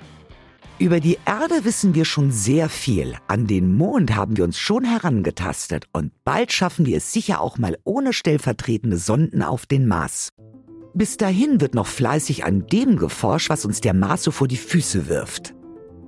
Über 0.79 0.99
die 0.99 1.17
Erde 1.25 1.65
wissen 1.65 1.93
wir 1.93 2.03
schon 2.03 2.31
sehr 2.31 2.67
viel. 2.67 3.15
An 3.27 3.47
den 3.47 3.75
Mond 3.77 4.15
haben 4.15 4.35
wir 4.35 4.43
uns 4.43 4.57
schon 4.57 4.83
herangetastet 4.83 5.85
und 5.93 6.11
bald 6.23 6.51
schaffen 6.51 6.85
wir 6.85 6.97
es 6.97 7.13
sicher 7.13 7.39
auch 7.39 7.57
mal 7.57 7.77
ohne 7.83 8.11
stellvertretende 8.11 8.97
Sonden 8.97 9.43
auf 9.43 9.65
den 9.65 9.87
Mars. 9.87 10.32
Bis 10.95 11.17
dahin 11.17 11.59
wird 11.59 11.73
noch 11.73 11.87
fleißig 11.87 12.45
an 12.45 12.67
dem 12.67 12.97
geforscht, 12.97 13.49
was 13.49 13.65
uns 13.65 13.81
der 13.81 13.95
Mars 13.95 14.23
so 14.23 14.31
vor 14.31 14.47
die 14.47 14.57
Füße 14.57 15.07
wirft. 15.09 15.55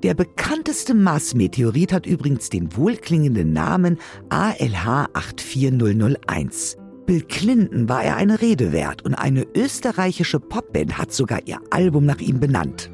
Der 0.04 0.14
bekannteste 0.14 0.94
Mars-Meteorit 0.94 1.92
hat 1.92 2.06
übrigens 2.06 2.50
den 2.50 2.76
wohlklingenden 2.78 3.52
Namen 3.52 3.98
ALH 4.30 5.10
84001. 5.14 6.78
Bill 7.08 7.22
Clinton 7.22 7.90
war 7.90 8.04
er 8.04 8.16
eine 8.18 8.42
Rede 8.42 8.72
wert 8.72 9.04
und 9.04 9.16
eine 9.16 9.48
österreichische 9.56 10.40
Popband 10.40 11.00
hat 11.00 11.12
sogar 11.12 11.40
ihr 11.48 11.60
Album 11.72 12.06
nach 12.06 12.20
ihm 12.20 12.40
benannt. 12.40 12.92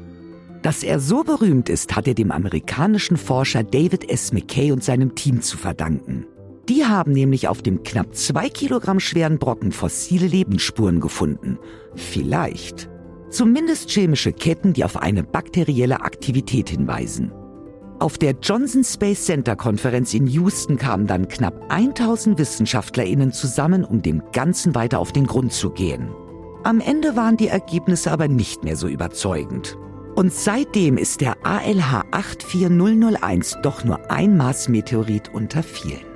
Dass 0.62 0.82
er 0.82 1.00
so 1.00 1.24
berühmt 1.24 1.68
ist, 1.68 1.94
hat 1.94 2.06
er 2.06 2.14
dem 2.14 2.30
amerikanischen 2.30 3.18
Forscher 3.18 3.64
David 3.64 4.08
S. 4.08 4.32
McKay 4.32 4.72
und 4.72 4.82
seinem 4.82 5.14
Team 5.14 5.42
zu 5.42 5.58
verdanken. 5.58 6.24
Die 6.68 6.84
haben 6.84 7.12
nämlich 7.12 7.48
auf 7.48 7.62
dem 7.62 7.82
knapp 7.82 8.14
zwei 8.14 8.48
Kilogramm 8.48 9.00
schweren 9.00 9.38
Brocken 9.38 9.72
fossile 9.72 10.26
Lebensspuren 10.26 11.00
gefunden. 11.00 11.58
Vielleicht 11.94 12.88
Zumindest 13.32 13.90
chemische 13.90 14.30
Ketten, 14.30 14.74
die 14.74 14.84
auf 14.84 14.98
eine 14.98 15.22
bakterielle 15.22 16.02
Aktivität 16.02 16.68
hinweisen. 16.68 17.32
Auf 17.98 18.18
der 18.18 18.34
Johnson 18.42 18.84
Space 18.84 19.24
Center 19.24 19.56
Konferenz 19.56 20.12
in 20.12 20.26
Houston 20.26 20.76
kamen 20.76 21.06
dann 21.06 21.28
knapp 21.28 21.54
1000 21.70 22.38
WissenschaftlerInnen 22.38 23.32
zusammen, 23.32 23.84
um 23.86 24.02
dem 24.02 24.22
Ganzen 24.32 24.74
weiter 24.74 24.98
auf 24.98 25.12
den 25.12 25.26
Grund 25.26 25.54
zu 25.54 25.70
gehen. 25.70 26.10
Am 26.62 26.80
Ende 26.80 27.16
waren 27.16 27.38
die 27.38 27.48
Ergebnisse 27.48 28.12
aber 28.12 28.28
nicht 28.28 28.64
mehr 28.64 28.76
so 28.76 28.86
überzeugend. 28.86 29.78
Und 30.14 30.30
seitdem 30.30 30.98
ist 30.98 31.22
der 31.22 31.36
ALH 31.42 32.04
84001 32.10 33.56
doch 33.62 33.82
nur 33.82 34.10
ein 34.10 34.36
Mars-Meteorit 34.36 35.30
unter 35.32 35.62
vielen. 35.62 36.11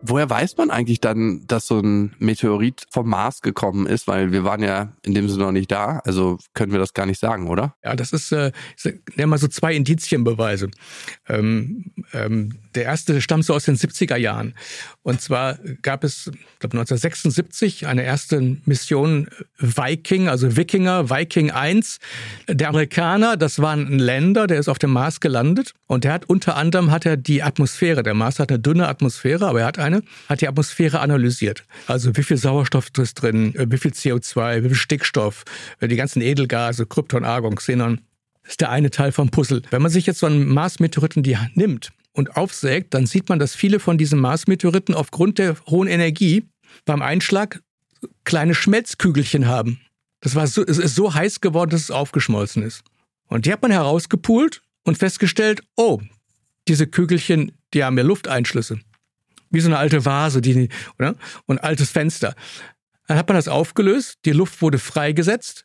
Woher 0.00 0.30
weiß 0.30 0.56
man 0.56 0.70
eigentlich 0.70 1.00
dann, 1.00 1.44
dass 1.46 1.66
so 1.66 1.80
ein 1.80 2.14
Meteorit 2.18 2.86
vom 2.90 3.08
Mars 3.08 3.42
gekommen 3.42 3.86
ist? 3.86 4.06
Weil 4.06 4.32
wir 4.32 4.44
waren 4.44 4.62
ja 4.62 4.92
in 5.02 5.14
dem 5.14 5.28
Sinne 5.28 5.44
noch 5.44 5.52
nicht 5.52 5.72
da. 5.72 6.00
Also 6.04 6.38
können 6.54 6.70
wir 6.72 6.78
das 6.78 6.94
gar 6.94 7.04
nicht 7.04 7.18
sagen, 7.18 7.48
oder? 7.48 7.74
Ja, 7.84 7.96
das 7.96 8.12
ist, 8.12 8.30
äh, 8.32 8.52
ich 8.84 9.26
mal 9.26 9.38
so 9.38 9.48
zwei 9.48 9.74
Indizienbeweise. 9.74 10.70
Ähm, 11.28 11.92
ähm, 12.12 12.58
der 12.74 12.84
erste 12.84 13.20
stammt 13.20 13.44
so 13.44 13.54
aus 13.54 13.64
den 13.64 13.76
70er 13.76 14.16
Jahren. 14.16 14.54
Und 15.02 15.20
zwar 15.20 15.58
gab 15.82 16.04
es, 16.04 16.28
ich 16.28 16.58
glaube 16.60 16.78
1976, 16.78 17.86
eine 17.86 18.04
erste 18.04 18.40
Mission 18.66 19.28
Viking, 19.58 20.28
also 20.28 20.56
Wikinger, 20.56 21.10
Viking 21.10 21.50
1. 21.50 21.98
Der 22.48 22.68
Amerikaner, 22.68 23.36
das 23.36 23.60
war 23.60 23.72
ein 23.72 23.98
Länder, 23.98 24.46
der 24.46 24.60
ist 24.60 24.68
auf 24.68 24.78
dem 24.78 24.92
Mars 24.92 25.18
gelandet. 25.18 25.74
Und 25.88 26.04
der 26.04 26.12
hat 26.12 26.26
unter 26.26 26.56
anderem 26.56 26.90
hat 26.90 27.06
er 27.06 27.16
die 27.16 27.42
Atmosphäre, 27.42 28.02
der 28.02 28.12
Mars 28.12 28.38
hat 28.38 28.50
eine 28.50 28.60
dünne 28.60 28.86
Atmosphäre, 28.88 29.46
aber 29.46 29.60
er 29.60 29.66
hat 29.66 29.78
eine, 29.78 30.02
hat 30.28 30.42
die 30.42 30.46
Atmosphäre 30.46 31.00
analysiert. 31.00 31.64
Also 31.86 32.14
wie 32.14 32.22
viel 32.22 32.36
Sauerstoff 32.36 32.90
ist 32.98 33.14
drin, 33.14 33.54
äh, 33.54 33.66
wie 33.70 33.78
viel 33.78 33.92
CO2, 33.92 34.62
wie 34.62 34.68
viel 34.68 34.76
Stickstoff, 34.76 35.44
äh, 35.80 35.88
die 35.88 35.96
ganzen 35.96 36.20
Edelgase, 36.20 36.84
Krypton, 36.84 37.24
Argon, 37.24 37.56
Xenon. 37.56 38.02
Das 38.42 38.52
ist 38.52 38.60
der 38.60 38.70
eine 38.70 38.90
Teil 38.90 39.12
vom 39.12 39.30
Puzzle. 39.30 39.62
Wenn 39.70 39.80
man 39.80 39.90
sich 39.90 40.04
jetzt 40.04 40.20
so 40.20 40.26
einen 40.26 40.48
Mars-Meteoriten 40.48 41.24
nimmt 41.54 41.90
und 42.12 42.36
aufsägt, 42.36 42.92
dann 42.92 43.06
sieht 43.06 43.30
man, 43.30 43.38
dass 43.38 43.54
viele 43.54 43.80
von 43.80 43.96
diesen 43.96 44.20
Mars-Meteoriten 44.20 44.94
aufgrund 44.94 45.38
der 45.38 45.56
hohen 45.68 45.88
Energie 45.88 46.44
beim 46.84 47.00
Einschlag 47.00 47.62
kleine 48.24 48.54
Schmelzkügelchen 48.54 49.46
haben. 49.46 49.80
Das 50.20 50.34
war 50.34 50.46
so, 50.46 50.62
es 50.66 50.76
ist 50.76 50.94
so 50.94 51.14
heiß 51.14 51.40
geworden, 51.40 51.70
dass 51.70 51.82
es 51.82 51.90
aufgeschmolzen 51.90 52.62
ist. 52.62 52.82
Und 53.28 53.46
die 53.46 53.52
hat 53.52 53.62
man 53.62 53.70
herausgepult 53.70 54.62
und 54.88 54.98
festgestellt, 54.98 55.62
oh, 55.76 56.00
diese 56.66 56.86
Kügelchen, 56.86 57.52
die 57.72 57.84
haben 57.84 57.96
ja 57.96 58.04
Lufteinschlüsse 58.04 58.80
wie 59.50 59.60
so 59.60 59.68
eine 59.68 59.78
alte 59.78 60.04
Vase, 60.04 60.40
die, 60.40 60.68
oder? 60.98 61.14
Und 61.46 61.58
altes 61.58 61.90
Fenster. 61.90 62.34
Dann 63.06 63.16
hat 63.16 63.28
man 63.28 63.36
das 63.36 63.48
aufgelöst, 63.48 64.18
die 64.24 64.32
Luft 64.32 64.60
wurde 64.60 64.78
freigesetzt 64.78 65.64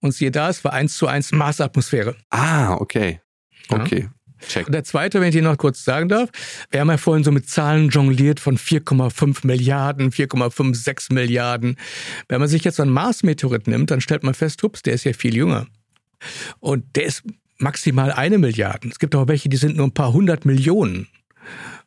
und 0.00 0.12
siehe 0.12 0.30
da, 0.30 0.48
es 0.48 0.64
war 0.64 0.72
eins 0.72 0.96
zu 0.96 1.06
eins 1.06 1.32
Marsatmosphäre. 1.32 2.16
Ah, 2.30 2.74
okay. 2.74 3.20
Okay. 3.68 4.08
Ja. 4.10 4.12
Check. 4.46 4.66
Und 4.66 4.72
der 4.72 4.84
zweite, 4.84 5.20
wenn 5.20 5.28
ich 5.28 5.34
dir 5.34 5.42
noch 5.42 5.58
kurz 5.58 5.84
sagen 5.84 6.08
darf, 6.08 6.30
wir 6.70 6.80
haben 6.80 6.88
ja 6.88 6.96
vorhin 6.96 7.24
so 7.24 7.32
mit 7.32 7.50
Zahlen 7.50 7.88
jongliert 7.88 8.38
von 8.38 8.56
4,5 8.56 9.44
Milliarden, 9.44 10.12
4,56 10.12 11.12
Milliarden. 11.12 11.76
Wenn 12.28 12.38
man 12.38 12.48
sich 12.48 12.62
jetzt 12.62 12.76
so 12.76 12.84
einen 12.84 12.92
Mars-Meteorit 12.92 13.66
nimmt, 13.66 13.90
dann 13.90 14.00
stellt 14.00 14.22
man 14.22 14.34
fest, 14.34 14.62
ups, 14.62 14.82
der 14.82 14.94
ist 14.94 15.02
ja 15.02 15.12
viel 15.12 15.34
jünger. 15.34 15.66
Und 16.60 16.84
der 16.94 17.06
ist 17.06 17.24
maximal 17.58 18.12
eine 18.12 18.38
Milliarde. 18.38 18.88
Es 18.88 18.98
gibt 18.98 19.14
auch 19.14 19.28
welche, 19.28 19.48
die 19.48 19.56
sind 19.56 19.76
nur 19.76 19.86
ein 19.86 19.94
paar 19.94 20.12
hundert 20.12 20.44
Millionen. 20.44 21.08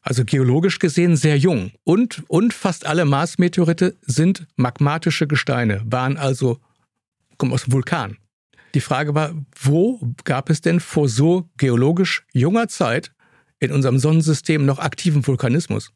Also 0.02 0.26
geologisch 0.26 0.80
gesehen 0.80 1.16
sehr 1.16 1.38
jung. 1.38 1.72
Und, 1.84 2.24
und 2.28 2.54
fast 2.54 2.86
alle 2.86 3.06
Mars-Meteorite 3.06 3.96
sind 4.02 4.48
magmatische 4.56 5.28
Gesteine, 5.28 5.82
waren 5.86 6.18
also, 6.18 6.60
kommen 7.38 7.54
aus 7.54 7.64
dem 7.64 7.74
Vulkan. 7.74 8.18
Die 8.74 8.82
Frage 8.82 9.14
war, 9.14 9.34
wo 9.60 10.00
gab 10.24 10.50
es 10.50 10.62
denn 10.62 10.80
vor 10.80 11.08
so 11.08 11.50
geologisch 11.58 12.26
junger 12.34 12.68
Zeit 12.68 13.12
in 13.60 13.72
unserem 13.72 14.00
Sonnensystem 14.00 14.66
noch 14.66 14.80
aktiven 14.80 15.26
Vulkanismus? 15.26 15.92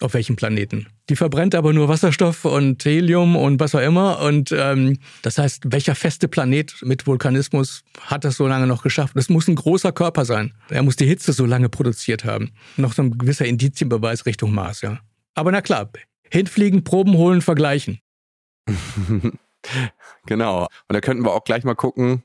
Auf 0.00 0.14
welchem 0.14 0.34
Planeten? 0.34 0.88
Die 1.08 1.14
verbrennt 1.14 1.54
aber 1.54 1.72
nur 1.72 1.88
Wasserstoff 1.88 2.44
und 2.44 2.84
Helium 2.84 3.36
und 3.36 3.60
was 3.60 3.76
auch 3.76 3.80
immer. 3.80 4.20
Und 4.20 4.50
ähm, 4.50 4.98
das 5.22 5.38
heißt, 5.38 5.72
welcher 5.72 5.94
feste 5.94 6.26
Planet 6.26 6.74
mit 6.82 7.06
Vulkanismus 7.06 7.84
hat 8.00 8.24
das 8.24 8.36
so 8.36 8.48
lange 8.48 8.66
noch 8.66 8.82
geschafft? 8.82 9.14
Das 9.16 9.28
muss 9.28 9.46
ein 9.46 9.54
großer 9.54 9.92
Körper 9.92 10.24
sein. 10.24 10.52
Er 10.68 10.82
muss 10.82 10.96
die 10.96 11.06
Hitze 11.06 11.32
so 11.32 11.46
lange 11.46 11.68
produziert 11.68 12.24
haben. 12.24 12.50
Noch 12.76 12.92
so 12.92 13.02
ein 13.02 13.16
gewisser 13.16 13.44
Indizienbeweis 13.44 14.26
Richtung 14.26 14.52
Mars, 14.52 14.80
ja. 14.80 14.98
Aber 15.34 15.52
na 15.52 15.60
klar, 15.60 15.90
hinfliegen, 16.28 16.82
Proben 16.82 17.14
holen, 17.14 17.40
vergleichen. 17.40 18.00
genau. 20.26 20.62
Und 20.62 20.94
da 20.94 21.00
könnten 21.00 21.24
wir 21.24 21.32
auch 21.32 21.44
gleich 21.44 21.62
mal 21.62 21.74
gucken, 21.74 22.24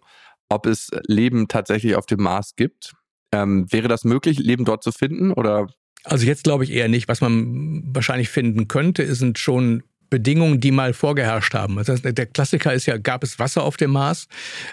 ob 0.49 0.65
es 0.65 0.89
Leben 1.05 1.47
tatsächlich 1.47 1.95
auf 1.95 2.07
dem 2.07 2.23
Mars 2.23 2.55
gibt. 2.55 2.93
Ähm, 3.31 3.71
wäre 3.71 3.87
das 3.87 4.05
möglich, 4.05 4.39
Leben 4.39 4.65
dort 4.65 4.83
zu 4.83 4.91
finden? 4.91 5.31
Oder 5.31 5.67
also 6.03 6.25
jetzt 6.25 6.43
glaube 6.43 6.63
ich 6.63 6.71
eher 6.71 6.87
nicht. 6.87 7.07
Was 7.07 7.21
man 7.21 7.83
wahrscheinlich 7.85 8.29
finden 8.29 8.67
könnte, 8.67 9.13
sind 9.15 9.37
schon 9.37 9.83
Bedingungen, 10.09 10.59
die 10.59 10.71
mal 10.71 10.93
vorgeherrscht 10.93 11.53
haben. 11.53 11.77
Also 11.77 11.95
der 11.95 12.25
Klassiker 12.25 12.73
ist 12.73 12.85
ja, 12.85 12.97
gab 12.97 13.23
es 13.23 13.37
Wasser 13.37 13.63
auf 13.63 13.77
dem 13.77 13.91
Mars? 13.91 14.27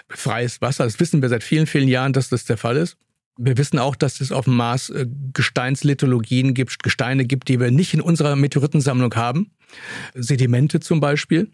Freies 0.09 0.61
Wasser. 0.61 0.83
Das 0.83 0.99
wissen 0.99 1.21
wir 1.21 1.29
seit 1.29 1.43
vielen, 1.43 1.67
vielen 1.67 1.87
Jahren, 1.87 2.13
dass 2.13 2.29
das 2.29 2.45
der 2.45 2.57
Fall 2.57 2.77
ist. 2.77 2.97
Wir 3.37 3.57
wissen 3.57 3.79
auch, 3.79 3.95
dass 3.95 4.19
es 4.19 4.31
auf 4.31 4.45
dem 4.45 4.55
Mars 4.55 4.89
äh, 4.89 5.05
Gesteinslithologien 5.33 6.53
gibt, 6.53 6.81
Gesteine 6.81 7.25
gibt, 7.25 7.47
die 7.49 7.59
wir 7.59 7.71
nicht 7.71 7.93
in 7.93 8.01
unserer 8.01 8.35
Meteoritensammlung 8.35 9.13
haben. 9.15 9.51
Sedimente 10.13 10.79
zum 10.79 10.99
Beispiel. 10.99 11.51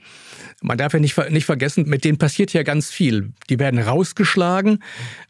Man 0.62 0.78
darf 0.78 0.94
ja 0.94 1.00
nicht, 1.00 1.18
nicht 1.32 1.46
vergessen, 1.46 1.90
mit 1.90 2.06
denen 2.06 2.18
passiert 2.18 2.54
ja 2.54 2.64
ganz 2.64 2.92
viel. 2.92 3.34
Die 3.50 3.60
werden 3.60 3.80
rausgeschlagen, 3.80 4.84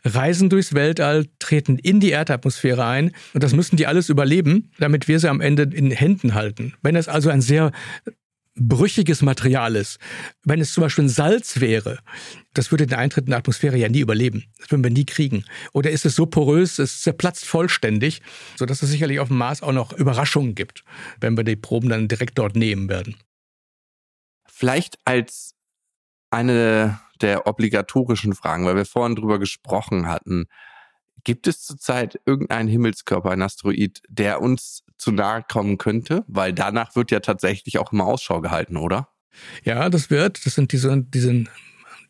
reisen 0.03 0.49
durchs 0.49 0.73
Weltall, 0.73 1.27
treten 1.39 1.77
in 1.77 1.99
die 1.99 2.11
Erdatmosphäre 2.11 2.85
ein 2.85 3.11
und 3.33 3.41
das 3.41 3.53
müssen 3.53 3.77
die 3.77 3.87
alles 3.87 4.09
überleben, 4.09 4.71
damit 4.79 5.07
wir 5.07 5.19
sie 5.19 5.29
am 5.29 5.41
Ende 5.41 5.63
in 5.63 5.91
Händen 5.91 6.33
halten. 6.33 6.73
Wenn 6.81 6.95
es 6.95 7.07
also 7.07 7.29
ein 7.29 7.41
sehr 7.41 7.71
brüchiges 8.55 9.21
Material 9.21 9.75
ist. 9.75 9.99
Wenn 10.43 10.61
es 10.61 10.73
zum 10.73 10.81
Beispiel 10.81 11.05
ein 11.05 11.09
Salz 11.09 11.59
wäre, 11.59 11.99
das 12.53 12.71
würde 12.71 12.85
den 12.85 12.97
Eintritt 12.97 13.25
in 13.25 13.31
die 13.31 13.35
Atmosphäre 13.35 13.77
ja 13.77 13.89
nie 13.89 14.01
überleben. 14.01 14.45
Das 14.59 14.71
würden 14.71 14.83
wir 14.83 14.91
nie 14.91 15.05
kriegen. 15.05 15.45
Oder 15.71 15.91
ist 15.91 16.05
es 16.05 16.15
so 16.15 16.25
porös, 16.25 16.79
es 16.79 17.01
zerplatzt 17.01 17.45
vollständig, 17.45 18.21
sodass 18.55 18.83
es 18.83 18.89
sicherlich 18.89 19.19
auf 19.19 19.29
dem 19.29 19.37
Mars 19.37 19.63
auch 19.63 19.71
noch 19.71 19.93
Überraschungen 19.93 20.55
gibt, 20.55 20.83
wenn 21.19 21.35
wir 21.35 21.43
die 21.43 21.55
Proben 21.55 21.89
dann 21.89 22.07
direkt 22.07 22.37
dort 22.37 22.55
nehmen 22.55 22.89
werden. 22.89 23.15
Vielleicht 24.47 24.99
als 25.05 25.55
eine 26.29 26.99
der 27.21 27.47
obligatorischen 27.47 28.33
Fragen, 28.33 28.65
weil 28.65 28.75
wir 28.75 28.85
vorhin 28.85 29.15
drüber 29.15 29.39
gesprochen 29.39 30.07
hatten. 30.07 30.45
Gibt 31.23 31.47
es 31.47 31.61
zurzeit 31.63 32.19
irgendeinen 32.25 32.67
Himmelskörper, 32.67 33.31
ein 33.31 33.41
Asteroid, 33.41 34.01
der 34.09 34.41
uns 34.41 34.82
zu 34.97 35.11
nahe 35.11 35.43
kommen 35.49 35.77
könnte? 35.77 36.23
Weil 36.27 36.53
danach 36.53 36.95
wird 36.95 37.11
ja 37.11 37.19
tatsächlich 37.19 37.77
auch 37.79 37.91
immer 37.91 38.05
Ausschau 38.05 38.41
gehalten, 38.41 38.77
oder? 38.77 39.09
Ja, 39.63 39.89
das 39.89 40.09
wird. 40.09 40.45
Das 40.45 40.55
sind 40.55 40.71
diese, 40.71 41.01
diese 41.01 41.45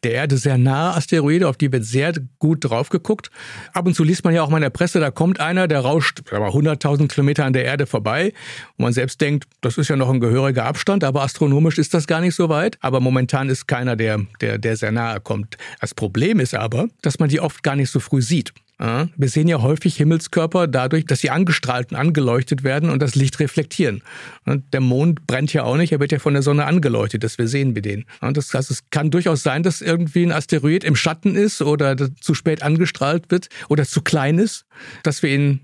der 0.03 0.13
Erde 0.13 0.37
sehr 0.37 0.57
nahe 0.57 0.95
Asteroide, 0.95 1.47
auf 1.47 1.57
die 1.57 1.71
wird 1.71 1.85
sehr 1.85 2.13
gut 2.39 2.65
drauf 2.65 2.89
geguckt. 2.89 3.31
Ab 3.73 3.87
und 3.87 3.95
zu 3.95 4.03
liest 4.03 4.23
man 4.23 4.33
ja 4.33 4.43
auch 4.43 4.49
mal 4.49 4.57
in 4.57 4.63
der 4.63 4.69
Presse, 4.69 4.99
da 4.99 5.11
kommt 5.11 5.39
einer, 5.39 5.67
der 5.67 5.79
rauscht 5.79 6.21
100.000 6.29 7.07
Kilometer 7.07 7.45
an 7.45 7.53
der 7.53 7.65
Erde 7.65 7.85
vorbei. 7.85 8.33
Und 8.77 8.83
man 8.83 8.93
selbst 8.93 9.21
denkt, 9.21 9.45
das 9.61 9.77
ist 9.77 9.89
ja 9.89 9.95
noch 9.95 10.09
ein 10.09 10.19
gehöriger 10.19 10.65
Abstand, 10.65 11.03
aber 11.03 11.21
astronomisch 11.21 11.77
ist 11.77 11.93
das 11.93 12.07
gar 12.07 12.21
nicht 12.21 12.35
so 12.35 12.49
weit. 12.49 12.77
Aber 12.81 12.99
momentan 12.99 13.49
ist 13.49 13.67
keiner, 13.67 13.95
der, 13.95 14.19
der, 14.41 14.57
der 14.57 14.75
sehr 14.75 14.91
nahe 14.91 15.19
kommt. 15.19 15.57
Das 15.79 15.93
Problem 15.93 16.39
ist 16.39 16.53
aber, 16.53 16.87
dass 17.01 17.19
man 17.19 17.29
die 17.29 17.39
oft 17.39 17.63
gar 17.63 17.75
nicht 17.75 17.89
so 17.89 17.99
früh 17.99 18.21
sieht. 18.21 18.53
Wir 18.83 19.29
sehen 19.29 19.47
ja 19.47 19.61
häufig 19.61 19.95
Himmelskörper 19.95 20.67
dadurch, 20.67 21.05
dass 21.05 21.21
sie 21.21 21.29
angestrahlt 21.29 21.91
und 21.91 21.97
angeleuchtet 21.97 22.65
werden 22.65 22.89
und 22.89 23.01
das 23.01 23.15
Licht 23.15 23.39
reflektieren. 23.39 24.03
Der 24.45 24.81
Mond 24.81 25.25
brennt 25.25 25.53
ja 25.53 25.63
auch 25.63 25.77
nicht, 25.77 25.93
er 25.93 26.01
wird 26.01 26.11
ja 26.11 26.19
von 26.19 26.33
der 26.33 26.43
Sonne 26.43 26.65
angeleuchtet, 26.65 27.23
das 27.23 27.37
wir 27.37 27.47
sehen 27.47 27.75
wir 27.75 27.81
den. 27.81 28.03
Das 28.19 28.53
heißt, 28.53 28.69
es 28.71 28.89
kann 28.89 29.09
durchaus 29.09 29.41
sein, 29.41 29.63
dass 29.63 29.79
irgendwie 29.79 30.23
ein 30.23 30.33
Asteroid 30.33 30.83
im 30.83 30.97
Schatten 30.97 31.35
ist 31.35 31.61
oder 31.61 31.95
zu 32.19 32.33
spät 32.33 32.61
angestrahlt 32.61 33.31
wird 33.31 33.47
oder 33.69 33.85
zu 33.85 34.01
klein 34.01 34.37
ist, 34.37 34.65
dass 35.03 35.23
wir 35.23 35.29
ihn 35.29 35.61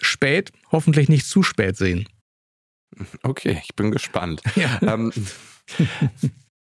spät, 0.00 0.50
hoffentlich 0.72 1.10
nicht 1.10 1.26
zu 1.26 1.42
spät 1.42 1.76
sehen. 1.76 2.08
Okay, 3.22 3.60
ich 3.62 3.74
bin 3.74 3.90
gespannt. 3.90 4.40
Ja. 4.56 4.78
Ähm, 4.80 5.12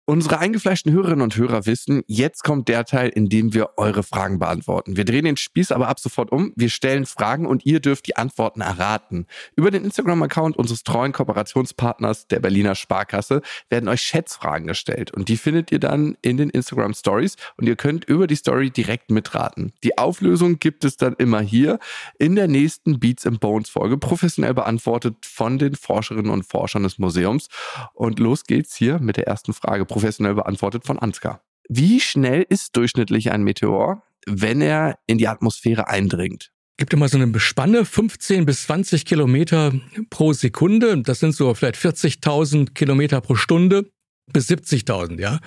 Unsere 0.07 0.39
eingefleischten 0.39 0.93
Hörerinnen 0.93 1.23
und 1.23 1.35
Hörer 1.35 1.65
wissen, 1.65 2.03
jetzt 2.07 2.45
kommt 2.45 2.69
der 2.69 2.85
Teil, 2.85 3.09
in 3.09 3.31
dem 3.31 3.55
wir 3.55 3.79
eure 3.79 4.03
Fragen 4.03 4.39
beantworten. 4.39 4.99
Wir 4.99 5.07
drehen 5.07 5.25
den 5.25 5.39
Spieß 5.39 5.73
aber 5.73 5.89
ab 5.89 5.99
sofort 5.99 6.31
um. 6.31 6.53
Wir 6.57 6.69
stellen 6.69 7.07
Fragen 7.07 7.47
und 7.47 7.65
ihr 7.65 7.81
dürft 7.81 8.07
die 8.07 8.17
Antworten 8.17 8.61
erraten. 8.61 9.27
Über 9.57 9.71
den 9.71 9.83
Instagram-Account 9.83 10.59
unseres 10.59 10.83
treuen 10.83 11.13
Kooperationspartners 11.13 12.27
der 12.27 12.41
Berliner 12.41 12.75
Sparkasse 12.75 13.41
werden 13.71 13.89
euch 13.89 14.03
Schätzfragen 14.03 14.67
gestellt 14.67 15.11
und 15.11 15.31
die 15.31 15.39
findet 15.39 15.73
ihr 15.73 15.79
dann 15.79 16.19
in 16.21 16.37
den 16.37 16.51
Instagram 16.51 16.93
Stories 16.93 17.37
und 17.57 17.67
ihr 17.67 17.77
könnt 17.77 18.05
über 18.05 18.27
die 18.27 18.37
Story 18.37 18.71
direkt 18.71 19.11
mitraten. 19.11 19.73
Die 19.85 19.97
Auflösung 19.97 20.59
gibt 20.59 20.85
es 20.85 20.99
dann 20.99 21.15
immer 21.15 21.41
hier 21.41 21.79
in 22.19 22.37
der 22.37 22.47
nächsten 22.47 23.01
Beats 23.01 23.27
and 23.27 23.41
Bones 23.41 23.71
Folge, 23.71 23.97
professionell 23.97 24.53
beantwortet 24.53 25.17
von 25.25 25.59
den 25.59 25.75
Forscherinnen 25.75 26.31
und 26.31 26.45
Forschern 26.45 26.83
des 26.83 26.99
Museums. 26.99 27.49
Und 27.95 28.19
los 28.19 28.45
geht's 28.45 28.77
hier 28.77 28.99
mit 28.99 29.17
der 29.17 29.27
ersten 29.27 29.55
Frage 29.55 29.87
professionell 29.95 30.35
beantwortet 30.35 30.85
von 30.85 30.99
Ansgar. 30.99 31.41
Wie 31.69 32.01
schnell 32.01 32.45
ist 32.49 32.77
durchschnittlich 32.77 33.33
ein 33.33 33.43
Meteor? 33.43 34.03
wenn 34.27 34.61
er 34.61 34.99
in 35.07 35.19
die 35.19 35.29
Atmosphäre 35.29 35.89
eindringt? 35.89 36.51
Gibt 36.77 36.93
immer 36.93 37.09
so 37.09 37.19
eine 37.19 37.39
Spanne, 37.39 37.85
15 37.85 38.47
bis 38.47 38.65
20 38.65 39.05
Kilometer 39.05 39.73
pro 40.11 40.33
Sekunde. 40.33 41.01
Das 41.03 41.21
sind 41.21 41.35
so 41.35 41.55
vielleicht 41.55 41.77
40.000 41.77 42.75
Kilometer 42.75 43.21
pro 43.21 43.37
Stunde 43.37 43.91
bis 44.33 44.49
70.000, 44.49 45.21
ja. 45.21 45.39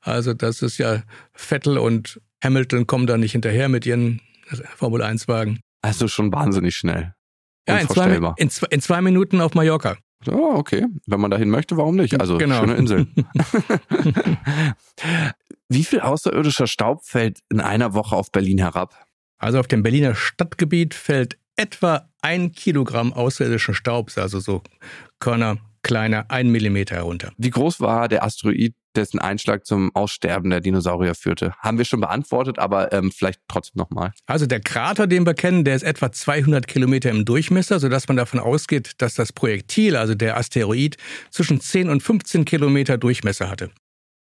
Also 0.00 0.34
das 0.34 0.62
ist 0.62 0.78
ja 0.78 1.02
Vettel 1.34 1.78
und 1.78 2.20
Hamilton 2.42 2.86
kommen 2.86 3.06
da 3.06 3.16
nicht 3.16 3.32
hinterher 3.32 3.68
mit 3.68 3.86
ihren 3.86 4.20
Formel 4.76 5.02
1 5.02 5.28
Wagen. 5.28 5.60
Also 5.82 6.08
schon 6.08 6.32
wahnsinnig 6.32 6.74
schnell. 6.74 7.14
Ja, 7.68 7.78
in 7.78 7.88
zwei, 7.88 8.16
in, 8.38 8.50
in 8.70 8.80
zwei 8.80 9.00
Minuten 9.02 9.40
auf 9.40 9.54
Mallorca. 9.54 9.98
Oh, 10.28 10.54
okay. 10.54 10.86
Wenn 11.06 11.20
man 11.20 11.30
dahin 11.30 11.50
möchte, 11.50 11.76
warum 11.76 11.96
nicht? 11.96 12.20
Also 12.20 12.38
genau. 12.38 12.60
schöne 12.60 12.74
Insel. 12.74 13.06
Wie 15.68 15.84
viel 15.84 16.00
außerirdischer 16.00 16.66
Staub 16.66 17.04
fällt 17.04 17.40
in 17.50 17.60
einer 17.60 17.94
Woche 17.94 18.16
auf 18.16 18.30
Berlin 18.30 18.58
herab? 18.58 18.94
Also 19.38 19.58
auf 19.58 19.68
dem 19.68 19.82
Berliner 19.82 20.14
Stadtgebiet 20.14 20.94
fällt 20.94 21.38
etwa 21.56 22.08
ein 22.20 22.52
Kilogramm 22.52 23.12
außerirdischen 23.12 23.74
Staubs, 23.74 24.18
also 24.18 24.40
so 24.40 24.62
Körner 25.18 25.58
kleiner, 25.82 26.26
ein 26.30 26.50
Millimeter 26.50 26.96
herunter. 26.96 27.32
Wie 27.36 27.50
groß 27.50 27.80
war 27.80 28.08
der 28.08 28.24
Asteroid, 28.24 28.74
dessen 28.96 29.18
Einschlag 29.18 29.66
zum 29.66 29.94
Aussterben 29.94 30.50
der 30.50 30.60
Dinosaurier 30.60 31.14
führte? 31.14 31.54
Haben 31.58 31.78
wir 31.78 31.84
schon 31.84 32.00
beantwortet, 32.00 32.58
aber 32.58 32.92
ähm, 32.92 33.10
vielleicht 33.10 33.40
trotzdem 33.48 33.78
nochmal. 33.78 34.12
Also 34.26 34.46
der 34.46 34.60
Krater, 34.60 35.06
den 35.06 35.26
wir 35.26 35.34
kennen, 35.34 35.64
der 35.64 35.76
ist 35.76 35.82
etwa 35.82 36.12
200 36.12 36.66
Kilometer 36.66 37.10
im 37.10 37.24
Durchmesser, 37.24 37.80
sodass 37.80 38.08
man 38.08 38.16
davon 38.16 38.40
ausgeht, 38.40 38.92
dass 38.98 39.14
das 39.14 39.32
Projektil, 39.32 39.96
also 39.96 40.14
der 40.14 40.36
Asteroid, 40.36 40.96
zwischen 41.30 41.60
10 41.60 41.88
und 41.88 42.02
15 42.02 42.44
Kilometer 42.44 42.98
Durchmesser 42.98 43.48
hatte. 43.50 43.70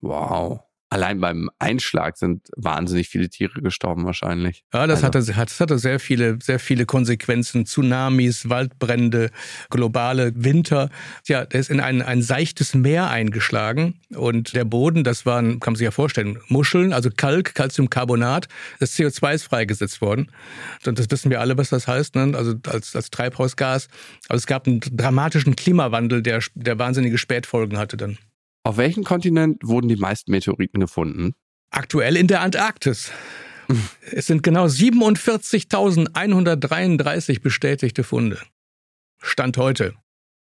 Wow 0.01 0.62
allein 0.96 1.20
beim 1.20 1.50
Einschlag 1.60 2.18
sind 2.18 2.48
wahnsinnig 2.56 3.10
viele 3.10 3.30
Tiere 3.30 3.62
gestorben 3.62 4.06
wahrscheinlich. 4.06 4.64
Ja, 4.74 4.88
das, 4.88 5.04
also. 5.04 5.08
hatte, 5.36 5.46
das 5.46 5.60
hatte 5.60 5.78
sehr 5.78 6.00
viele, 6.00 6.39
sehr 6.41 6.58
viele 6.58 6.86
Konsequenzen. 6.86 7.66
Tsunamis, 7.66 8.48
Waldbrände, 8.50 9.30
globale 9.70 10.32
Winter. 10.36 10.89
Ja, 11.28 11.46
der 11.46 11.60
ist 11.60 11.70
in 11.70 11.82
ein, 11.82 12.02
ein 12.02 12.22
seichtes 12.22 12.74
Meer 12.76 13.10
eingeschlagen 13.10 14.00
und 14.16 14.56
der 14.56 14.64
Boden, 14.64 15.04
das 15.04 15.26
waren, 15.26 15.60
kann 15.60 15.74
man 15.74 15.76
sich 15.76 15.84
ja 15.86 15.91
vorstellen, 15.91 16.39
Muscheln, 16.48 16.93
also 16.93 17.10
Kalk, 17.16 17.54
Calciumcarbonat. 17.56 18.48
Das 18.80 18.96
CO2 18.96 19.34
ist 19.34 19.43
freigesetzt 19.43 20.00
worden. 20.00 20.32
Und 20.86 20.98
das 20.98 21.12
wissen 21.12 21.30
wir 21.30 21.41
alle, 21.41 21.58
was 21.58 21.70
das 21.70 21.89
heißt, 21.89 22.16
ne? 22.16 22.32
also 22.38 22.56
als, 22.68 22.96
als 22.96 23.10
Treibhausgas. 23.12 23.89
Also 24.30 24.38
es 24.38 24.48
gab 24.48 24.66
einen 24.66 24.80
dramatischen 24.80 25.58
Klimawandel, 25.58 26.22
der, 26.22 26.39
der 26.56 26.80
wahnsinnige 26.80 27.18
Spätfolgen 27.18 27.78
hatte 27.78 27.98
dann. 27.98 28.18
Auf 28.66 28.78
welchem 28.78 29.03
Kontinent 29.03 29.59
wurden 29.63 29.89
die 29.89 29.95
meisten 29.95 30.32
Meteoriten 30.32 30.80
gefunden? 30.80 31.36
Aktuell 31.70 32.18
in 32.18 32.26
der 32.26 32.41
Antarktis. 32.41 33.11
es 34.11 34.26
sind 34.26 34.41
genau 34.41 34.66
47.133 34.66 37.41
bestätigte 37.41 38.03
Funde. 38.03 38.39
Stand 39.22 39.57
heute. 39.57 39.93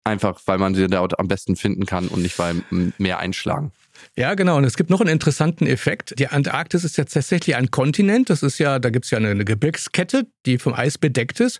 Einfach, 0.03 0.41
weil 0.47 0.57
man 0.57 0.73
sie 0.73 0.87
dort 0.87 1.19
am 1.19 1.27
besten 1.27 1.55
finden 1.55 1.85
kann 1.85 2.07
und 2.07 2.23
nicht 2.23 2.39
weil 2.39 2.63
mehr 2.97 3.19
einschlagen. 3.19 3.71
Ja, 4.17 4.33
genau. 4.33 4.57
Und 4.57 4.63
es 4.63 4.77
gibt 4.77 4.89
noch 4.89 5.01
einen 5.01 5.09
interessanten 5.09 5.67
Effekt. 5.67 6.17
Die 6.19 6.27
Antarktis 6.27 6.83
ist 6.83 6.97
ja 6.97 7.03
tatsächlich 7.03 7.55
ein 7.55 7.71
Kontinent. 7.71 8.29
Das 8.29 8.43
ist 8.43 8.59
ja, 8.59 8.79
da 8.79 8.89
gibt 8.89 9.05
es 9.05 9.11
ja 9.11 9.17
eine, 9.17 9.29
eine, 9.29 9.45
Gebirgskette, 9.45 10.25
die 10.45 10.57
vom 10.57 10.73
Eis 10.73 10.97
bedeckt 10.97 11.39
ist. 11.39 11.59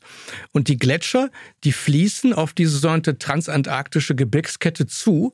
Und 0.52 0.68
die 0.68 0.78
Gletscher, 0.78 1.30
die 1.64 1.72
fließen 1.72 2.34
auf 2.34 2.54
diese 2.54 2.78
sogenannte 2.78 3.18
transantarktische 3.18 4.16
Gebirgskette 4.16 4.88
zu 4.88 5.34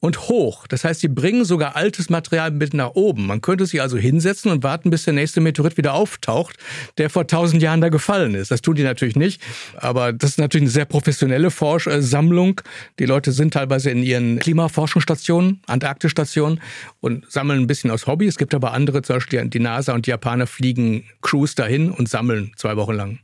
und 0.00 0.28
hoch. 0.28 0.66
Das 0.66 0.84
heißt, 0.84 1.00
sie 1.00 1.08
bringen 1.08 1.44
sogar 1.44 1.76
altes 1.76 2.10
Material 2.10 2.50
mit 2.50 2.74
nach 2.74 2.90
oben. 2.90 3.26
Man 3.26 3.40
könnte 3.40 3.66
sich 3.66 3.80
also 3.80 3.96
hinsetzen 3.96 4.50
und 4.50 4.62
warten, 4.62 4.90
bis 4.90 5.04
der 5.04 5.14
nächste 5.14 5.40
Meteorit 5.40 5.76
wieder 5.76 5.94
auftaucht, 5.94 6.56
der 6.98 7.10
vor 7.10 7.26
tausend 7.26 7.62
Jahren 7.62 7.80
da 7.80 7.88
gefallen 7.88 8.34
ist. 8.34 8.50
Das 8.50 8.60
tun 8.60 8.76
die 8.76 8.82
natürlich 8.82 9.16
nicht. 9.16 9.40
Aber 9.76 10.12
das 10.12 10.30
ist 10.30 10.38
natürlich 10.38 10.64
eine 10.64 10.70
sehr 10.70 10.84
professionelle 10.84 11.50
Forschsammlung. 11.50 12.60
Die 12.98 13.06
Leute 13.06 13.32
sind 13.32 13.54
teilweise 13.54 13.90
in 13.90 14.02
ihren 14.02 14.38
Klimaforschungsstationen, 14.38 15.60
Antarktisstationen 15.66 16.29
Station 16.30 16.60
und 17.00 17.30
sammeln 17.30 17.60
ein 17.60 17.66
bisschen 17.66 17.90
aus 17.90 18.06
Hobby. 18.06 18.26
Es 18.26 18.38
gibt 18.38 18.54
aber 18.54 18.72
andere, 18.72 19.02
zum 19.02 19.16
Beispiel 19.16 19.44
die 19.48 19.58
NASA 19.58 19.92
und 19.92 20.06
die 20.06 20.10
Japaner 20.10 20.46
fliegen 20.46 21.04
Crews 21.22 21.54
dahin 21.54 21.90
und 21.90 22.08
sammeln 22.08 22.52
zwei 22.56 22.76
Wochen 22.76 22.94
lang. 22.94 23.18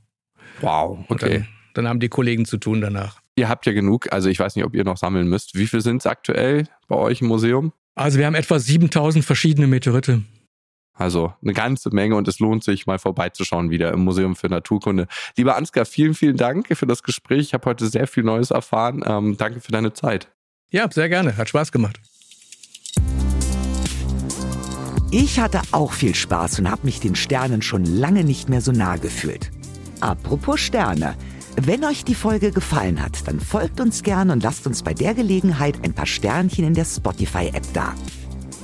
Wow, 0.60 1.04
okay. 1.08 1.38
Dann, 1.38 1.48
dann, 1.74 1.88
haben 1.88 2.00
die 2.00 2.08
Kollegen 2.08 2.44
zu 2.44 2.56
tun 2.56 2.80
danach. 2.80 3.20
Ihr 3.36 3.48
habt 3.48 3.66
ja 3.66 3.72
genug, 3.72 4.12
also 4.12 4.28
ich 4.28 4.38
weiß 4.38 4.56
nicht, 4.56 4.64
ob 4.64 4.74
ihr 4.74 4.84
noch 4.84 4.96
sammeln 4.96 5.28
müsst. 5.28 5.54
Wie 5.54 5.66
viel 5.66 5.82
sind 5.82 5.98
es 5.98 6.06
aktuell 6.06 6.64
bei 6.88 6.96
euch 6.96 7.20
im 7.20 7.28
Museum? 7.28 7.72
Also 7.94 8.18
wir 8.18 8.26
haben 8.26 8.34
etwa 8.34 8.58
7000 8.58 9.24
verschiedene 9.24 9.66
Meteorite. 9.66 10.22
Also 10.94 11.34
eine 11.42 11.52
ganze 11.52 11.90
Menge 11.90 12.16
und 12.16 12.26
es 12.26 12.38
lohnt 12.38 12.64
sich 12.64 12.86
mal 12.86 12.98
vorbeizuschauen 12.98 13.68
wieder 13.68 13.92
im 13.92 14.00
Museum 14.00 14.34
für 14.34 14.48
Naturkunde. 14.48 15.06
Lieber 15.36 15.56
Ansgar, 15.56 15.84
vielen, 15.84 16.14
vielen 16.14 16.38
Dank 16.38 16.74
für 16.74 16.86
das 16.86 17.02
Gespräch. 17.02 17.40
Ich 17.40 17.54
habe 17.54 17.66
heute 17.66 17.86
sehr 17.86 18.06
viel 18.06 18.22
Neues 18.22 18.50
erfahren. 18.50 19.04
Ähm, 19.06 19.36
danke 19.36 19.60
für 19.60 19.72
deine 19.72 19.92
Zeit. 19.92 20.28
Ja, 20.70 20.90
sehr 20.90 21.10
gerne. 21.10 21.36
Hat 21.36 21.48
Spaß 21.48 21.70
gemacht. 21.70 22.00
Ich 25.12 25.38
hatte 25.38 25.60
auch 25.70 25.92
viel 25.92 26.16
Spaß 26.16 26.58
und 26.58 26.70
habe 26.70 26.84
mich 26.84 26.98
den 26.98 27.14
Sternen 27.14 27.62
schon 27.62 27.84
lange 27.84 28.24
nicht 28.24 28.48
mehr 28.48 28.60
so 28.60 28.72
nah 28.72 28.96
gefühlt. 28.96 29.52
Apropos 30.00 30.60
Sterne. 30.60 31.14
Wenn 31.62 31.84
euch 31.84 32.04
die 32.04 32.16
Folge 32.16 32.50
gefallen 32.50 33.00
hat, 33.00 33.26
dann 33.26 33.40
folgt 33.40 33.80
uns 33.80 34.02
gern 34.02 34.30
und 34.30 34.42
lasst 34.42 34.66
uns 34.66 34.82
bei 34.82 34.92
der 34.92 35.14
Gelegenheit 35.14 35.76
ein 35.84 35.94
paar 35.94 36.06
Sternchen 36.06 36.66
in 36.66 36.74
der 36.74 36.84
Spotify-App 36.84 37.72
da. 37.72 37.94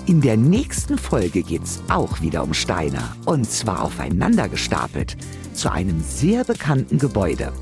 In 0.06 0.20
der 0.20 0.36
nächsten 0.36 0.98
Folge 0.98 1.42
geht's 1.42 1.80
auch 1.88 2.20
wieder 2.20 2.42
um 2.42 2.54
Steine. 2.54 3.00
Und 3.24 3.48
zwar 3.48 3.82
aufeinander 3.82 4.48
gestapelt. 4.48 5.16
Zu 5.54 5.70
einem 5.70 6.02
sehr 6.02 6.42
bekannten 6.44 6.98
Gebäude. 6.98 7.52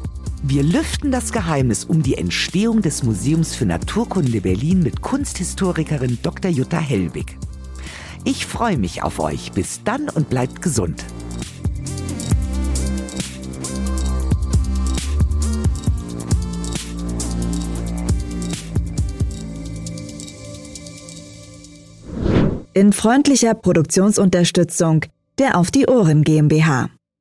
Wir 0.42 0.62
lüften 0.62 1.12
das 1.12 1.32
Geheimnis 1.32 1.84
um 1.84 2.02
die 2.02 2.16
Entstehung 2.16 2.80
des 2.80 3.02
Museums 3.02 3.54
für 3.54 3.66
Naturkunde 3.66 4.40
Berlin 4.40 4.82
mit 4.82 5.02
Kunsthistorikerin 5.02 6.18
Dr. 6.22 6.50
Jutta 6.50 6.78
Hellwig. 6.78 7.36
Ich 8.24 8.46
freue 8.46 8.78
mich 8.78 9.02
auf 9.02 9.18
euch. 9.18 9.52
Bis 9.52 9.82
dann 9.84 10.08
und 10.08 10.28
bleibt 10.28 10.62
gesund. 10.62 11.04
In 22.72 22.92
freundlicher 22.92 23.54
Produktionsunterstützung 23.54 25.04
der 25.38 25.58
Auf 25.58 25.70
die 25.70 25.86
Ohren 25.86 26.22
GmbH. 26.22 26.88